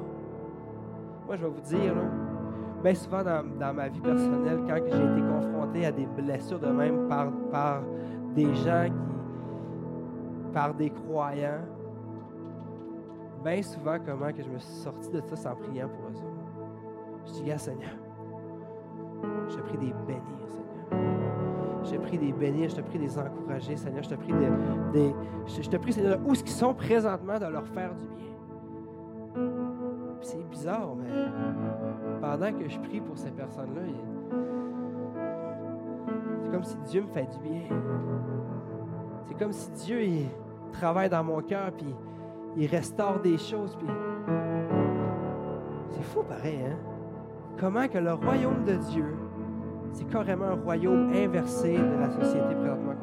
Moi, 1.25 1.35
je 1.35 1.43
vais 1.43 1.49
vous 1.49 1.61
dire, 1.61 1.93
bien 2.83 2.95
souvent 2.95 3.23
dans, 3.23 3.73
ma 3.73 3.87
vie 3.87 4.01
personnelle, 4.01 4.59
quand 4.67 4.75
j'ai 4.75 5.03
été 5.03 5.21
confronté 5.21 5.85
à 5.85 5.91
des 5.91 6.05
blessures 6.05 6.59
de 6.59 6.67
même 6.67 7.07
par 7.07 7.81
des 8.39 8.55
gens 8.55 8.85
qui, 8.85 10.53
par 10.53 10.73
des 10.73 10.89
croyants, 10.89 11.61
bien 13.43 13.61
souvent, 13.61 13.97
comment 14.05 14.31
que 14.31 14.41
je 14.41 14.49
me 14.49 14.57
suis 14.57 14.73
sorti 14.73 15.09
de 15.11 15.21
ça 15.21 15.35
sans 15.35 15.55
prier 15.55 15.83
pour 15.83 16.05
eux 16.09 16.15
autres. 16.15 17.27
Je 17.27 17.43
dis, 17.43 17.51
ah 17.51 17.57
Seigneur, 17.57 17.91
je 19.49 19.55
te 19.55 19.61
prie 19.61 19.77
des 19.77 19.93
bénir, 20.07 20.47
Seigneur. 20.47 21.83
Je 21.83 21.91
te 21.91 21.97
prie 21.97 22.17
des 22.17 22.31
bénir, 22.31 22.69
je 22.69 22.75
te 22.77 22.81
prie 22.81 22.99
des 22.99 23.19
encourager, 23.19 23.75
Seigneur. 23.75 24.03
Je 24.03 24.09
te 24.09 24.15
prie 24.15 24.31
de, 24.31 24.97
de 24.97 25.11
je 25.45 25.69
te 25.69 25.77
prie, 25.77 25.93
Seigneur, 25.93 26.19
où 26.25 26.33
ce 26.33 26.43
qu'ils 26.43 26.53
sont 26.53 26.73
présentement, 26.73 27.37
de 27.39 27.45
leur 27.45 27.67
faire 27.67 27.93
du 27.95 28.07
bien. 28.07 29.43
C'est 30.21 30.49
bizarre, 30.49 30.95
mais 30.95 31.09
pendant 32.21 32.53
que 32.53 32.69
je 32.69 32.79
prie 32.79 33.01
pour 33.01 33.17
ces 33.17 33.31
personnes-là, 33.31 33.81
c'est 36.49 36.55
comme 36.55 36.63
si 36.63 36.77
Dieu 36.89 37.01
me 37.03 37.07
fait 37.07 37.27
du 37.31 37.39
bien. 37.47 37.61
C'est 39.27 39.37
comme 39.37 39.51
si 39.51 39.69
Dieu 39.85 40.03
il 40.03 40.25
travaille 40.71 41.09
dans 41.09 41.23
mon 41.23 41.41
cœur, 41.41 41.71
puis 41.71 41.93
il 42.57 42.65
restaure 42.67 43.19
des 43.19 43.37
choses, 43.37 43.75
puis 43.75 43.87
c'est 45.89 46.03
fou 46.03 46.23
pareil, 46.23 46.59
hein? 46.65 46.77
Comment 47.59 47.87
que 47.87 47.99
le 47.99 48.13
royaume 48.13 48.63
de 48.65 48.75
Dieu 48.91 49.15
c'est 49.91 50.07
carrément 50.07 50.45
un 50.45 50.55
royaume 50.55 51.11
inversé 51.13 51.73
de 51.73 51.99
la 51.99 52.09
société 52.11 52.55
présentement 52.55 52.93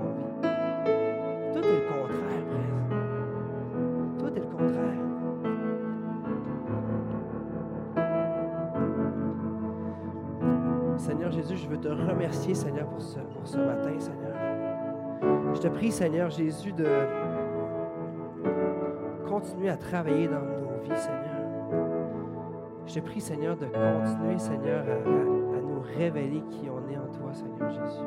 remercier, 12.16 12.54
Seigneur, 12.54 12.86
pour 12.88 13.00
ce, 13.00 13.18
pour 13.18 13.46
ce 13.46 13.58
matin, 13.58 13.98
Seigneur. 13.98 15.54
Je 15.54 15.60
te 15.60 15.68
prie, 15.68 15.92
Seigneur 15.92 16.30
Jésus, 16.30 16.72
de 16.72 16.86
continuer 19.28 19.68
à 19.68 19.76
travailler 19.76 20.26
dans 20.26 20.40
nos 20.40 20.80
vies, 20.82 20.98
Seigneur. 20.98 21.22
Je 22.86 22.94
te 22.94 23.00
prie, 23.00 23.20
Seigneur, 23.20 23.56
de 23.56 23.66
continuer, 23.66 24.38
Seigneur, 24.38 24.84
à, 24.88 25.60
nous 25.60 25.80
révéler 25.98 26.42
qui 26.48 26.68
on 26.70 26.88
est 26.90 26.96
en 26.96 27.06
toi, 27.08 27.32
Seigneur 27.32 27.68
Jésus. 27.68 28.06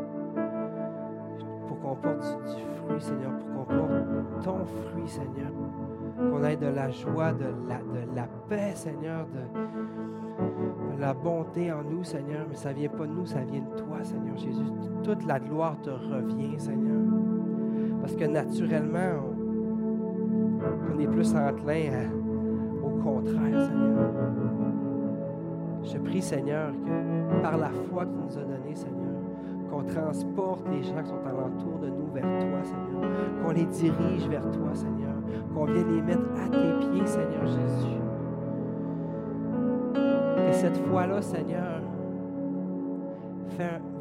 Pour 1.68 1.80
qu'on 1.80 1.95
porte 1.95 2.22
du, 2.47 2.55
du 2.55 2.62
fruit, 2.78 3.01
Seigneur, 3.01 3.32
pour 3.38 3.68
qu'on 3.68 3.76
porte 3.76 4.43
ton 4.43 4.66
fruit, 4.66 5.07
Seigneur. 5.07 5.51
Qu'on 6.18 6.43
ait 6.43 6.57
de 6.57 6.68
la 6.68 6.89
joie, 6.89 7.32
de 7.34 7.45
la, 7.68 7.78
de 7.78 8.16
la 8.16 8.28
paix, 8.47 8.72
Seigneur, 8.74 9.28
de 9.28 9.60
la 11.00 11.14
bonté 11.14 11.72
en 11.72 11.84
nous, 11.84 12.04
Seigneur. 12.04 12.45
Mais 12.50 12.56
ça 12.56 12.70
ne 12.70 12.76
vient 12.76 12.89
pas 12.89 13.06
de 13.06 13.12
nous, 13.12 13.26
ça 13.26 13.39
vient 13.41 13.62
de 13.62 13.78
toi, 13.82 13.97
Seigneur 14.04 14.38
Jésus. 14.38 14.64
Toute 15.04 15.26
la 15.26 15.39
gloire 15.39 15.78
te 15.82 15.89
revient, 15.89 16.60
Seigneur. 16.60 17.02
Parce 18.02 18.16
que 18.16 18.26
naturellement, 18.26 19.24
on, 20.62 20.95
on 20.95 21.00
est 21.00 21.08
plus 21.08 21.34
enclin 21.36 21.89
à- 21.93 22.86
au 22.86 22.89
contraire, 23.02 23.62
Seigneur. 23.62 24.12
Je 25.84 25.97
prie, 25.97 26.22
Seigneur, 26.22 26.72
que 26.72 27.41
par 27.41 27.58
la 27.58 27.70
foi 27.70 28.06
que 28.06 28.12
tu 28.12 28.18
nous 28.26 28.38
as 28.38 28.43
donnée, 28.45 28.76
Seigneur, 28.76 29.10
qu'on 29.72 29.84
transporte 29.84 30.68
les 30.70 30.84
gens 30.84 31.02
qui 31.02 31.10
sont 31.10 31.26
alentour 31.26 31.80
de 31.82 31.88
nous 31.88 32.12
vers 32.14 32.24
toi, 32.24 32.64
Seigneur. 32.64 33.10
Qu'on 33.43 33.52
les 33.52 33.66
dirige 33.66 34.28
vers 34.30 34.50
toi, 34.52 34.70
Seigneur. 34.74 35.16
Qu'on 35.54 35.66
vienne 35.66 35.95
les 35.95 36.02
mettre 36.02 36.28
à 36.45 36.50
tes 36.50 36.88
pieds, 36.88 37.06
Seigneur 37.08 37.45
Jésus. 37.45 37.99
Que 40.50 40.56
cette 40.56 40.78
foi-là, 40.88 41.22
Seigneur, 41.22 41.80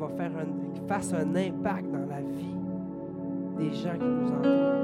va 0.01 0.09
faire 0.17 0.31
un, 0.31 0.87
fasse 0.89 1.13
un 1.13 1.35
impact 1.37 1.91
dans 1.91 2.07
la 2.09 2.23
vie 2.23 2.57
des 3.59 3.71
gens 3.75 3.93
qui 3.99 4.07
nous 4.07 4.29
entourent. 4.29 4.79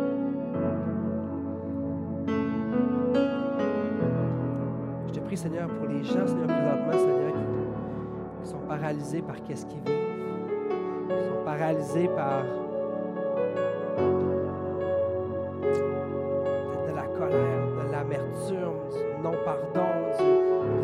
Je 5.07 5.12
te 5.12 5.21
prie, 5.21 5.37
Seigneur, 5.39 5.69
pour 5.69 5.87
les 5.87 6.05
gens, 6.05 6.27
Seigneur, 6.27 6.49
présentement, 6.49 6.93
Seigneur, 6.93 7.33
qui, 7.33 8.43
qui 8.43 8.51
sont 8.51 8.67
paralysés 8.69 9.23
par 9.23 9.43
qu'est-ce 9.43 9.65
qu'ils 9.65 9.81
vivent. 9.81 11.09
Qui 11.09 11.25
sont 11.25 11.45
paralysés 11.47 12.09
par 12.09 12.43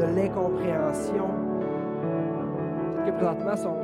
de 0.01 0.07
l'incompréhension. 0.17 1.29
Peut-être 2.97 3.07
que 3.07 3.17
présentement, 3.17 3.57
sont, 3.57 3.77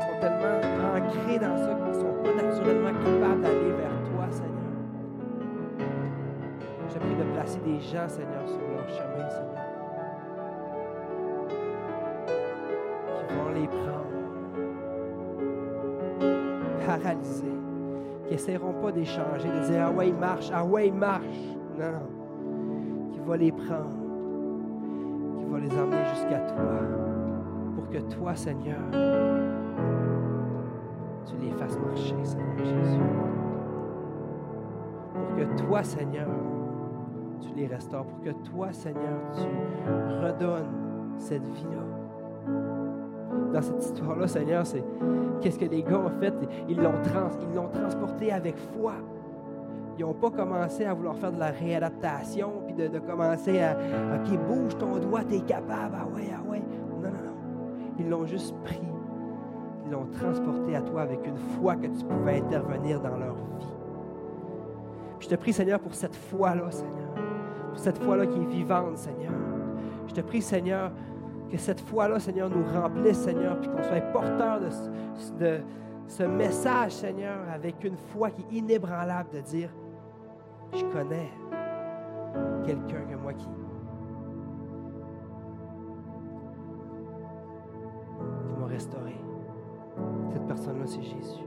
sont 0.00 0.20
tellement 0.20 0.58
ancrés 0.96 1.38
dans 1.38 1.56
ça 1.56 1.74
qu'ils 1.74 1.86
ne 1.86 1.92
sont 1.94 2.14
pas 2.24 2.42
naturellement 2.42 2.92
capables 2.92 3.42
d'aller 3.42 3.70
vers 3.70 3.98
toi, 4.10 4.26
Seigneur. 4.30 4.72
Je 6.88 6.98
prie 6.98 7.14
de 7.14 7.24
placer 7.34 7.60
des 7.60 7.80
gens, 7.80 8.08
Seigneur, 8.08 8.46
sur 8.46 8.58
leur 8.58 8.88
chemin, 8.88 9.30
Seigneur. 9.30 9.62
Qui 13.16 13.34
vont 13.34 13.50
les 13.54 13.68
prendre. 13.68 14.02
Paralysés. 16.84 17.58
Qui 18.26 18.32
n'essaieront 18.32 18.74
pas 18.74 18.90
d'échanger, 18.90 19.48
de 19.48 19.66
dire 19.70 19.86
Ah 19.86 19.90
ouais, 19.92 20.08
il 20.08 20.14
marche, 20.14 20.50
ah 20.52 20.64
ouais, 20.64 20.88
il 20.88 20.94
marche. 20.94 21.22
Non, 21.78 21.92
non. 21.92 23.12
Qui 23.12 23.20
va 23.20 23.36
les 23.36 23.52
prendre. 23.52 24.01
Les 25.62 25.78
emmener 25.78 26.04
jusqu'à 26.12 26.40
toi. 26.40 26.80
Pour 27.76 27.88
que 27.88 27.98
toi, 27.98 28.34
Seigneur, 28.34 28.80
tu 31.24 31.36
les 31.40 31.52
fasses 31.52 31.78
marcher, 31.78 32.16
Seigneur 32.24 32.58
Jésus. 32.58 33.00
Pour 35.14 35.36
que 35.36 35.62
toi, 35.62 35.84
Seigneur, 35.84 36.26
tu 37.40 37.54
les 37.54 37.68
restaures, 37.68 38.06
pour 38.06 38.20
que 38.22 38.30
toi, 38.50 38.72
Seigneur, 38.72 39.20
tu 39.34 39.46
redonnes 40.24 41.14
cette 41.16 41.46
vie-là. 41.46 41.84
Dans 43.52 43.62
cette 43.62 43.84
histoire-là, 43.84 44.26
Seigneur, 44.26 44.66
c'est 44.66 44.82
qu'est-ce 45.40 45.60
que 45.60 45.66
les 45.66 45.84
gars 45.84 45.98
ont 45.98 46.10
fait? 46.20 46.34
Ils 46.68 46.82
l'ont 46.82 47.00
trans, 47.04 47.30
ils 47.40 47.54
l'ont 47.54 47.68
transporté 47.68 48.32
avec 48.32 48.56
foi. 48.56 48.94
Ils 49.98 50.02
n'ont 50.02 50.14
pas 50.14 50.30
commencé 50.30 50.84
à 50.84 50.94
vouloir 50.94 51.16
faire 51.16 51.32
de 51.32 51.38
la 51.38 51.50
réadaptation, 51.50 52.62
puis 52.66 52.74
de, 52.74 52.98
commencer 52.98 53.60
à 53.60 53.72
OK, 53.72 54.38
bouge 54.46 54.76
ton 54.78 54.96
doigt, 54.98 55.22
t'es 55.24 55.40
capable, 55.40 55.96
ah 55.98 56.06
ouais, 56.14 56.30
ah 56.34 56.42
ouais. 56.48 56.60
Non, 56.60 57.08
non, 57.08 57.10
non. 57.10 57.70
Ils 57.98 58.08
l'ont 58.08 58.26
juste 58.26 58.54
pris. 58.64 58.80
Ils 59.84 59.92
l'ont 59.92 60.06
transporté 60.06 60.76
à 60.76 60.80
toi 60.80 61.02
avec 61.02 61.26
une 61.26 61.36
foi 61.36 61.76
que 61.76 61.86
tu 61.86 62.04
pouvais 62.04 62.38
intervenir 62.38 63.00
dans 63.00 63.16
leur 63.16 63.34
vie. 63.34 63.66
Je 65.20 65.28
te 65.28 65.34
prie, 65.34 65.52
Seigneur, 65.52 65.78
pour 65.78 65.94
cette 65.94 66.16
foi-là, 66.16 66.70
Seigneur. 66.70 67.14
Pour 67.68 67.78
cette 67.78 67.98
foi-là 67.98 68.26
qui 68.26 68.38
est 68.40 68.46
vivante, 68.46 68.96
Seigneur. 68.96 69.32
Je 70.08 70.14
te 70.14 70.20
prie, 70.20 70.42
Seigneur, 70.42 70.90
que 71.50 71.58
cette 71.58 71.80
foi-là, 71.80 72.18
Seigneur, 72.18 72.48
nous 72.48 72.64
remplisse, 72.80 73.18
Seigneur, 73.18 73.60
puis 73.60 73.70
qu'on 73.70 73.82
soit 73.82 74.00
porteur 74.12 74.58
de, 74.60 75.44
de 75.44 75.60
ce 76.08 76.22
message, 76.22 76.92
Seigneur, 76.92 77.38
avec 77.54 77.84
une 77.84 77.96
foi 77.96 78.30
qui 78.30 78.42
est 78.42 78.58
inébranlable 78.58 79.28
de 79.32 79.40
dire, 79.40 79.70
je 80.74 80.84
connais 80.86 81.30
quelqu'un 82.64 83.04
que 83.10 83.16
moi 83.16 83.32
qui, 83.34 83.46
qui 88.46 88.60
m'a 88.60 88.66
restauré. 88.66 89.16
Cette 90.30 90.46
personne-là, 90.46 90.86
c'est 90.86 91.02
Jésus. 91.02 91.44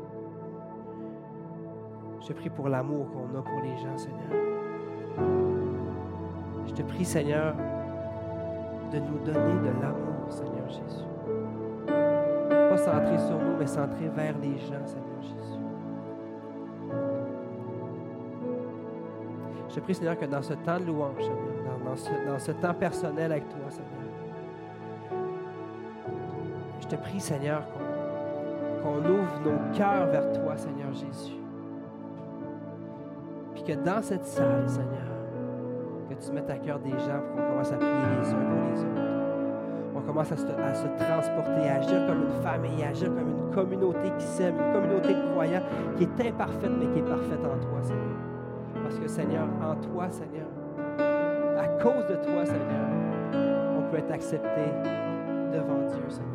Je 2.22 2.28
te 2.28 2.34
prie 2.34 2.50
pour 2.50 2.70
l'amour 2.70 3.08
qu'on 3.12 3.38
a 3.38 3.42
pour 3.42 3.62
les 3.62 3.78
gens, 3.78 3.98
Seigneur. 3.98 4.32
Je 6.66 6.74
te 6.74 6.82
prie, 6.82 7.06
Seigneur, 7.06 7.56
de 8.92 9.00
nous 9.00 9.20
donner 9.20 9.60
de 9.62 9.82
l'amour, 9.82 10.30
Seigneur 10.30 10.68
Jésus. 10.68 11.06
Pas 11.88 12.78
centré 12.78 13.18
sur 13.20 13.38
nous, 13.38 13.58
mais 13.60 13.68
centré 13.68 14.10
vers 14.10 14.38
les 14.40 14.58
gens, 14.58 14.86
Seigneur 14.86 15.22
Jésus. 15.22 15.55
Je 19.76 19.82
prie, 19.82 19.94
Seigneur, 19.94 20.18
que 20.18 20.24
dans 20.24 20.42
ce 20.42 20.54
temps 20.54 20.80
de 20.80 20.86
louange, 20.86 21.18
Seigneur, 21.18 21.80
dans, 21.84 21.98
ce, 21.98 22.10
dans 22.26 22.40
ce 22.40 22.52
temps 22.54 22.74
personnel 22.74 23.30
avec 23.30 23.50
toi, 23.50 23.60
Seigneur, 23.68 23.92
je 26.80 26.88
te 26.88 26.96
prie, 26.96 27.20
Seigneur, 27.20 27.62
qu'on 28.82 28.94
qu'on 28.94 28.98
ouvre 29.00 29.42
nos 29.44 29.78
cœurs 29.78 30.08
vers 30.08 30.32
toi, 30.32 30.56
Seigneur 30.56 30.94
Jésus. 30.94 31.36
Puis 33.54 33.64
que 33.64 33.74
dans 33.74 34.02
cette 34.02 34.24
salle, 34.24 34.64
Seigneur, 34.70 35.12
que 36.10 36.24
tu 36.24 36.32
mettes 36.32 36.50
à 36.50 36.58
cœur 36.58 36.80
des 36.80 36.92
gens 36.92 37.20
pour 37.28 37.36
qu'on 37.36 37.52
commence 37.52 37.72
à 37.74 37.76
prier 37.76 37.92
les 38.22 38.30
uns 38.30 38.46
pour 38.46 38.72
les 38.72 38.80
autres. 38.80 39.02
On 39.94 40.02
commence 40.02 40.32
à 40.32 40.38
se, 40.38 40.46
à 40.46 40.74
se 40.74 40.88
transporter, 41.04 41.70
à 41.70 41.76
agir 41.80 42.08
comme 42.08 42.22
une 42.22 42.44
famille, 42.44 42.82
à 42.82 42.90
agir 42.90 43.10
comme 43.14 43.30
une 43.30 43.54
communauté 43.54 44.10
qui 44.20 44.26
s'aime, 44.26 44.56
une 44.56 44.74
communauté 44.74 45.14
de 45.16 45.32
croyants 45.32 45.64
qui 45.98 46.04
est 46.04 46.30
imparfaite, 46.30 46.72
mais 46.80 46.88
qui 46.94 47.00
est 47.00 47.10
parfaite 47.10 47.40
en 47.40 47.60
toi, 47.60 47.82
Seigneur. 47.82 48.35
Parce 48.86 49.00
que, 49.00 49.08
Seigneur, 49.08 49.48
en 49.64 49.76
toi, 49.78 50.08
Seigneur, 50.12 50.46
à 51.58 51.68
cause 51.82 52.06
de 52.08 52.24
toi, 52.24 52.46
Seigneur, 52.46 52.88
on 53.80 53.90
peut 53.90 53.98
être 53.98 54.12
accepté 54.12 54.62
devant 55.52 55.90
Dieu, 55.90 56.06
Seigneur. 56.08 56.35